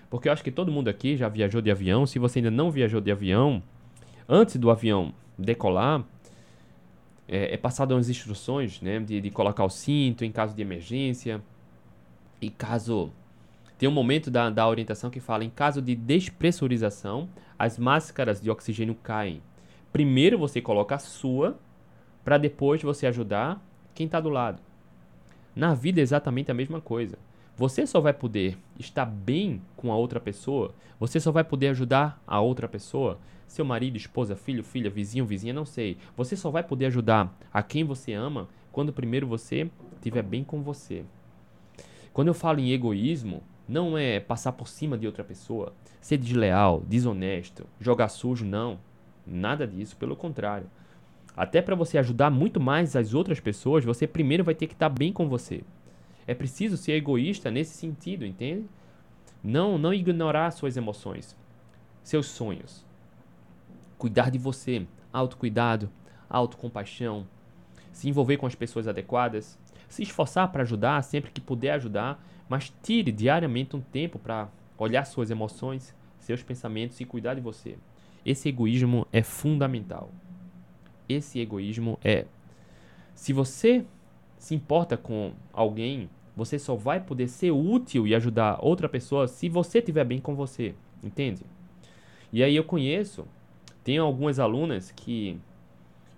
Porque 0.10 0.28
eu 0.28 0.34
acho 0.34 0.44
que 0.44 0.52
todo 0.52 0.72
mundo 0.72 0.88
aqui 0.88 1.18
já 1.18 1.30
viajou 1.30 1.62
de 1.62 1.72
avião. 1.72 2.06
Se 2.06 2.20
você 2.20 2.40
ainda 2.40 2.52
não 2.52 2.70
viajou 2.70 3.02
de 3.02 3.12
avião, 3.12 3.64
antes 4.28 4.58
do 4.58 4.70
avião 4.70 5.14
decolar, 5.38 6.04
é, 7.28 7.54
é 7.54 7.58
passado 7.58 7.94
umas 7.94 8.10
instruções 8.10 8.82
né, 8.82 9.00
de, 9.00 9.20
de 9.20 9.32
colocar 9.32 9.64
o 9.64 9.70
cinto 9.70 10.24
em 10.24 10.32
caso 10.32 10.54
de 10.56 10.62
emergência. 10.62 11.42
E 12.42 12.50
caso. 12.50 13.12
Tem 13.78 13.90
um 13.90 13.92
momento 13.92 14.32
da, 14.32 14.50
da 14.50 14.68
orientação 14.68 15.10
que 15.10 15.20
fala: 15.20 15.44
em 15.44 15.50
caso 15.50 15.82
de 15.82 15.96
despressurização, 15.96 17.30
as 17.58 17.78
máscaras 17.78 18.42
de 18.42 18.50
oxigênio 18.50 18.96
caem. 18.96 19.42
Primeiro 19.92 20.38
você 20.38 20.62
coloca 20.62 20.96
a 20.96 21.00
sua, 21.00 21.58
para 22.24 22.38
depois 22.38 22.82
você 22.82 23.08
ajudar 23.08 23.62
quem 23.94 24.06
está 24.06 24.20
do 24.20 24.30
lado. 24.30 24.62
Na 25.56 25.74
vida 25.74 26.02
é 26.02 26.04
exatamente 26.04 26.52
a 26.52 26.54
mesma 26.54 26.82
coisa. 26.82 27.18
Você 27.58 27.88
só 27.88 28.02
vai 28.02 28.12
poder 28.12 28.58
estar 28.78 29.06
bem 29.06 29.62
com 29.78 29.90
a 29.92 29.96
outra 29.96 30.20
pessoa, 30.20 30.76
você 31.00 31.20
só 31.22 31.32
vai 31.32 31.44
poder 31.44 31.70
ajudar 31.70 32.22
a 32.28 32.42
outra 32.42 32.68
pessoa, 32.68 33.18
seu 33.48 33.64
marido, 33.64 33.96
esposa, 33.96 34.36
filho, 34.36 34.64
filha, 34.64 34.90
vizinho, 34.90 35.26
vizinha, 35.26 35.54
não 35.54 35.64
sei. 35.64 35.98
Você 36.18 36.36
só 36.36 36.52
vai 36.52 36.64
poder 36.64 36.88
ajudar 36.88 37.34
a 37.54 37.64
quem 37.64 37.86
você 37.86 38.12
ama 38.12 38.50
quando 38.74 38.92
primeiro 38.92 39.26
você 39.26 39.70
estiver 39.96 40.24
bem 40.24 40.44
com 40.44 40.62
você. 40.62 41.06
Quando 42.12 42.28
eu 42.28 42.34
falo 42.34 42.60
em 42.60 42.72
egoísmo, 42.72 43.42
não 43.68 43.98
é 43.98 44.20
passar 44.20 44.52
por 44.52 44.68
cima 44.68 44.98
de 44.98 45.08
outra 45.08 45.24
pessoa, 45.24 45.74
ser 46.00 46.18
desleal, 46.18 46.84
desonesto, 46.88 47.66
jogar 47.80 48.10
sujo, 48.10 48.46
não. 48.46 48.80
Nada 49.26 49.66
disso, 49.66 49.98
pelo 49.98 50.16
contrário. 50.16 50.70
Até 51.36 51.62
para 51.62 51.76
você 51.76 51.98
ajudar 51.98 52.30
muito 52.30 52.60
mais 52.60 52.96
as 52.96 53.14
outras 53.14 53.40
pessoas, 53.40 53.84
você 53.84 54.08
primeiro 54.08 54.44
vai 54.44 54.56
ter 54.56 54.68
que 54.68 54.74
estar 54.74 54.90
tá 54.90 54.96
bem 54.96 55.12
com 55.12 55.28
você. 55.28 55.64
É 56.28 56.34
preciso 56.34 56.78
ser 56.78 56.94
egoísta 56.94 57.52
nesse 57.52 57.76
sentido, 57.76 58.26
entende? 58.26 58.66
Não, 59.44 59.78
não 59.78 59.94
ignorar 59.94 60.52
suas 60.52 60.78
emoções, 60.78 61.36
seus 62.04 62.28
sonhos. 62.28 62.86
Cuidar 63.98 64.32
de 64.32 64.38
você, 64.38 64.88
autocuidado, 65.12 65.90
autocompaixão, 66.30 67.28
se 67.92 68.10
envolver 68.10 68.38
com 68.38 68.46
as 68.46 68.56
pessoas 68.56 68.88
adequadas, 68.88 69.58
se 69.88 70.04
esforçar 70.04 70.52
para 70.52 70.64
ajudar 70.64 71.02
sempre 71.04 71.32
que 71.32 71.42
puder 71.42 71.72
ajudar, 71.72 72.24
mas 72.48 72.74
tire 72.84 73.12
diariamente 73.12 73.76
um 73.76 73.82
tempo 73.82 74.20
para 74.20 74.50
olhar 74.78 75.06
suas 75.06 75.30
emoções, 75.30 75.96
seus 76.20 76.44
pensamentos 76.44 77.00
e 77.00 77.06
cuidar 77.06 77.34
de 77.34 77.42
você. 77.42 77.78
Esse 78.26 78.50
egoísmo 78.50 79.08
é 79.12 79.22
fundamental. 79.22 80.12
Esse 81.08 81.40
egoísmo 81.40 82.00
é. 82.04 82.26
Se 83.14 83.32
você 83.32 83.86
se 84.38 84.54
importa 84.54 84.98
com 84.98 85.34
alguém, 85.54 86.10
você 86.36 86.60
só 86.60 86.76
vai 86.76 87.00
poder 87.00 87.28
ser 87.28 87.52
útil 87.52 88.06
e 88.08 88.14
ajudar 88.14 88.60
outra 88.62 88.90
pessoa 88.90 89.28
se 89.28 89.48
você 89.48 89.80
estiver 89.80 90.04
bem 90.04 90.20
com 90.20 90.36
você. 90.36 90.76
Entende? 91.04 91.44
E 92.34 92.44
aí 92.44 92.56
eu 92.56 92.64
conheço, 92.64 93.26
tenho 93.84 94.04
algumas 94.04 94.40
alunas 94.40 94.92
que 94.92 95.40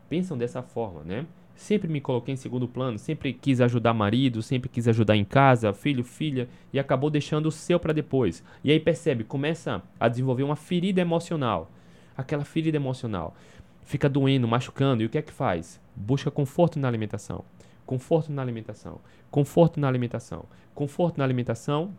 pensam 0.10 0.38
dessa 0.38 0.64
forma, 0.64 1.04
né? 1.04 1.26
Sempre 1.58 1.92
me 1.92 2.00
coloquei 2.00 2.36
em 2.36 2.38
segundo 2.38 2.68
plano, 2.68 3.00
sempre 3.00 3.34
quis 3.34 3.60
ajudar 3.60 3.92
marido, 3.92 4.44
sempre 4.44 4.70
quis 4.70 4.88
ajudar 4.88 5.16
em 5.16 5.26
casa, 5.26 5.74
filho, 5.74 6.04
filha, 6.04 6.48
e 6.72 6.78
acabou 6.78 7.10
deixando 7.10 7.48
o 7.48 7.52
seu 7.52 7.80
para 7.80 7.92
depois. 7.92 8.44
E 8.64 8.72
aí 8.72 8.80
percebe, 8.80 9.24
começa 9.24 9.82
a 10.00 10.08
desenvolver 10.08 10.44
uma 10.44 10.56
ferida 10.56 11.02
emocional. 11.02 11.72
Aquela 12.16 12.46
ferida 12.46 12.78
emocional 12.78 13.36
fica 13.84 14.08
doendo, 14.08 14.48
machucando, 14.48 15.02
e 15.02 15.08
o 15.08 15.10
que 15.10 15.18
é 15.18 15.22
que 15.22 15.34
faz? 15.34 15.82
Busca 15.96 16.30
conforto 16.30 16.78
na 16.78 16.88
alimentação. 16.88 17.44
Conforto 17.88 18.32
na 18.32 18.44
alimentação. 18.44 19.02
Conforto 19.32 19.80
na 19.80 19.88
alimentação. 19.88 20.46
Conforto 20.76 21.18
na 21.18 21.24
alimentação, 21.24 21.92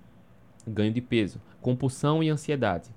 ganho 0.65 0.93
de 0.93 1.01
peso, 1.01 1.41
compulsão 1.61 2.23
e 2.23 2.29
ansiedade. 2.29 2.91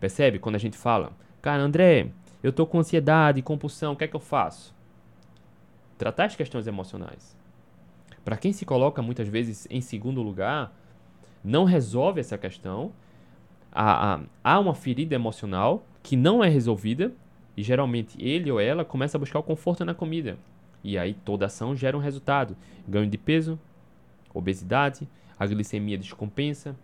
Percebe 0.00 0.40
quando 0.40 0.56
a 0.56 0.58
gente 0.58 0.76
fala, 0.76 1.12
cara, 1.40 1.62
André, 1.62 2.10
eu 2.42 2.52
tô 2.52 2.66
com 2.66 2.80
ansiedade, 2.80 3.42
compulsão, 3.42 3.92
o 3.92 3.96
que 3.96 4.02
é 4.02 4.08
que 4.08 4.16
eu 4.16 4.20
faço? 4.20 4.76
Tratar 5.98 6.26
as 6.26 6.36
questões 6.36 6.66
emocionais. 6.66 7.36
Para 8.24 8.36
quem 8.36 8.52
se 8.52 8.64
coloca 8.64 9.02
muitas 9.02 9.28
vezes 9.28 9.66
em 9.68 9.80
segundo 9.80 10.22
lugar, 10.22 10.72
não 11.42 11.64
resolve 11.64 12.20
essa 12.20 12.38
questão. 12.38 12.92
Há, 13.72 14.20
há, 14.42 14.58
uma 14.58 14.74
ferida 14.74 15.14
emocional 15.14 15.84
que 16.02 16.16
não 16.16 16.42
é 16.42 16.48
resolvida 16.48 17.12
e 17.56 17.62
geralmente 17.62 18.16
ele 18.22 18.50
ou 18.50 18.60
ela 18.60 18.84
começa 18.84 19.16
a 19.16 19.20
buscar 19.20 19.38
o 19.40 19.42
conforto 19.42 19.84
na 19.84 19.92
comida. 19.92 20.38
E 20.82 20.96
aí 20.96 21.14
toda 21.14 21.46
ação 21.46 21.74
gera 21.74 21.96
um 21.96 22.00
resultado: 22.00 22.56
ganho 22.86 23.08
de 23.08 23.18
peso, 23.18 23.58
obesidade, 24.32 25.08
a 25.38 25.46
glicemia 25.46 25.98
descompensa, 25.98 26.76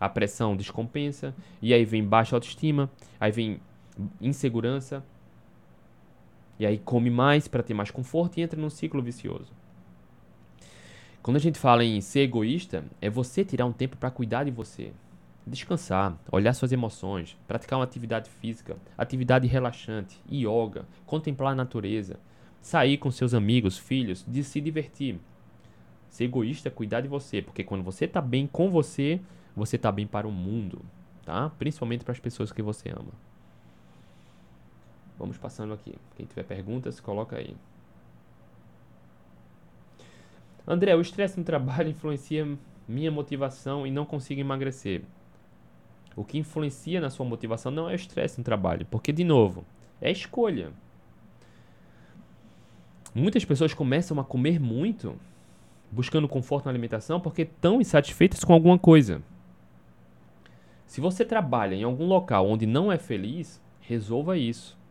a 0.00 0.08
pressão 0.08 0.56
descompensa, 0.56 1.34
e 1.60 1.72
aí 1.72 1.84
vem 1.84 2.04
baixa 2.04 2.34
autoestima, 2.34 2.90
aí 3.20 3.30
vem 3.30 3.60
insegurança, 4.20 5.04
e 6.58 6.66
aí 6.66 6.78
come 6.78 7.10
mais 7.10 7.48
para 7.48 7.62
ter 7.62 7.74
mais 7.74 7.90
conforto 7.90 8.38
e 8.38 8.42
entra 8.42 8.60
num 8.60 8.70
ciclo 8.70 9.02
vicioso. 9.02 9.52
Quando 11.22 11.36
a 11.36 11.40
gente 11.40 11.58
fala 11.58 11.84
em 11.84 12.00
ser 12.00 12.20
egoísta, 12.20 12.84
é 13.00 13.08
você 13.08 13.44
tirar 13.44 13.64
um 13.64 13.72
tempo 13.72 13.96
para 13.96 14.10
cuidar 14.10 14.44
de 14.44 14.50
você. 14.50 14.92
Descansar, 15.46 16.16
olhar 16.30 16.52
suas 16.52 16.72
emoções, 16.72 17.36
praticar 17.46 17.78
uma 17.78 17.84
atividade 17.84 18.28
física, 18.28 18.76
atividade 18.98 19.46
relaxante, 19.46 20.20
yoga, 20.30 20.84
contemplar 21.06 21.52
a 21.52 21.56
natureza, 21.56 22.18
sair 22.60 22.98
com 22.98 23.10
seus 23.10 23.34
amigos, 23.34 23.78
filhos, 23.78 24.24
de 24.26 24.42
se 24.42 24.60
divertir. 24.60 25.18
Ser 26.08 26.24
egoísta 26.24 26.68
é 26.68 26.70
cuidar 26.70 27.00
de 27.00 27.08
você, 27.08 27.40
porque 27.40 27.64
quando 27.64 27.84
você 27.84 28.04
está 28.04 28.20
bem 28.20 28.46
com 28.46 28.68
você, 28.68 29.20
você 29.54 29.76
está 29.76 29.90
bem 29.92 30.06
para 30.06 30.26
o 30.28 30.32
mundo, 30.32 30.84
tá? 31.24 31.50
Principalmente 31.58 32.04
para 32.04 32.12
as 32.12 32.20
pessoas 32.20 32.52
que 32.52 32.62
você 32.62 32.90
ama. 32.90 33.12
Vamos 35.22 35.38
passando 35.38 35.72
aqui. 35.72 35.94
Quem 36.16 36.26
tiver 36.26 36.42
perguntas, 36.42 36.98
coloca 36.98 37.36
aí. 37.36 37.54
André, 40.66 40.96
o 40.96 41.00
estresse 41.00 41.38
no 41.38 41.44
trabalho 41.44 41.90
influencia 41.90 42.58
minha 42.88 43.08
motivação 43.08 43.86
e 43.86 43.90
não 43.92 44.04
consigo 44.04 44.40
emagrecer. 44.40 45.04
O 46.16 46.24
que 46.24 46.38
influencia 46.38 47.00
na 47.00 47.08
sua 47.08 47.24
motivação 47.24 47.70
não 47.70 47.88
é 47.88 47.92
o 47.92 47.94
estresse 47.94 48.38
no 48.38 48.42
trabalho, 48.42 48.84
porque, 48.90 49.12
de 49.12 49.22
novo, 49.22 49.64
é 50.00 50.10
escolha. 50.10 50.72
Muitas 53.14 53.44
pessoas 53.44 53.72
começam 53.72 54.18
a 54.18 54.24
comer 54.24 54.58
muito, 54.58 55.14
buscando 55.88 56.26
conforto 56.26 56.64
na 56.64 56.72
alimentação, 56.72 57.20
porque 57.20 57.42
estão 57.42 57.80
insatisfeitas 57.80 58.42
com 58.42 58.52
alguma 58.52 58.76
coisa. 58.76 59.22
Se 60.84 61.00
você 61.00 61.24
trabalha 61.24 61.76
em 61.76 61.84
algum 61.84 62.08
local 62.08 62.48
onde 62.48 62.66
não 62.66 62.90
é 62.90 62.98
feliz, 62.98 63.62
resolva 63.80 64.36
isso. 64.36 64.81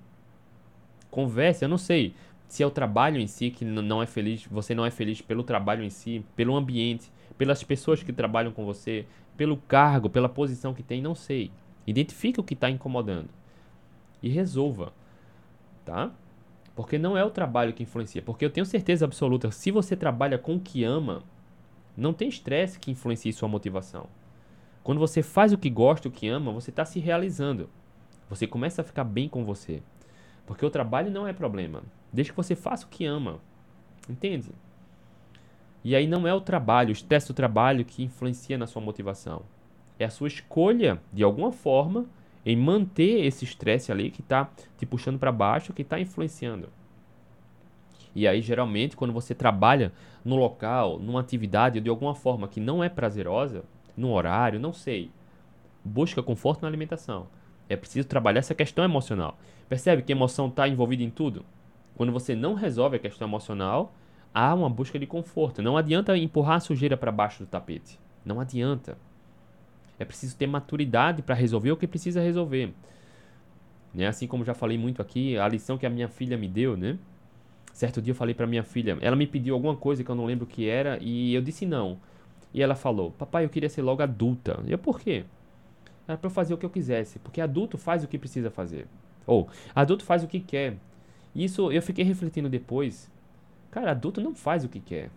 Converse, 1.11 1.63
eu 1.63 1.69
não 1.69 1.77
sei 1.77 2.15
se 2.47 2.63
é 2.63 2.65
o 2.65 2.71
trabalho 2.71 3.19
em 3.19 3.27
si 3.27 3.49
que 3.49 3.63
não 3.63 4.01
é 4.01 4.05
feliz, 4.05 4.45
você 4.49 4.75
não 4.75 4.85
é 4.85 4.91
feliz 4.91 5.21
pelo 5.21 5.43
trabalho 5.43 5.83
em 5.83 5.89
si, 5.89 6.25
pelo 6.35 6.55
ambiente, 6.55 7.11
pelas 7.37 7.63
pessoas 7.63 8.03
que 8.03 8.11
trabalham 8.11 8.51
com 8.51 8.65
você, 8.65 9.05
pelo 9.37 9.55
cargo, 9.55 10.09
pela 10.09 10.27
posição 10.27 10.73
que 10.73 10.83
tem, 10.83 11.01
não 11.01 11.15
sei. 11.15 11.49
Identifique 11.87 12.39
o 12.39 12.43
que 12.43 12.53
está 12.53 12.69
incomodando 12.69 13.29
e 14.21 14.29
resolva, 14.29 14.91
tá? 15.85 16.11
Porque 16.75 16.97
não 16.97 17.17
é 17.17 17.23
o 17.23 17.29
trabalho 17.29 17.73
que 17.73 17.83
influencia. 17.83 18.21
Porque 18.21 18.43
eu 18.43 18.49
tenho 18.49 18.65
certeza 18.65 19.05
absoluta, 19.05 19.49
se 19.49 19.71
você 19.71 19.95
trabalha 19.95 20.37
com 20.37 20.55
o 20.55 20.59
que 20.59 20.83
ama, 20.83 21.23
não 21.95 22.13
tem 22.13 22.27
estresse 22.27 22.79
que 22.79 22.91
influencie 22.91 23.31
sua 23.31 23.47
motivação. 23.47 24.07
Quando 24.83 24.99
você 24.99 25.21
faz 25.21 25.53
o 25.53 25.57
que 25.57 25.69
gosta, 25.69 26.07
o 26.07 26.11
que 26.11 26.27
ama, 26.27 26.51
você 26.51 26.69
está 26.69 26.83
se 26.83 26.99
realizando. 26.99 27.69
Você 28.29 28.45
começa 28.45 28.81
a 28.81 28.85
ficar 28.85 29.03
bem 29.03 29.29
com 29.29 29.45
você. 29.45 29.81
Porque 30.45 30.65
o 30.65 30.69
trabalho 30.69 31.11
não 31.11 31.27
é 31.27 31.33
problema. 31.33 31.83
Desde 32.11 32.31
que 32.31 32.37
você 32.37 32.55
faça 32.55 32.85
o 32.85 32.89
que 32.89 33.05
ama. 33.05 33.39
Entende? 34.09 34.49
E 35.83 35.95
aí 35.95 36.05
não 36.05 36.27
é 36.27 36.33
o 36.33 36.41
trabalho, 36.41 36.89
o 36.89 36.91
estresse 36.91 37.27
do 37.27 37.33
trabalho 37.33 37.85
que 37.85 38.03
influencia 38.03 38.57
na 38.57 38.67
sua 38.67 38.81
motivação. 38.81 39.43
É 39.97 40.05
a 40.05 40.09
sua 40.09 40.27
escolha, 40.27 41.01
de 41.11 41.23
alguma 41.23 41.51
forma, 41.51 42.05
em 42.45 42.55
manter 42.55 43.25
esse 43.25 43.45
estresse 43.45 43.91
ali 43.91 44.11
que 44.11 44.21
está 44.21 44.49
te 44.77 44.85
puxando 44.85 45.19
para 45.19 45.31
baixo, 45.31 45.73
que 45.73 45.81
está 45.81 45.99
influenciando. 45.99 46.69
E 48.13 48.27
aí, 48.27 48.41
geralmente, 48.41 48.95
quando 48.95 49.13
você 49.13 49.33
trabalha 49.33 49.91
no 50.23 50.35
local, 50.35 50.99
numa 50.99 51.21
atividade 51.21 51.79
de 51.79 51.89
alguma 51.89 52.13
forma 52.13 52.47
que 52.47 52.59
não 52.59 52.83
é 52.83 52.89
prazerosa, 52.89 53.63
no 53.95 54.11
horário, 54.11 54.59
não 54.59 54.73
sei, 54.73 55.09
busca 55.83 56.21
conforto 56.21 56.61
na 56.61 56.67
alimentação. 56.67 57.27
É 57.71 57.77
preciso 57.77 58.05
trabalhar 58.05 58.39
essa 58.39 58.53
questão 58.53 58.83
emocional. 58.83 59.39
Percebe 59.69 60.01
que 60.01 60.11
a 60.11 60.15
emoção 60.15 60.49
está 60.49 60.67
envolvida 60.67 61.03
em 61.03 61.09
tudo? 61.09 61.45
Quando 61.95 62.11
você 62.11 62.35
não 62.35 62.53
resolve 62.53 62.97
a 62.97 62.99
questão 62.99 63.25
emocional, 63.25 63.93
há 64.33 64.53
uma 64.53 64.69
busca 64.69 64.99
de 64.99 65.07
conforto. 65.07 65.61
Não 65.61 65.77
adianta 65.77 66.17
empurrar 66.17 66.57
a 66.57 66.59
sujeira 66.59 66.97
para 66.97 67.13
baixo 67.13 67.45
do 67.45 67.47
tapete. 67.47 67.97
Não 68.25 68.41
adianta. 68.41 68.97
É 69.97 70.03
preciso 70.03 70.35
ter 70.35 70.47
maturidade 70.47 71.21
para 71.21 71.33
resolver 71.33 71.71
o 71.71 71.77
que 71.77 71.87
precisa 71.87 72.19
resolver. 72.19 72.73
Né? 73.93 74.05
Assim 74.05 74.27
como 74.27 74.43
já 74.43 74.53
falei 74.53 74.77
muito 74.77 75.01
aqui, 75.01 75.37
a 75.37 75.47
lição 75.47 75.77
que 75.77 75.85
a 75.85 75.89
minha 75.89 76.09
filha 76.09 76.37
me 76.37 76.49
deu, 76.49 76.75
né? 76.75 76.99
Certo 77.71 78.01
dia 78.01 78.11
eu 78.11 78.15
falei 78.15 78.35
para 78.35 78.45
minha 78.45 78.63
filha, 78.63 78.97
ela 78.99 79.15
me 79.15 79.25
pediu 79.25 79.53
alguma 79.53 79.77
coisa 79.77 80.03
que 80.03 80.11
eu 80.11 80.15
não 80.15 80.25
lembro 80.25 80.43
o 80.43 80.47
que 80.47 80.67
era 80.67 80.97
e 81.01 81.33
eu 81.33 81.41
disse 81.41 81.65
não. 81.65 81.97
E 82.53 82.61
ela 82.61 82.75
falou: 82.75 83.11
"Papai, 83.11 83.45
eu 83.45 83.49
queria 83.49 83.69
ser 83.69 83.81
logo 83.81 84.03
adulta". 84.03 84.59
E 84.67 84.73
eu: 84.73 84.77
"Por 84.77 84.99
quê?" 84.99 85.23
Era 86.11 86.17
para 86.17 86.29
fazer 86.29 86.53
o 86.53 86.57
que 86.57 86.65
eu 86.65 86.69
quisesse, 86.69 87.19
porque 87.19 87.39
adulto 87.39 87.77
faz 87.77 88.03
o 88.03 88.07
que 88.07 88.17
precisa 88.17 88.51
fazer. 88.51 88.85
Ou 89.25 89.47
adulto 89.73 90.03
faz 90.03 90.25
o 90.25 90.27
que 90.27 90.41
quer. 90.41 90.75
Isso 91.33 91.71
eu 91.71 91.81
fiquei 91.81 92.03
refletindo 92.03 92.49
depois. 92.49 93.09
Cara, 93.71 93.91
adulto 93.91 94.19
não 94.19 94.35
faz 94.35 94.65
o 94.65 94.69
que 94.69 94.81
quer. 94.81 95.09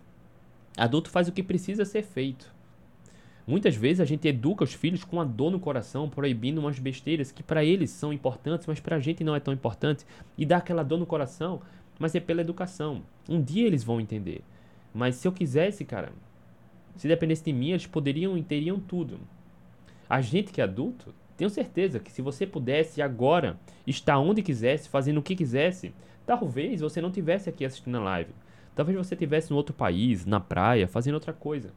Adulto 0.77 1.09
faz 1.09 1.27
o 1.27 1.33
que 1.33 1.43
precisa 1.43 1.83
ser 1.83 2.01
feito. 2.01 2.49
Muitas 3.45 3.75
vezes 3.75 3.99
a 3.99 4.05
gente 4.05 4.25
educa 4.25 4.63
os 4.63 4.73
filhos 4.73 5.03
com 5.03 5.19
a 5.19 5.25
dor 5.25 5.51
no 5.51 5.59
coração, 5.59 6.09
proibindo 6.09 6.59
umas 6.59 6.79
besteiras 6.79 7.29
que 7.29 7.43
para 7.43 7.61
eles 7.61 7.89
são 7.89 8.13
importantes, 8.13 8.65
mas 8.65 8.79
para 8.79 8.95
a 8.95 8.99
gente 8.99 9.21
não 9.21 9.35
é 9.35 9.39
tão 9.41 9.53
importante, 9.53 10.05
e 10.37 10.45
dá 10.45 10.57
aquela 10.57 10.81
dor 10.81 10.97
no 10.97 11.05
coração, 11.05 11.61
mas 11.99 12.15
é 12.15 12.21
pela 12.21 12.39
educação. 12.39 13.03
Um 13.27 13.41
dia 13.41 13.67
eles 13.67 13.83
vão 13.83 13.99
entender. 13.99 14.41
Mas 14.93 15.15
se 15.15 15.27
eu 15.27 15.33
quisesse, 15.33 15.83
cara, 15.83 16.13
se 16.95 17.05
dependesse 17.05 17.43
de 17.43 17.51
mim, 17.51 17.71
eles 17.71 17.85
poderiam 17.85 18.37
e 18.37 18.41
teriam 18.41 18.79
tudo. 18.79 19.19
A 20.09 20.21
gente 20.21 20.51
que 20.51 20.61
é 20.61 20.63
adulto, 20.63 21.13
tenho 21.35 21.49
certeza 21.49 21.99
que 21.99 22.11
se 22.11 22.21
você 22.21 22.45
pudesse 22.45 23.01
agora 23.01 23.59
estar 23.85 24.19
onde 24.19 24.41
quisesse, 24.41 24.87
fazendo 24.87 25.17
o 25.17 25.23
que 25.23 25.35
quisesse, 25.35 25.93
talvez 26.25 26.81
você 26.81 27.01
não 27.01 27.11
tivesse 27.11 27.49
aqui 27.49 27.65
assistindo 27.65 27.97
a 27.97 28.03
live. 28.03 28.33
Talvez 28.75 28.97
você 28.97 29.15
estivesse 29.15 29.51
em 29.51 29.55
outro 29.55 29.73
país, 29.73 30.25
na 30.25 30.39
praia, 30.39 30.87
fazendo 30.87 31.15
outra 31.15 31.33
coisa. 31.33 31.73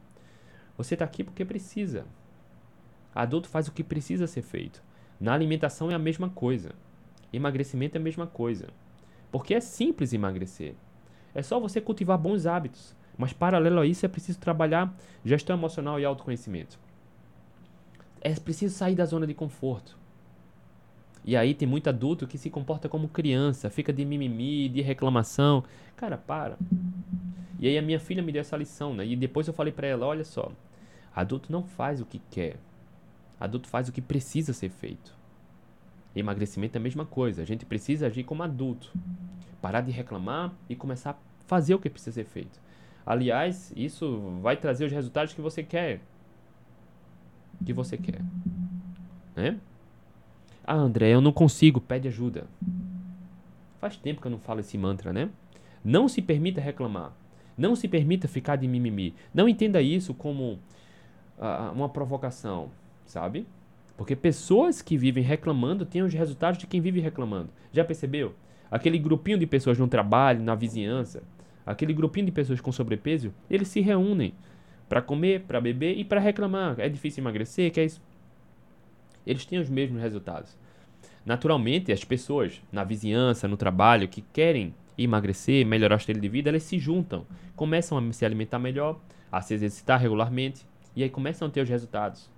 Você 0.77 0.95
está 0.95 1.05
aqui 1.05 1.23
porque 1.23 1.43
precisa. 1.43 2.05
Adulto 3.13 3.49
faz 3.49 3.67
o 3.67 3.71
que 3.71 3.83
precisa 3.83 4.27
ser 4.27 4.41
feito. 4.41 4.83
Na 5.19 5.33
alimentação 5.33 5.89
é 5.91 5.95
a 5.95 5.99
mesma 5.99 6.29
coisa. 6.29 6.71
Emagrecimento 7.33 7.97
é 7.97 7.99
a 7.99 8.03
mesma 8.03 8.27
coisa. 8.27 8.67
Porque 9.31 9.53
é 9.53 9.59
simples 9.59 10.13
emagrecer. 10.13 10.75
É 11.33 11.41
só 11.41 11.59
você 11.59 11.81
cultivar 11.81 12.17
bons 12.17 12.45
hábitos. 12.45 12.95
Mas 13.17 13.33
paralelo 13.33 13.81
a 13.81 13.85
isso 13.85 14.05
é 14.05 14.09
preciso 14.09 14.39
trabalhar 14.39 14.95
gestão 15.25 15.55
emocional 15.55 15.99
e 15.99 16.05
autoconhecimento. 16.05 16.79
É 18.21 18.33
preciso 18.35 18.75
sair 18.75 18.95
da 18.95 19.05
zona 19.05 19.25
de 19.25 19.33
conforto. 19.33 19.97
E 21.23 21.35
aí 21.35 21.53
tem 21.53 21.67
muito 21.67 21.87
adulto 21.89 22.27
que 22.27 22.37
se 22.37 22.49
comporta 22.49 22.89
como 22.89 23.07
criança, 23.07 23.69
fica 23.69 23.93
de 23.93 24.03
mimimi, 24.05 24.69
de 24.69 24.81
reclamação. 24.81 25.63
Cara, 25.95 26.17
para. 26.17 26.57
E 27.59 27.67
aí 27.67 27.77
a 27.77 27.81
minha 27.81 27.99
filha 27.99 28.23
me 28.23 28.31
deu 28.31 28.41
essa 28.41 28.57
lição, 28.57 28.93
né? 28.93 29.05
E 29.05 29.15
depois 29.15 29.47
eu 29.47 29.53
falei 29.53 29.71
para 29.71 29.87
ela, 29.87 30.05
olha 30.05 30.23
só, 30.23 30.51
adulto 31.13 31.51
não 31.51 31.63
faz 31.63 32.01
o 32.01 32.05
que 32.05 32.21
quer. 32.31 32.57
Adulto 33.39 33.67
faz 33.67 33.89
o 33.89 33.91
que 33.91 34.01
precisa 34.01 34.53
ser 34.53 34.69
feito. 34.69 35.13
Emagrecimento 36.15 36.77
é 36.77 36.79
a 36.79 36.81
mesma 36.81 37.05
coisa. 37.05 37.41
A 37.41 37.45
gente 37.45 37.65
precisa 37.65 38.07
agir 38.07 38.23
como 38.23 38.43
adulto. 38.43 38.91
Parar 39.61 39.81
de 39.81 39.91
reclamar 39.91 40.53
e 40.67 40.75
começar 40.75 41.11
a 41.11 41.17
fazer 41.45 41.73
o 41.73 41.79
que 41.79 41.89
precisa 41.89 42.13
ser 42.13 42.25
feito. 42.25 42.59
Aliás, 43.05 43.73
isso 43.75 44.39
vai 44.41 44.57
trazer 44.57 44.85
os 44.85 44.91
resultados 44.91 45.33
que 45.33 45.41
você 45.41 45.63
quer. 45.63 46.01
Que 47.65 47.73
você 47.73 47.97
quer. 47.97 48.21
Né? 49.35 49.57
Ah, 50.65 50.75
André, 50.75 51.09
eu 51.09 51.21
não 51.21 51.31
consigo, 51.31 51.81
pede 51.81 52.07
ajuda. 52.07 52.47
Faz 53.79 53.95
tempo 53.95 54.21
que 54.21 54.27
eu 54.27 54.31
não 54.31 54.39
falo 54.39 54.59
esse 54.59 54.77
mantra, 54.77 55.11
né? 55.13 55.29
Não 55.83 56.07
se 56.07 56.21
permita 56.21 56.61
reclamar. 56.61 57.13
Não 57.57 57.75
se 57.75 57.87
permita 57.87 58.27
ficar 58.27 58.55
de 58.55 58.67
mimimi. 58.67 59.13
Não 59.33 59.49
entenda 59.49 59.81
isso 59.81 60.13
como 60.13 60.59
uh, 61.37 61.73
uma 61.73 61.89
provocação, 61.89 62.69
sabe? 63.05 63.47
Porque 63.97 64.15
pessoas 64.15 64.81
que 64.81 64.97
vivem 64.97 65.23
reclamando 65.23 65.85
têm 65.85 66.03
os 66.03 66.13
resultados 66.13 66.59
de 66.59 66.67
quem 66.67 66.79
vive 66.79 66.99
reclamando. 66.99 67.49
Já 67.73 67.83
percebeu? 67.83 68.33
Aquele 68.71 68.97
grupinho 68.97 69.37
de 69.37 69.47
pessoas 69.47 69.77
no 69.77 69.87
trabalho, 69.87 70.41
na 70.41 70.55
vizinhança, 70.55 71.23
aquele 71.65 71.93
grupinho 71.93 72.27
de 72.27 72.31
pessoas 72.31 72.61
com 72.61 72.71
sobrepeso, 72.71 73.33
eles 73.49 73.67
se 73.67 73.81
reúnem 73.81 74.33
para 74.89 75.01
comer, 75.01 75.41
para 75.41 75.61
beber 75.61 75.97
e 75.97 76.03
para 76.03 76.19
reclamar. 76.19 76.79
É 76.79 76.89
difícil 76.89 77.21
emagrecer, 77.21 77.71
que 77.71 77.79
é 77.79 77.85
isso. 77.85 78.01
Eles 79.25 79.45
têm 79.45 79.59
os 79.59 79.69
mesmos 79.69 80.01
resultados. 80.01 80.57
Naturalmente, 81.23 81.91
as 81.91 82.03
pessoas 82.03 82.61
na 82.71 82.83
vizinhança, 82.83 83.47
no 83.47 83.55
trabalho, 83.55 84.07
que 84.07 84.21
querem 84.21 84.73
emagrecer, 84.97 85.65
melhorar 85.65 85.95
o 85.95 85.97
estilo 85.97 86.19
de 86.19 86.27
vida, 86.27 86.49
elas 86.49 86.63
se 86.63 86.79
juntam, 86.79 87.25
começam 87.55 87.97
a 87.97 88.13
se 88.13 88.25
alimentar 88.25 88.57
melhor, 88.57 88.99
a 89.31 89.39
se 89.41 89.53
exercitar 89.53 89.99
regularmente 89.99 90.65
e 90.95 91.03
aí 91.03 91.09
começam 91.09 91.47
a 91.47 91.51
ter 91.51 91.61
os 91.61 91.69
resultados. 91.69 92.29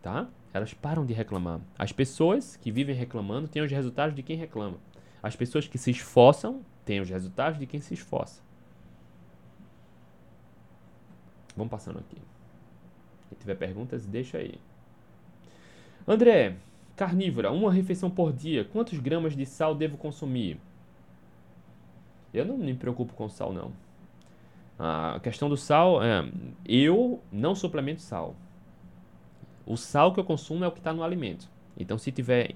Tá? 0.00 0.26
Elas 0.52 0.74
param 0.74 1.04
de 1.04 1.12
reclamar. 1.12 1.60
As 1.78 1.92
pessoas 1.92 2.56
que 2.56 2.72
vivem 2.72 2.94
reclamando 2.94 3.46
têm 3.46 3.62
os 3.62 3.70
resultados 3.70 4.14
de 4.14 4.22
quem 4.22 4.36
reclama. 4.36 4.78
As 5.22 5.36
pessoas 5.36 5.68
que 5.68 5.78
se 5.78 5.90
esforçam 5.90 6.62
têm 6.84 7.00
os 7.00 7.08
resultados 7.08 7.58
de 7.58 7.66
quem 7.66 7.80
se 7.80 7.94
esforça. 7.94 8.42
Vamos 11.56 11.70
passando 11.70 11.98
aqui. 11.98 12.18
Se 13.28 13.34
tiver 13.36 13.54
perguntas, 13.54 14.06
deixa 14.06 14.38
aí. 14.38 14.54
André, 16.06 16.56
Carnívora, 16.96 17.50
uma 17.50 17.72
refeição 17.72 18.10
por 18.10 18.32
dia. 18.32 18.64
Quantos 18.64 18.98
gramas 18.98 19.36
de 19.36 19.46
sal 19.46 19.74
devo 19.74 19.96
consumir? 19.96 20.58
Eu 22.32 22.44
não 22.44 22.56
me 22.56 22.74
preocupo 22.74 23.12
com 23.14 23.28
sal, 23.28 23.52
não. 23.52 23.72
A 24.78 25.20
questão 25.22 25.48
do 25.48 25.56
sal, 25.56 26.02
é, 26.02 26.28
eu 26.66 27.20
não 27.30 27.54
suplemento 27.54 28.00
sal. 28.00 28.34
O 29.66 29.76
sal 29.76 30.12
que 30.12 30.20
eu 30.20 30.24
consumo 30.24 30.64
é 30.64 30.68
o 30.68 30.72
que 30.72 30.78
está 30.78 30.92
no 30.92 31.02
alimento. 31.02 31.48
Então, 31.76 31.96
se 31.96 32.10
tiver 32.10 32.54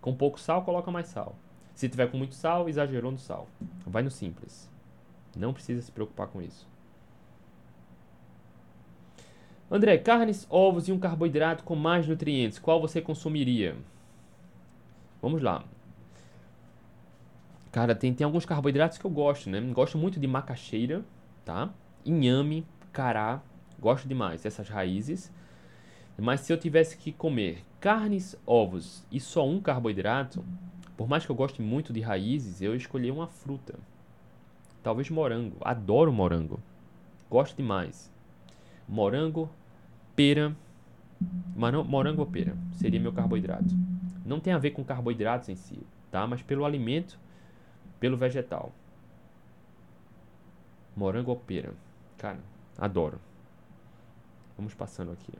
com 0.00 0.14
pouco 0.14 0.40
sal, 0.40 0.62
coloca 0.62 0.90
mais 0.90 1.08
sal. 1.08 1.36
Se 1.74 1.88
tiver 1.88 2.10
com 2.10 2.16
muito 2.16 2.34
sal, 2.34 2.68
exagerou 2.68 3.12
no 3.12 3.18
sal. 3.18 3.48
Vai 3.86 4.02
no 4.02 4.10
simples. 4.10 4.70
Não 5.36 5.52
precisa 5.52 5.82
se 5.82 5.92
preocupar 5.92 6.28
com 6.28 6.40
isso. 6.40 6.68
André, 9.74 9.96
carnes, 9.96 10.46
ovos 10.50 10.86
e 10.86 10.92
um 10.92 10.98
carboidrato 10.98 11.64
com 11.64 11.74
mais 11.74 12.06
nutrientes, 12.06 12.58
qual 12.58 12.78
você 12.78 13.00
consumiria? 13.00 13.74
Vamos 15.22 15.40
lá. 15.40 15.64
Cara, 17.72 17.94
tem, 17.94 18.12
tem 18.12 18.22
alguns 18.22 18.44
carboidratos 18.44 18.98
que 18.98 19.04
eu 19.06 19.10
gosto, 19.10 19.48
né? 19.48 19.58
Gosto 19.72 19.96
muito 19.96 20.20
de 20.20 20.26
macaxeira, 20.26 21.02
tá? 21.42 21.70
Inhame, 22.04 22.66
cará, 22.92 23.40
gosto 23.80 24.06
demais 24.06 24.42
dessas 24.42 24.68
raízes. 24.68 25.32
Mas 26.18 26.40
se 26.40 26.52
eu 26.52 26.58
tivesse 26.58 26.98
que 26.98 27.10
comer 27.10 27.64
carnes, 27.80 28.36
ovos 28.44 29.06
e 29.10 29.18
só 29.18 29.48
um 29.48 29.58
carboidrato, 29.58 30.44
por 30.98 31.08
mais 31.08 31.24
que 31.24 31.32
eu 31.32 31.36
goste 31.36 31.62
muito 31.62 31.94
de 31.94 32.02
raízes, 32.02 32.60
eu 32.60 32.76
escolhi 32.76 33.10
uma 33.10 33.26
fruta. 33.26 33.78
Talvez 34.82 35.08
morango. 35.08 35.56
Adoro 35.62 36.12
morango. 36.12 36.60
Gosto 37.30 37.56
demais. 37.56 38.12
Morango, 38.86 39.48
pera, 40.14 40.54
morango 41.54 42.20
ou 42.20 42.26
pera, 42.26 42.56
seria 42.72 43.00
meu 43.00 43.12
carboidrato. 43.12 43.74
Não 44.24 44.40
tem 44.40 44.52
a 44.52 44.58
ver 44.58 44.70
com 44.70 44.84
carboidratos 44.84 45.48
em 45.48 45.56
si, 45.56 45.78
tá? 46.10 46.26
Mas 46.26 46.42
pelo 46.42 46.64
alimento, 46.64 47.18
pelo 47.98 48.16
vegetal. 48.16 48.72
Morango 50.96 51.30
ou 51.30 51.36
pera. 51.36 51.72
Cara, 52.18 52.38
adoro. 52.78 53.18
Vamos 54.56 54.74
passando 54.74 55.12
aqui. 55.12 55.32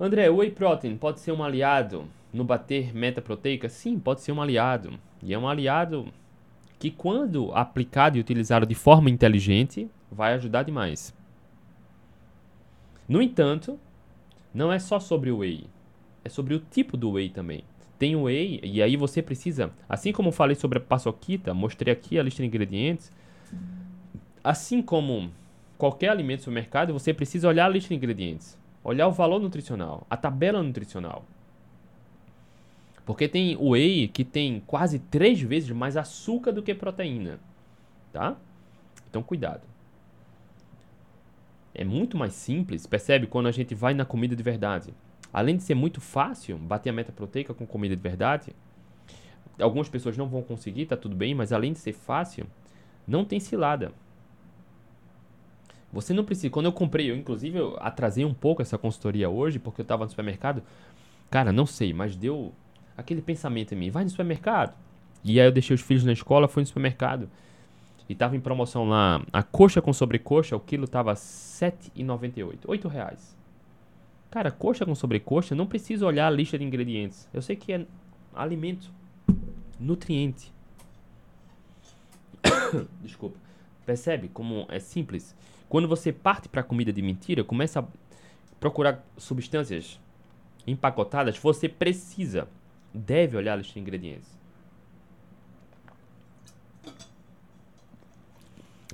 André, 0.00 0.30
whey 0.30 0.50
protein 0.50 0.96
pode 0.96 1.20
ser 1.20 1.32
um 1.32 1.42
aliado 1.42 2.04
no 2.32 2.44
bater 2.44 2.94
meta 2.94 3.20
proteica? 3.20 3.68
Sim, 3.68 3.98
pode 3.98 4.20
ser 4.20 4.32
um 4.32 4.40
aliado. 4.40 4.98
E 5.22 5.34
é 5.34 5.38
um 5.38 5.48
aliado 5.48 6.06
que, 6.78 6.90
quando 6.90 7.52
aplicado 7.52 8.16
e 8.16 8.20
utilizado 8.20 8.64
de 8.64 8.74
forma 8.74 9.10
inteligente, 9.10 9.90
vai 10.10 10.34
ajudar 10.34 10.62
demais. 10.62 11.14
No 13.08 13.22
entanto, 13.22 13.80
não 14.52 14.70
é 14.70 14.78
só 14.78 15.00
sobre 15.00 15.30
o 15.30 15.38
whey, 15.38 15.64
é 16.22 16.28
sobre 16.28 16.54
o 16.54 16.58
tipo 16.58 16.94
do 16.94 17.12
whey 17.12 17.30
também. 17.30 17.64
Tem 17.98 18.14
o 18.14 18.24
whey, 18.24 18.60
e 18.62 18.82
aí 18.82 18.96
você 18.96 19.22
precisa, 19.22 19.72
assim 19.88 20.12
como 20.12 20.30
falei 20.30 20.54
sobre 20.54 20.76
a 20.76 20.80
paçoquita, 20.80 21.54
mostrei 21.54 21.90
aqui 21.90 22.18
a 22.18 22.22
lista 22.22 22.42
de 22.42 22.48
ingredientes, 22.48 23.10
assim 24.44 24.82
como 24.82 25.30
qualquer 25.78 26.10
alimento 26.10 26.40
do 26.40 26.44
supermercado, 26.44 26.92
você 26.92 27.14
precisa 27.14 27.48
olhar 27.48 27.64
a 27.64 27.68
lista 27.70 27.88
de 27.88 27.94
ingredientes, 27.94 28.58
olhar 28.84 29.08
o 29.08 29.12
valor 29.12 29.40
nutricional, 29.40 30.06
a 30.10 30.16
tabela 30.16 30.62
nutricional. 30.62 31.24
Porque 33.06 33.26
tem 33.26 33.56
whey 33.56 34.06
que 34.06 34.22
tem 34.22 34.62
quase 34.66 34.98
três 34.98 35.40
vezes 35.40 35.70
mais 35.70 35.96
açúcar 35.96 36.52
do 36.52 36.62
que 36.62 36.74
proteína, 36.74 37.40
tá? 38.12 38.36
Então 39.08 39.22
cuidado 39.22 39.62
é 41.78 41.84
muito 41.84 42.16
mais 42.16 42.32
simples, 42.32 42.88
percebe? 42.88 43.28
Quando 43.28 43.46
a 43.46 43.52
gente 43.52 43.72
vai 43.72 43.94
na 43.94 44.04
comida 44.04 44.34
de 44.34 44.42
verdade. 44.42 44.92
Além 45.32 45.56
de 45.56 45.62
ser 45.62 45.76
muito 45.76 46.00
fácil 46.00 46.58
bater 46.58 46.90
a 46.90 46.92
meta 46.92 47.12
proteica 47.12 47.54
com 47.54 47.64
comida 47.64 47.94
de 47.94 48.02
verdade, 48.02 48.52
algumas 49.60 49.88
pessoas 49.88 50.16
não 50.16 50.26
vão 50.26 50.42
conseguir, 50.42 50.86
tá 50.86 50.96
tudo 50.96 51.14
bem, 51.14 51.36
mas 51.36 51.52
além 51.52 51.72
de 51.72 51.78
ser 51.78 51.92
fácil, 51.92 52.48
não 53.06 53.24
tem 53.24 53.38
cilada. 53.38 53.92
Você 55.92 56.12
não 56.12 56.24
precisa. 56.24 56.50
Quando 56.50 56.66
eu 56.66 56.72
comprei, 56.72 57.12
eu 57.12 57.16
inclusive 57.16 57.56
eu 57.56 57.76
atrasei 57.78 58.24
um 58.24 58.34
pouco 58.34 58.60
essa 58.60 58.76
consultoria 58.76 59.30
hoje, 59.30 59.60
porque 59.60 59.80
eu 59.80 59.84
estava 59.84 60.02
no 60.02 60.10
supermercado. 60.10 60.64
Cara, 61.30 61.52
não 61.52 61.64
sei, 61.64 61.92
mas 61.92 62.16
deu 62.16 62.52
aquele 62.96 63.22
pensamento 63.22 63.72
em 63.72 63.76
mim: 63.76 63.90
vai 63.90 64.02
no 64.02 64.10
supermercado. 64.10 64.74
E 65.22 65.40
aí 65.40 65.46
eu 65.46 65.52
deixei 65.52 65.74
os 65.74 65.80
filhos 65.80 66.04
na 66.04 66.12
escola, 66.12 66.48
fui 66.48 66.60
no 66.62 66.66
supermercado. 66.66 67.30
E 68.08 68.14
tava 68.14 68.36
em 68.36 68.40
promoção 68.40 68.88
lá, 68.88 69.22
a 69.32 69.42
coxa 69.42 69.82
com 69.82 69.92
sobrecoxa, 69.92 70.56
o 70.56 70.60
quilo 70.60 70.88
tava 70.88 71.10
R$ 71.10 71.16
7,98. 71.16 72.66
R$ 72.66 72.88
reais. 72.88 73.36
Cara, 74.30 74.50
coxa 74.50 74.86
com 74.86 74.94
sobrecoxa, 74.94 75.54
não 75.54 75.66
preciso 75.66 76.06
olhar 76.06 76.26
a 76.26 76.30
lista 76.30 76.58
de 76.58 76.64
ingredientes. 76.64 77.28
Eu 77.32 77.42
sei 77.42 77.56
que 77.56 77.72
é 77.72 77.86
alimento, 78.34 78.90
nutriente. 79.78 80.52
Desculpa. 83.02 83.36
Percebe 83.84 84.28
como 84.28 84.66
é 84.68 84.78
simples? 84.78 85.34
Quando 85.68 85.88
você 85.88 86.12
parte 86.12 86.48
para 86.48 86.62
comida 86.62 86.92
de 86.92 87.02
mentira, 87.02 87.44
começa 87.44 87.80
a 87.80 87.84
procurar 88.60 89.04
substâncias 89.16 89.98
empacotadas, 90.66 91.38
você 91.38 91.68
precisa, 91.68 92.48
deve 92.92 93.36
olhar 93.36 93.54
a 93.54 93.56
lista 93.56 93.74
de 93.74 93.80
ingredientes. 93.80 94.37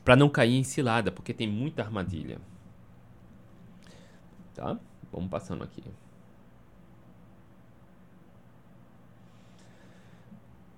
Para 0.04 0.14
não 0.14 0.28
cair 0.28 0.56
em 0.56 0.62
cilada, 0.62 1.10
porque 1.10 1.32
tem 1.32 1.48
muita 1.48 1.82
armadilha. 1.82 2.38
Tá? 4.54 4.78
Vamos 5.10 5.30
passando 5.30 5.64
aqui. 5.64 5.82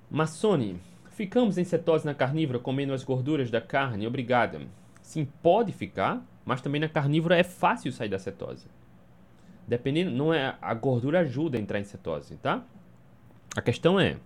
Massone, 0.09 0.81
ficamos 1.11 1.59
em 1.59 1.65
cetose 1.65 2.07
na 2.07 2.15
carnívora 2.15 2.59
comendo 2.59 2.93
as 2.93 3.03
gorduras 3.03 3.51
da 3.51 3.61
carne? 3.61 4.07
Obrigada. 4.07 4.61
Sim, 5.03 5.25
pode 5.43 5.73
ficar, 5.73 6.25
mas 6.45 6.61
também 6.61 6.81
na 6.81 6.89
carnívora 6.89 7.37
é 7.37 7.43
fácil 7.43 7.93
sair 7.93 8.09
da 8.09 8.19
cetose. 8.19 8.69
Dependendo, 9.67 10.13
não 10.13 10.33
é 10.33 10.57
a 10.63 10.73
gordura 10.75 11.21
ajuda 11.21 11.59
a 11.59 11.61
entrar 11.61 11.81
em 11.81 11.85
cetose, 11.85 12.37
tá? 12.37 12.63
A 13.57 13.61
questão 13.61 13.99
é 13.99 14.17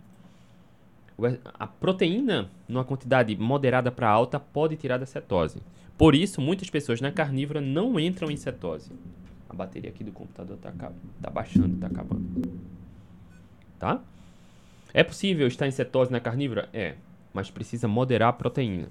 a 1.54 1.66
proteína, 1.66 2.50
numa 2.68 2.84
quantidade 2.84 3.36
moderada 3.36 3.90
para 3.90 4.08
alta, 4.08 4.38
pode 4.38 4.76
tirar 4.76 4.98
da 4.98 5.06
cetose. 5.06 5.62
Por 5.96 6.14
isso, 6.14 6.40
muitas 6.40 6.70
pessoas 6.70 7.00
na 7.00 7.12
carnívora 7.12 7.60
não 7.60 7.98
entram 8.00 8.30
em 8.30 8.36
cetose. 8.36 8.90
A 9.48 9.54
bateria 9.54 9.90
aqui 9.90 10.02
do 10.02 10.12
computador 10.12 10.56
tá, 10.58 10.72
tá 11.20 11.30
baixando, 11.30 11.76
tá 11.76 11.88
acabando. 11.88 12.24
Tá? 13.78 14.00
É 14.94 15.04
possível 15.04 15.46
estar 15.46 15.66
em 15.66 15.70
cetose 15.70 16.10
na 16.10 16.20
carnívora? 16.20 16.68
É, 16.72 16.94
mas 17.32 17.50
precisa 17.50 17.86
moderar 17.86 18.30
a 18.30 18.32
proteína. 18.32 18.88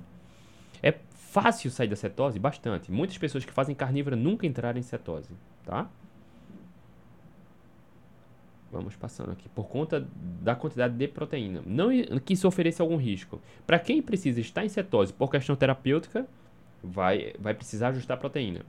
É 0.81 0.93
fácil 1.13 1.71
sair 1.71 1.87
da 1.87 1.95
cetose? 1.95 2.39
Bastante. 2.39 2.91
Muitas 2.91 3.17
pessoas 3.17 3.45
que 3.45 3.51
fazem 3.51 3.75
carnívora 3.75 4.15
nunca 4.15 4.47
entraram 4.47 4.79
em 4.79 4.83
cetose, 4.83 5.29
tá? 5.65 5.89
Vamos 8.71 8.95
passando 8.95 9.31
aqui. 9.31 9.49
Por 9.49 9.67
conta 9.67 10.07
da 10.41 10.55
quantidade 10.55 10.93
de 10.93 11.07
proteína. 11.07 11.61
Não 11.65 11.89
que 12.23 12.33
isso 12.33 12.47
ofereça 12.47 12.83
algum 12.83 12.97
risco. 12.97 13.41
Para 13.65 13.79
quem 13.79 14.01
precisa 14.01 14.39
estar 14.39 14.63
em 14.63 14.69
cetose 14.69 15.11
por 15.11 15.29
questão 15.31 15.55
terapêutica, 15.55 16.27
vai, 16.83 17.33
vai 17.39 17.53
precisar 17.53 17.89
ajustar 17.89 18.17
a 18.17 18.19
proteína. 18.19 18.61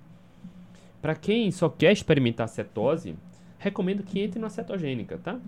Para 1.03 1.14
quem 1.14 1.51
só 1.51 1.68
quer 1.68 1.92
experimentar 1.92 2.48
cetose, 2.48 3.14
recomendo 3.59 4.03
que 4.03 4.20
entre 4.20 4.38
na 4.38 4.48
cetogênica, 4.48 5.18
tá? 5.18 5.38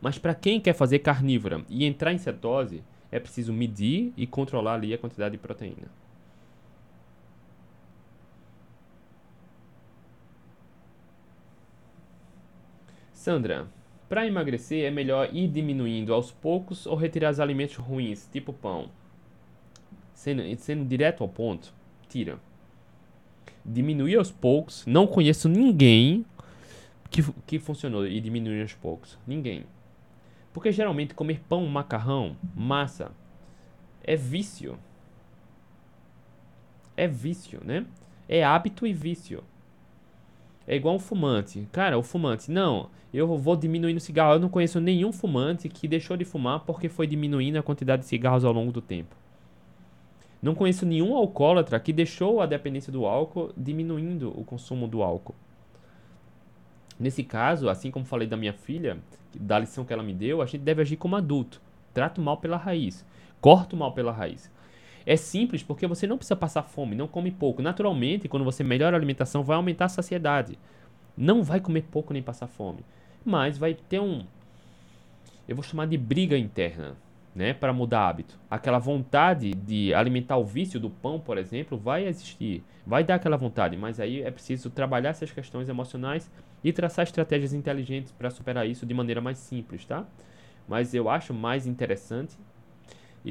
Mas 0.00 0.18
para 0.18 0.34
quem 0.34 0.60
quer 0.60 0.74
fazer 0.74 0.98
carnívora 1.00 1.62
e 1.68 1.84
entrar 1.84 2.12
em 2.12 2.18
cetose, 2.18 2.82
é 3.10 3.18
preciso 3.18 3.52
medir 3.52 4.12
e 4.16 4.26
controlar 4.26 4.74
ali 4.74 4.92
a 4.92 4.98
quantidade 4.98 5.32
de 5.32 5.38
proteína. 5.38 5.88
Sandra, 13.26 13.66
para 14.08 14.24
emagrecer 14.24 14.84
é 14.84 14.88
melhor 14.88 15.34
ir 15.34 15.48
diminuindo 15.48 16.14
aos 16.14 16.30
poucos 16.30 16.86
ou 16.86 16.94
retirar 16.94 17.32
os 17.32 17.40
alimentos 17.40 17.74
ruins, 17.74 18.28
tipo 18.32 18.52
pão? 18.52 18.88
Sendo, 20.14 20.42
sendo 20.58 20.84
direto 20.84 21.24
ao 21.24 21.28
ponto, 21.28 21.74
tira. 22.08 22.38
Diminuir 23.64 24.14
aos 24.14 24.30
poucos, 24.30 24.86
não 24.86 25.08
conheço 25.08 25.48
ninguém 25.48 26.24
que, 27.10 27.20
que 27.44 27.58
funcionou 27.58 28.06
e 28.06 28.20
diminuir 28.20 28.62
aos 28.62 28.74
poucos. 28.74 29.18
Ninguém. 29.26 29.64
Porque 30.52 30.70
geralmente 30.70 31.12
comer 31.12 31.40
pão, 31.48 31.66
macarrão, 31.66 32.36
massa 32.54 33.10
é 34.04 34.14
vício. 34.14 34.78
É 36.96 37.08
vício, 37.08 37.60
né? 37.64 37.86
É 38.28 38.44
hábito 38.44 38.86
e 38.86 38.92
vício. 38.92 39.42
É 40.66 40.74
igual 40.74 40.94
um 40.94 40.98
fumante. 40.98 41.68
Cara, 41.70 41.96
o 41.96 42.02
fumante, 42.02 42.50
não, 42.50 42.90
eu 43.14 43.36
vou 43.36 43.56
diminuindo 43.56 43.98
o 43.98 44.00
cigarro. 44.00 44.34
Eu 44.34 44.40
não 44.40 44.48
conheço 44.48 44.80
nenhum 44.80 45.12
fumante 45.12 45.68
que 45.68 45.86
deixou 45.86 46.16
de 46.16 46.24
fumar 46.24 46.60
porque 46.60 46.88
foi 46.88 47.06
diminuindo 47.06 47.58
a 47.58 47.62
quantidade 47.62 48.02
de 48.02 48.08
cigarros 48.08 48.44
ao 48.44 48.52
longo 48.52 48.72
do 48.72 48.80
tempo. 48.80 49.14
Não 50.42 50.54
conheço 50.54 50.84
nenhum 50.84 51.14
alcoólatra 51.16 51.78
que 51.80 51.92
deixou 51.92 52.40
a 52.40 52.46
dependência 52.46 52.92
do 52.92 53.06
álcool 53.06 53.52
diminuindo 53.56 54.28
o 54.38 54.44
consumo 54.44 54.86
do 54.86 55.02
álcool. 55.02 55.34
Nesse 56.98 57.22
caso, 57.22 57.68
assim 57.68 57.90
como 57.90 58.04
falei 58.04 58.26
da 58.26 58.36
minha 58.36 58.52
filha, 58.52 58.98
da 59.38 59.58
lição 59.58 59.84
que 59.84 59.92
ela 59.92 60.02
me 60.02 60.14
deu, 60.14 60.40
a 60.40 60.46
gente 60.46 60.62
deve 60.62 60.82
agir 60.82 60.96
como 60.96 61.16
adulto. 61.16 61.60
Trato 61.92 62.20
mal 62.20 62.38
pela 62.38 62.56
raiz. 62.56 63.04
Corto 63.40 63.76
mal 63.76 63.92
pela 63.92 64.12
raiz. 64.12 64.50
É 65.06 65.16
simples 65.16 65.62
porque 65.62 65.86
você 65.86 66.04
não 66.04 66.18
precisa 66.18 66.34
passar 66.34 66.64
fome, 66.64 66.96
não 66.96 67.06
come 67.06 67.30
pouco. 67.30 67.62
Naturalmente, 67.62 68.28
quando 68.28 68.44
você 68.44 68.64
melhora 68.64 68.96
a 68.96 68.98
alimentação, 68.98 69.44
vai 69.44 69.56
aumentar 69.56 69.84
a 69.84 69.88
saciedade. 69.88 70.58
Não 71.16 71.44
vai 71.44 71.60
comer 71.60 71.82
pouco 71.82 72.12
nem 72.12 72.20
passar 72.22 72.48
fome. 72.48 72.80
Mas 73.24 73.56
vai 73.56 73.72
ter 73.72 74.00
um. 74.00 74.26
Eu 75.48 75.54
vou 75.54 75.62
chamar 75.62 75.86
de 75.86 75.96
briga 75.96 76.36
interna, 76.36 76.96
né? 77.32 77.54
Para 77.54 77.72
mudar 77.72 78.08
hábito. 78.08 78.36
Aquela 78.50 78.80
vontade 78.80 79.52
de 79.52 79.94
alimentar 79.94 80.38
o 80.38 80.44
vício 80.44 80.80
do 80.80 80.90
pão, 80.90 81.20
por 81.20 81.38
exemplo, 81.38 81.78
vai 81.78 82.04
existir. 82.04 82.64
Vai 82.84 83.04
dar 83.04 83.14
aquela 83.14 83.36
vontade. 83.36 83.76
Mas 83.76 84.00
aí 84.00 84.22
é 84.22 84.30
preciso 84.32 84.70
trabalhar 84.70 85.10
essas 85.10 85.30
questões 85.30 85.68
emocionais 85.68 86.28
e 86.64 86.72
traçar 86.72 87.04
estratégias 87.04 87.52
inteligentes 87.52 88.10
para 88.10 88.28
superar 88.28 88.68
isso 88.68 88.84
de 88.84 88.92
maneira 88.92 89.20
mais 89.20 89.38
simples, 89.38 89.84
tá? 89.84 90.04
Mas 90.68 90.94
eu 90.94 91.08
acho 91.08 91.32
mais 91.32 91.64
interessante 91.64 92.36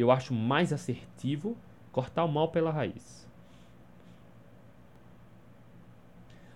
eu 0.01 0.11
acho 0.11 0.33
mais 0.33 0.73
assertivo 0.73 1.57
cortar 1.91 2.25
o 2.25 2.27
mal 2.27 2.49
pela 2.49 2.69
raiz. 2.69 3.25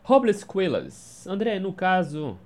Robles 0.03 0.43
Quillas. 0.43 1.25
André, 1.25 1.57
no 1.59 1.71
caso 1.71 2.37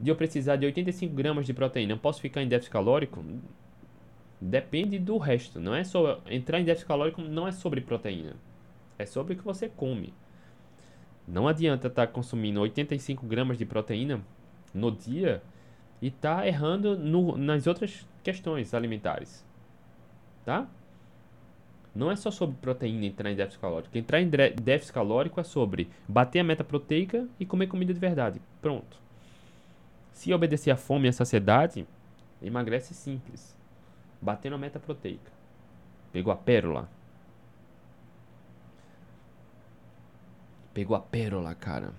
de 0.00 0.10
eu 0.10 0.16
precisar 0.16 0.56
de 0.56 0.66
85 0.66 1.14
gramas 1.14 1.46
de 1.46 1.54
proteína, 1.54 1.96
posso 1.96 2.20
ficar 2.20 2.42
em 2.42 2.48
déficit 2.48 2.72
calórico? 2.72 3.24
Depende 4.40 4.98
do 4.98 5.16
resto. 5.16 5.60
Não 5.60 5.74
é 5.74 5.84
só 5.84 6.20
entrar 6.28 6.58
em 6.58 6.64
déficit 6.64 6.88
calórico 6.88 7.22
não 7.22 7.46
é 7.46 7.52
sobre 7.52 7.80
proteína. 7.80 8.34
É 8.98 9.06
sobre 9.06 9.34
o 9.34 9.36
que 9.36 9.44
você 9.44 9.68
come. 9.68 10.12
Não 11.28 11.46
adianta 11.46 11.86
estar 11.86 12.06
tá 12.06 12.12
consumindo 12.12 12.60
85 12.60 13.24
gramas 13.26 13.56
de 13.56 13.64
proteína 13.64 14.20
no 14.74 14.90
dia 14.90 15.40
e 16.02 16.08
estar 16.08 16.38
tá 16.38 16.46
errando 16.48 16.98
no, 16.98 17.36
nas 17.36 17.66
outras 17.68 18.08
questões 18.22 18.74
alimentares 18.74 19.44
tá? 20.44 20.68
Não 21.94 22.10
é 22.10 22.16
só 22.16 22.30
sobre 22.30 22.56
proteína 22.56 23.06
entrar 23.06 23.30
em 23.30 23.36
déficit 23.36 23.60
calórico. 23.60 23.96
Entrar 23.96 24.20
em 24.20 24.28
déficit 24.28 24.92
calórico 24.92 25.40
é 25.40 25.44
sobre 25.44 25.88
bater 26.08 26.40
a 26.40 26.44
meta 26.44 26.64
proteica 26.64 27.28
e 27.38 27.46
comer 27.46 27.68
comida 27.68 27.94
de 27.94 28.00
verdade. 28.00 28.42
Pronto. 28.60 28.98
Se 30.12 30.32
obedecer 30.32 30.72
à 30.72 30.76
fome 30.76 31.06
e 31.06 31.08
à 31.10 31.12
saciedade, 31.12 31.86
emagrece 32.42 32.94
simples. 32.94 33.56
Batendo 34.20 34.56
a 34.56 34.58
meta 34.58 34.80
proteica. 34.80 35.30
Pegou 36.12 36.32
a 36.32 36.36
pérola. 36.36 36.88
Pegou 40.72 40.96
a 40.96 41.00
pérola, 41.00 41.54
cara. 41.54 41.92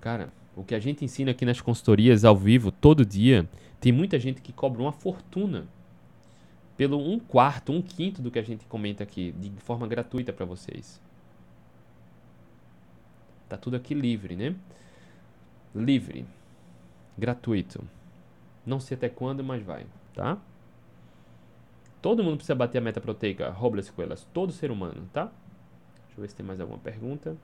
Cara, 0.00 0.32
o 0.56 0.64
que 0.64 0.74
a 0.74 0.80
gente 0.80 1.04
ensina 1.04 1.30
aqui 1.32 1.44
nas 1.44 1.60
consultorias 1.60 2.24
ao 2.24 2.36
vivo 2.36 2.72
todo 2.72 3.04
dia, 3.04 3.46
tem 3.78 3.92
muita 3.92 4.18
gente 4.18 4.40
que 4.40 4.52
cobra 4.52 4.80
uma 4.80 4.92
fortuna 4.92 5.66
pelo 6.76 6.98
um 6.98 7.18
quarto, 7.18 7.72
um 7.72 7.82
quinto 7.82 8.22
do 8.22 8.30
que 8.30 8.38
a 8.38 8.42
gente 8.42 8.66
comenta 8.66 9.02
aqui, 9.02 9.32
de 9.32 9.50
forma 9.60 9.86
gratuita 9.86 10.32
para 10.32 10.46
vocês. 10.46 11.00
Tá 13.48 13.56
tudo 13.56 13.76
aqui 13.76 13.94
livre, 13.94 14.34
né? 14.34 14.54
Livre, 15.74 16.26
gratuito. 17.16 17.84
Não 18.64 18.80
sei 18.80 18.96
até 18.96 19.08
quando, 19.08 19.44
mas 19.44 19.62
vai, 19.62 19.86
tá? 20.14 20.38
Todo 22.00 22.24
mundo 22.24 22.36
precisa 22.36 22.54
bater 22.54 22.78
a 22.78 22.80
meta 22.80 23.00
proteica, 23.00 23.50
Robles 23.50 23.90
Coelas, 23.90 24.26
todo 24.32 24.52
ser 24.52 24.70
humano, 24.70 25.08
tá? 25.12 25.24
Deixa 26.06 26.18
eu 26.18 26.22
ver 26.22 26.28
se 26.28 26.34
tem 26.34 26.44
mais 26.44 26.60
alguma 26.60 26.78
pergunta. 26.78 27.36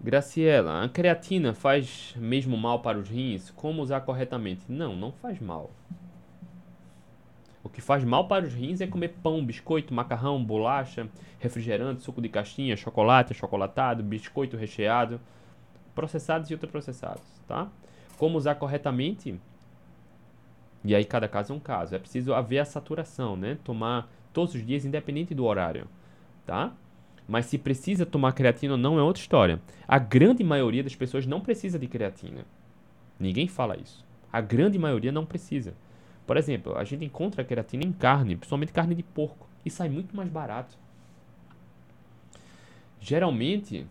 Graciela, 0.00 0.84
a 0.84 0.88
creatina 0.88 1.52
faz 1.52 2.14
mesmo 2.16 2.56
mal 2.56 2.80
para 2.80 2.98
os 2.98 3.08
rins? 3.08 3.50
Como 3.50 3.82
usar 3.82 4.00
corretamente? 4.02 4.62
Não, 4.68 4.94
não 4.94 5.10
faz 5.10 5.40
mal. 5.40 5.72
O 7.64 7.68
que 7.68 7.80
faz 7.80 8.04
mal 8.04 8.28
para 8.28 8.44
os 8.46 8.54
rins 8.54 8.80
é 8.80 8.86
comer 8.86 9.16
pão, 9.22 9.44
biscoito, 9.44 9.92
macarrão, 9.92 10.42
bolacha, 10.42 11.08
refrigerante, 11.40 12.02
suco 12.02 12.22
de 12.22 12.28
caixinha, 12.28 12.76
chocolate, 12.76 13.34
chocolatado, 13.34 14.02
biscoito 14.02 14.56
recheado, 14.56 15.20
processados 15.96 16.48
e 16.48 16.54
ultraprocessados, 16.54 17.26
tá? 17.48 17.68
Como 18.16 18.38
usar 18.38 18.54
corretamente? 18.54 19.38
E 20.84 20.94
aí 20.94 21.04
cada 21.04 21.26
caso 21.26 21.52
é 21.52 21.56
um 21.56 21.60
caso. 21.60 21.96
É 21.96 21.98
preciso 21.98 22.32
haver 22.32 22.60
a 22.60 22.64
saturação, 22.64 23.36
né? 23.36 23.58
Tomar 23.64 24.08
todos 24.32 24.54
os 24.54 24.64
dias, 24.64 24.84
independente 24.84 25.34
do 25.34 25.44
horário, 25.44 25.88
tá? 26.46 26.72
Mas 27.28 27.44
se 27.44 27.58
precisa 27.58 28.06
tomar 28.06 28.32
creatina 28.32 28.72
ou 28.72 28.78
não 28.78 28.98
é 28.98 29.02
outra 29.02 29.20
história. 29.20 29.60
A 29.86 29.98
grande 29.98 30.42
maioria 30.42 30.82
das 30.82 30.96
pessoas 30.96 31.26
não 31.26 31.42
precisa 31.42 31.78
de 31.78 31.86
creatina. 31.86 32.46
Ninguém 33.20 33.46
fala 33.46 33.76
isso. 33.76 34.02
A 34.32 34.40
grande 34.40 34.78
maioria 34.78 35.12
não 35.12 35.26
precisa. 35.26 35.74
Por 36.26 36.38
exemplo, 36.38 36.76
a 36.76 36.84
gente 36.84 37.04
encontra 37.04 37.44
creatina 37.44 37.84
em 37.84 37.92
carne, 37.92 38.36
principalmente 38.36 38.72
carne 38.72 38.94
de 38.94 39.02
porco, 39.02 39.46
e 39.64 39.70
sai 39.70 39.88
muito 39.90 40.16
mais 40.16 40.28
barato. 40.30 40.76
Geralmente, 43.00 43.86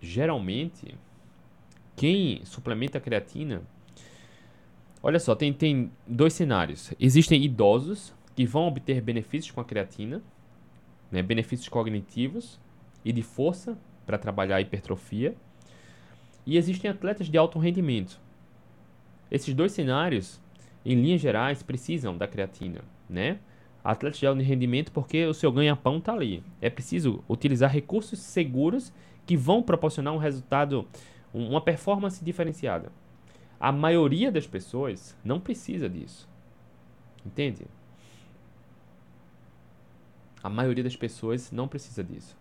geralmente, 0.00 0.94
quem 1.96 2.44
suplementa 2.44 3.00
creatina, 3.00 3.62
olha 5.02 5.18
só, 5.18 5.34
tem, 5.34 5.52
tem 5.52 5.90
dois 6.06 6.32
cenários. 6.32 6.92
Existem 6.98 7.42
idosos 7.44 8.14
que 8.34 8.44
vão 8.44 8.66
obter 8.66 9.00
benefícios 9.00 9.50
com 9.50 9.60
a 9.60 9.64
creatina, 9.64 10.22
né, 11.10 11.22
benefícios 11.22 11.68
cognitivos 11.68 12.60
e 13.04 13.12
de 13.12 13.22
força 13.22 13.78
para 14.04 14.18
trabalhar 14.18 14.56
a 14.56 14.60
hipertrofia. 14.60 15.34
E 16.44 16.56
existem 16.56 16.90
atletas 16.90 17.28
de 17.28 17.36
alto 17.36 17.58
rendimento. 17.58 18.20
Esses 19.30 19.52
dois 19.52 19.72
cenários, 19.72 20.40
em 20.84 20.94
linhas 20.94 21.20
gerais, 21.20 21.62
precisam 21.62 22.16
da 22.16 22.28
creatina, 22.28 22.82
né? 23.08 23.38
Atletas 23.82 24.18
de 24.18 24.26
alto 24.26 24.40
rendimento 24.40 24.92
porque 24.92 25.26
o 25.26 25.34
seu 25.34 25.50
ganha-pão 25.50 25.98
está 25.98 26.12
ali. 26.12 26.42
É 26.60 26.70
preciso 26.70 27.24
utilizar 27.28 27.70
recursos 27.70 28.18
seguros 28.20 28.92
que 29.26 29.36
vão 29.36 29.62
proporcionar 29.62 30.14
um 30.14 30.18
resultado, 30.18 30.86
uma 31.34 31.60
performance 31.60 32.24
diferenciada. 32.24 32.92
A 33.58 33.72
maioria 33.72 34.30
das 34.30 34.46
pessoas 34.46 35.16
não 35.24 35.40
precisa 35.40 35.88
disso. 35.88 36.28
Entende? 37.24 37.66
A 40.46 40.48
maioria 40.48 40.84
das 40.84 40.94
pessoas 40.94 41.50
não 41.50 41.66
precisa 41.66 42.04
disso. 42.04 42.36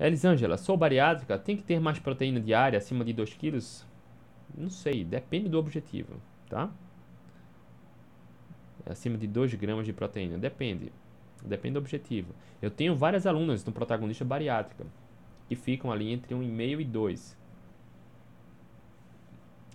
Elisângela, 0.00 0.56
sou 0.56 0.78
bariátrica, 0.78 1.38
tem 1.38 1.54
que 1.54 1.62
ter 1.62 1.78
mais 1.78 1.98
proteína 1.98 2.40
diária 2.40 2.78
acima 2.78 3.04
de 3.04 3.12
2 3.12 3.34
quilos? 3.34 3.86
Não 4.56 4.70
sei, 4.70 5.04
depende 5.04 5.50
do 5.50 5.58
objetivo, 5.58 6.14
tá? 6.48 6.70
Acima 8.86 9.18
de 9.18 9.26
2 9.26 9.52
gramas 9.56 9.84
de 9.84 9.92
proteína, 9.92 10.38
depende. 10.38 10.90
Depende 11.44 11.74
do 11.74 11.80
objetivo. 11.80 12.34
Eu 12.62 12.70
tenho 12.70 12.96
várias 12.96 13.26
alunas 13.26 13.62
no 13.62 13.72
protagonista 13.72 14.24
bariátrica 14.24 14.86
que 15.50 15.54
ficam 15.54 15.92
ali 15.92 16.10
entre 16.10 16.34
1,5 16.34 16.80
e 16.80 16.84
2. 16.86 17.36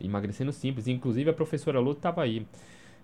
Emagrecendo 0.02 0.52
simples. 0.52 0.88
Inclusive 0.88 1.30
a 1.30 1.34
professora 1.34 1.80
Lu 1.80 1.92
estava 1.92 2.24
aí. 2.24 2.48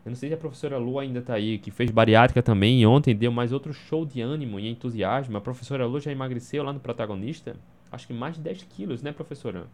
Eu 0.05 0.09
não 0.09 0.15
sei 0.15 0.29
se 0.29 0.35
a 0.35 0.37
professora 0.37 0.77
Lu 0.77 0.99
ainda 0.99 1.19
está 1.19 1.35
aí, 1.35 1.57
que 1.57 1.71
fez 1.71 1.89
bariátrica 1.89 2.43
também 2.43 2.81
e 2.81 2.85
ontem 2.85 3.15
deu 3.15 3.31
mais 3.31 3.53
outro 3.53 3.73
show 3.73 4.05
de 4.05 4.19
ânimo 4.21 4.59
e 4.59 4.67
entusiasmo. 4.67 5.37
A 5.37 5.41
professora 5.41 5.85
Lu 5.85 5.99
já 5.99 6.11
emagreceu 6.11 6.61
lá 6.61 6.73
no 6.73 6.79
protagonista. 6.79 7.55
Acho 7.89 8.07
que 8.07 8.13
mais 8.13 8.35
de 8.35 8.41
10 8.41 8.63
quilos, 8.63 9.01
né, 9.01 9.13
professora? 9.13 9.67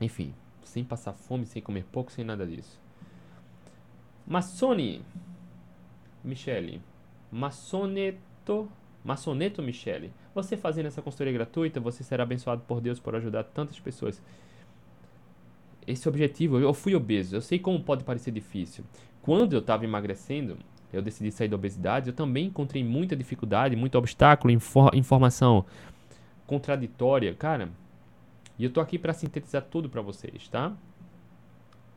Enfim, 0.00 0.32
sem 0.64 0.82
passar 0.82 1.12
fome, 1.12 1.44
sem 1.44 1.60
comer 1.60 1.84
pouco, 1.84 2.10
sem 2.10 2.24
nada 2.24 2.46
disso. 2.46 2.80
Massone. 4.26 5.02
Michele. 6.24 6.80
Massoneto. 7.30 8.70
Massoneto 9.04 9.62
Michele. 9.62 10.12
Você 10.34 10.56
fazendo 10.56 10.86
essa 10.86 11.02
consultoria 11.02 11.32
gratuita, 11.32 11.78
você 11.78 12.02
será 12.02 12.22
abençoado 12.22 12.62
por 12.66 12.80
Deus 12.80 12.98
por 12.98 13.14
ajudar 13.16 13.44
tantas 13.44 13.78
pessoas 13.78 14.22
esse 15.86 16.08
objetivo, 16.08 16.58
eu 16.58 16.72
fui 16.72 16.94
obeso, 16.94 17.36
eu 17.36 17.40
sei 17.40 17.58
como 17.58 17.80
pode 17.80 18.04
parecer 18.04 18.30
difícil. 18.30 18.84
Quando 19.20 19.52
eu 19.52 19.60
estava 19.60 19.84
emagrecendo, 19.84 20.56
eu 20.92 21.00
decidi 21.00 21.30
sair 21.30 21.48
da 21.48 21.56
obesidade, 21.56 22.08
eu 22.08 22.14
também 22.14 22.46
encontrei 22.46 22.84
muita 22.84 23.16
dificuldade, 23.16 23.76
muito 23.76 23.96
obstáculo, 23.96 24.52
infor 24.52 24.94
informação 24.94 25.64
contraditória, 26.46 27.32
cara. 27.34 27.70
E 28.58 28.64
eu 28.64 28.70
tô 28.70 28.80
aqui 28.80 28.98
para 28.98 29.12
sintetizar 29.12 29.62
tudo 29.62 29.88
para 29.88 30.02
vocês, 30.02 30.48
tá? 30.48 30.72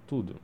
Tudo. 0.07 0.36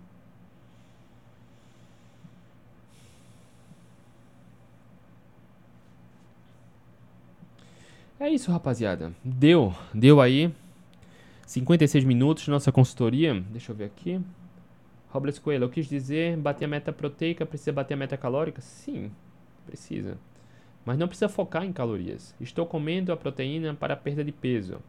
É 8.19 8.29
isso, 8.29 8.51
rapaziada. 8.51 9.11
Deu, 9.23 9.73
deu 9.93 10.21
aí. 10.21 10.53
56 11.51 12.05
minutos, 12.05 12.47
nossa 12.47 12.71
consultoria. 12.71 13.33
Deixa 13.49 13.73
eu 13.73 13.75
ver 13.75 13.83
aqui. 13.83 14.21
Robles 15.09 15.37
Coelho, 15.37 15.65
eu 15.65 15.69
quis 15.69 15.85
dizer, 15.85 16.37
bater 16.37 16.63
a 16.63 16.67
meta 16.67 16.93
proteica, 16.93 17.45
precisa 17.45 17.73
bater 17.73 17.95
a 17.95 17.97
meta 17.97 18.15
calórica? 18.15 18.61
Sim, 18.61 19.11
precisa. 19.65 20.17
Mas 20.85 20.97
não 20.97 21.09
precisa 21.09 21.27
focar 21.27 21.65
em 21.65 21.73
calorias. 21.73 22.33
Estou 22.39 22.65
comendo 22.65 23.11
a 23.11 23.17
proteína 23.17 23.73
para 23.73 23.97
perda 23.97 24.23
de 24.23 24.31
peso. 24.31 24.79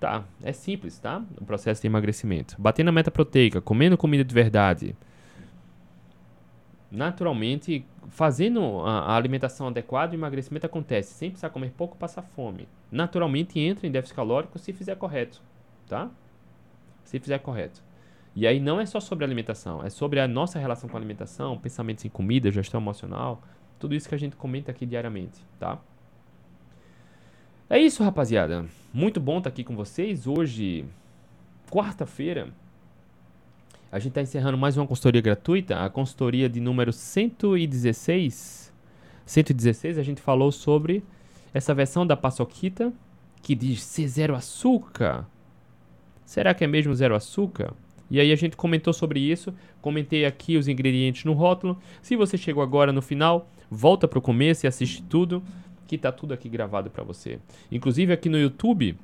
Tá, 0.00 0.24
é 0.42 0.50
simples, 0.50 0.98
tá? 0.98 1.22
O 1.38 1.44
processo 1.44 1.82
de 1.82 1.86
emagrecimento. 1.86 2.56
Batendo 2.58 2.88
a 2.88 2.92
meta 2.92 3.10
proteica, 3.10 3.60
comendo 3.60 3.98
comida 3.98 4.24
de 4.24 4.34
verdade. 4.34 4.96
Naturalmente, 6.90 7.84
fazendo 8.08 8.80
a, 8.80 9.12
a 9.12 9.14
alimentação 9.14 9.68
adequada, 9.68 10.12
o 10.12 10.16
emagrecimento 10.16 10.64
acontece. 10.64 11.12
Sem 11.12 11.28
precisar 11.28 11.50
comer 11.50 11.72
pouco, 11.76 11.98
passar 11.98 12.22
fome. 12.22 12.66
Naturalmente 12.90 13.60
entra 13.60 13.86
em 13.86 13.90
déficit 13.90 14.16
calórico 14.16 14.58
se 14.58 14.72
fizer 14.72 14.96
correto 14.96 15.42
tá? 15.86 16.10
Se 17.04 17.18
fizer 17.18 17.38
correto. 17.38 17.82
E 18.34 18.46
aí 18.46 18.60
não 18.60 18.78
é 18.78 18.84
só 18.84 19.00
sobre 19.00 19.24
alimentação, 19.24 19.82
é 19.82 19.88
sobre 19.88 20.20
a 20.20 20.28
nossa 20.28 20.58
relação 20.58 20.88
com 20.88 20.96
a 20.96 21.00
alimentação, 21.00 21.58
pensamentos 21.58 22.04
em 22.04 22.08
comida, 22.08 22.50
gestão 22.50 22.80
emocional, 22.80 23.42
tudo 23.78 23.94
isso 23.94 24.08
que 24.08 24.14
a 24.14 24.18
gente 24.18 24.36
comenta 24.36 24.70
aqui 24.70 24.84
diariamente, 24.84 25.40
tá? 25.58 25.78
É 27.68 27.78
isso, 27.78 28.04
rapaziada. 28.04 28.66
Muito 28.92 29.18
bom 29.18 29.38
estar 29.38 29.48
aqui 29.48 29.64
com 29.64 29.74
vocês. 29.74 30.26
Hoje, 30.26 30.84
quarta-feira, 31.70 32.48
a 33.90 33.98
gente 33.98 34.10
está 34.10 34.22
encerrando 34.22 34.58
mais 34.58 34.76
uma 34.76 34.86
consultoria 34.86 35.20
gratuita, 35.20 35.84
a 35.84 35.90
consultoria 35.90 36.48
de 36.48 36.60
número 36.60 36.92
116. 36.92 38.72
116, 39.24 39.98
a 39.98 40.02
gente 40.02 40.20
falou 40.20 40.52
sobre 40.52 41.02
essa 41.52 41.74
versão 41.74 42.06
da 42.06 42.16
paçoquita 42.16 42.92
que 43.42 43.54
diz 43.54 43.82
ser 43.82 44.06
zero 44.08 44.34
açúcar. 44.34 45.26
Será 46.26 46.52
que 46.52 46.64
é 46.64 46.66
mesmo 46.66 46.94
zero 46.94 47.14
açúcar? 47.14 47.72
E 48.10 48.20
aí 48.20 48.30
a 48.30 48.36
gente 48.36 48.56
comentou 48.56 48.92
sobre 48.92 49.20
isso, 49.20 49.54
comentei 49.80 50.26
aqui 50.26 50.56
os 50.56 50.68
ingredientes 50.68 51.24
no 51.24 51.32
rótulo. 51.32 51.78
Se 52.02 52.16
você 52.16 52.36
chegou 52.36 52.62
agora 52.62 52.92
no 52.92 53.00
final, 53.00 53.48
volta 53.70 54.06
para 54.06 54.18
o 54.18 54.22
começo 54.22 54.66
e 54.66 54.68
assiste 54.68 55.02
tudo, 55.02 55.42
que 55.86 55.96
tá 55.96 56.12
tudo 56.12 56.34
aqui 56.34 56.48
gravado 56.48 56.90
para 56.90 57.04
você. 57.04 57.38
Inclusive 57.70 58.12
aqui 58.12 58.28
no 58.28 58.38
YouTube, 58.38 58.96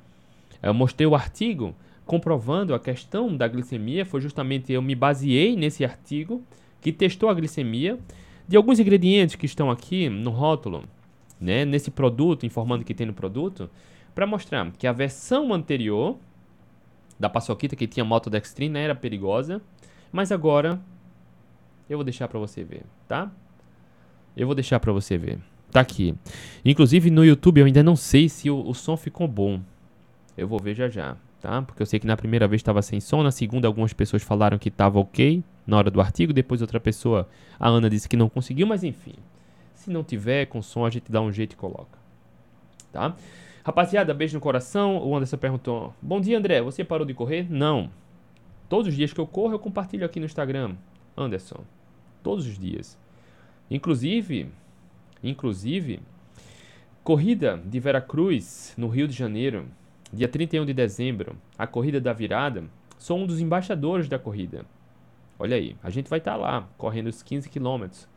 eu 0.61 0.73
mostrei 0.73 1.07
o 1.07 1.15
artigo 1.15 1.73
comprovando 2.05 2.73
a 2.73 2.79
questão 2.79 3.35
da 3.35 3.47
glicemia, 3.47 4.05
foi 4.05 4.19
justamente 4.19 4.71
eu 4.71 4.81
me 4.81 4.93
baseei 4.93 5.55
nesse 5.55 5.85
artigo 5.85 6.43
que 6.81 6.91
testou 6.91 7.29
a 7.29 7.33
glicemia 7.33 7.97
de 8.45 8.57
alguns 8.57 8.79
ingredientes 8.79 9.35
que 9.35 9.45
estão 9.45 9.71
aqui 9.71 10.09
no 10.09 10.29
rótulo, 10.29 10.83
né, 11.39 11.63
nesse 11.63 11.89
produto, 11.89 12.45
informando 12.45 12.83
que 12.83 12.93
tem 12.93 13.07
no 13.07 13.13
produto, 13.13 13.69
para 14.13 14.27
mostrar 14.27 14.69
que 14.71 14.85
a 14.85 14.91
versão 14.91 15.53
anterior 15.53 16.17
da 17.19 17.29
paçoquita 17.29 17.75
que 17.75 17.87
tinha 17.87 18.03
maltodextrina 18.03 18.79
era 18.79 18.95
perigosa, 18.95 19.61
mas 20.11 20.31
agora 20.31 20.79
eu 21.89 21.97
vou 21.97 22.03
deixar 22.03 22.27
para 22.27 22.39
você 22.39 22.63
ver, 22.63 22.83
tá? 23.07 23.31
Eu 24.35 24.47
vou 24.47 24.55
deixar 24.55 24.79
para 24.79 24.91
você 24.91 25.17
ver. 25.17 25.39
Tá 25.71 25.79
aqui. 25.79 26.15
Inclusive 26.63 27.09
no 27.09 27.25
YouTube 27.25 27.59
eu 27.59 27.65
ainda 27.65 27.81
não 27.81 27.95
sei 27.95 28.29
se 28.29 28.49
o, 28.49 28.67
o 28.67 28.73
som 28.73 28.95
ficou 28.95 29.27
bom. 29.27 29.59
Eu 30.37 30.47
vou 30.47 30.59
ver 30.59 30.75
já 30.75 30.87
já, 30.87 31.15
tá? 31.41 31.61
Porque 31.61 31.81
eu 31.81 31.85
sei 31.85 31.99
que 31.99 32.07
na 32.07 32.17
primeira 32.17 32.47
vez 32.47 32.59
estava 32.59 32.81
sem 32.81 32.99
som, 32.99 33.23
na 33.23 33.31
segunda 33.31 33.67
algumas 33.67 33.93
pessoas 33.93 34.21
falaram 34.23 34.57
que 34.57 34.69
estava 34.69 34.99
ok 34.99 35.43
na 35.65 35.77
hora 35.77 35.89
do 35.89 36.01
artigo, 36.01 36.33
depois 36.33 36.61
outra 36.61 36.79
pessoa, 36.79 37.27
a 37.59 37.67
Ana 37.69 37.89
disse 37.89 38.09
que 38.09 38.17
não 38.17 38.29
conseguiu, 38.29 38.67
mas 38.67 38.83
enfim. 38.83 39.15
Se 39.73 39.89
não 39.89 40.03
tiver 40.03 40.45
com 40.45 40.61
som, 40.61 40.85
a 40.85 40.89
gente 40.89 41.11
dá 41.11 41.21
um 41.21 41.31
jeito 41.31 41.53
e 41.53 41.55
coloca. 41.55 41.97
Tá? 42.91 43.15
Rapaziada, 43.63 44.13
beijo 44.13 44.35
no 44.35 44.41
coração. 44.41 44.97
O 44.97 45.15
Anderson 45.15 45.37
perguntou: 45.37 45.93
Bom 46.01 46.19
dia, 46.19 46.37
André. 46.37 46.61
Você 46.61 46.83
parou 46.83 47.07
de 47.07 47.13
correr? 47.13 47.49
Não. 47.49 47.89
Todos 48.67 48.89
os 48.89 48.93
dias 48.93 49.13
que 49.13 49.19
eu 49.19 49.25
corro, 49.25 49.53
eu 49.53 49.59
compartilho 49.59 50.05
aqui 50.05 50.19
no 50.19 50.25
Instagram. 50.25 50.75
Anderson. 51.15 51.63
Todos 52.21 52.45
os 52.45 52.59
dias. 52.59 52.97
Inclusive, 53.71 54.49
inclusive, 55.23 56.01
corrida 57.03 57.61
de 57.65 57.79
Veracruz, 57.79 58.73
no 58.77 58.89
Rio 58.89 59.07
de 59.07 59.13
Janeiro, 59.13 59.65
dia 60.11 60.27
31 60.27 60.65
de 60.65 60.73
dezembro, 60.73 61.37
a 61.57 61.65
corrida 61.65 62.01
da 62.01 62.11
virada. 62.11 62.65
Sou 62.99 63.17
um 63.17 63.25
dos 63.25 63.39
embaixadores 63.39 64.09
da 64.09 64.19
corrida. 64.19 64.65
Olha 65.39 65.55
aí, 65.55 65.75
a 65.81 65.89
gente 65.89 66.09
vai 66.09 66.19
estar 66.19 66.33
tá 66.33 66.37
lá, 66.37 66.67
correndo 66.77 67.07
os 67.07 67.23
15 67.23 67.49
quilômetros. 67.49 68.09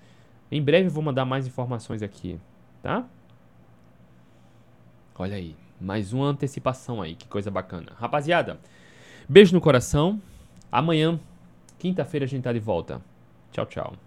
Em 0.51 0.63
breve 0.63 0.89
eu 0.89 0.93
vou 0.93 1.03
mandar 1.03 1.25
mais 1.25 1.47
informações 1.47 2.03
aqui, 2.03 2.39
tá? 2.83 3.09
Olha 5.19 5.37
aí, 5.37 5.57
mais 5.81 6.13
uma 6.13 6.27
antecipação 6.27 7.01
aí, 7.01 7.15
que 7.15 7.27
coisa 7.27 7.51
bacana. 7.51 7.93
Rapaziada, 7.99 8.59
beijo 9.29 9.55
no 9.55 9.61
coração. 9.61 10.21
Amanhã, 10.71 11.19
quinta-feira, 11.79 12.25
a 12.25 12.29
gente 12.29 12.45
tá 12.45 12.53
de 12.53 12.61
volta. 12.61 13.01
Tchau, 13.51 13.65
tchau. 13.67 14.06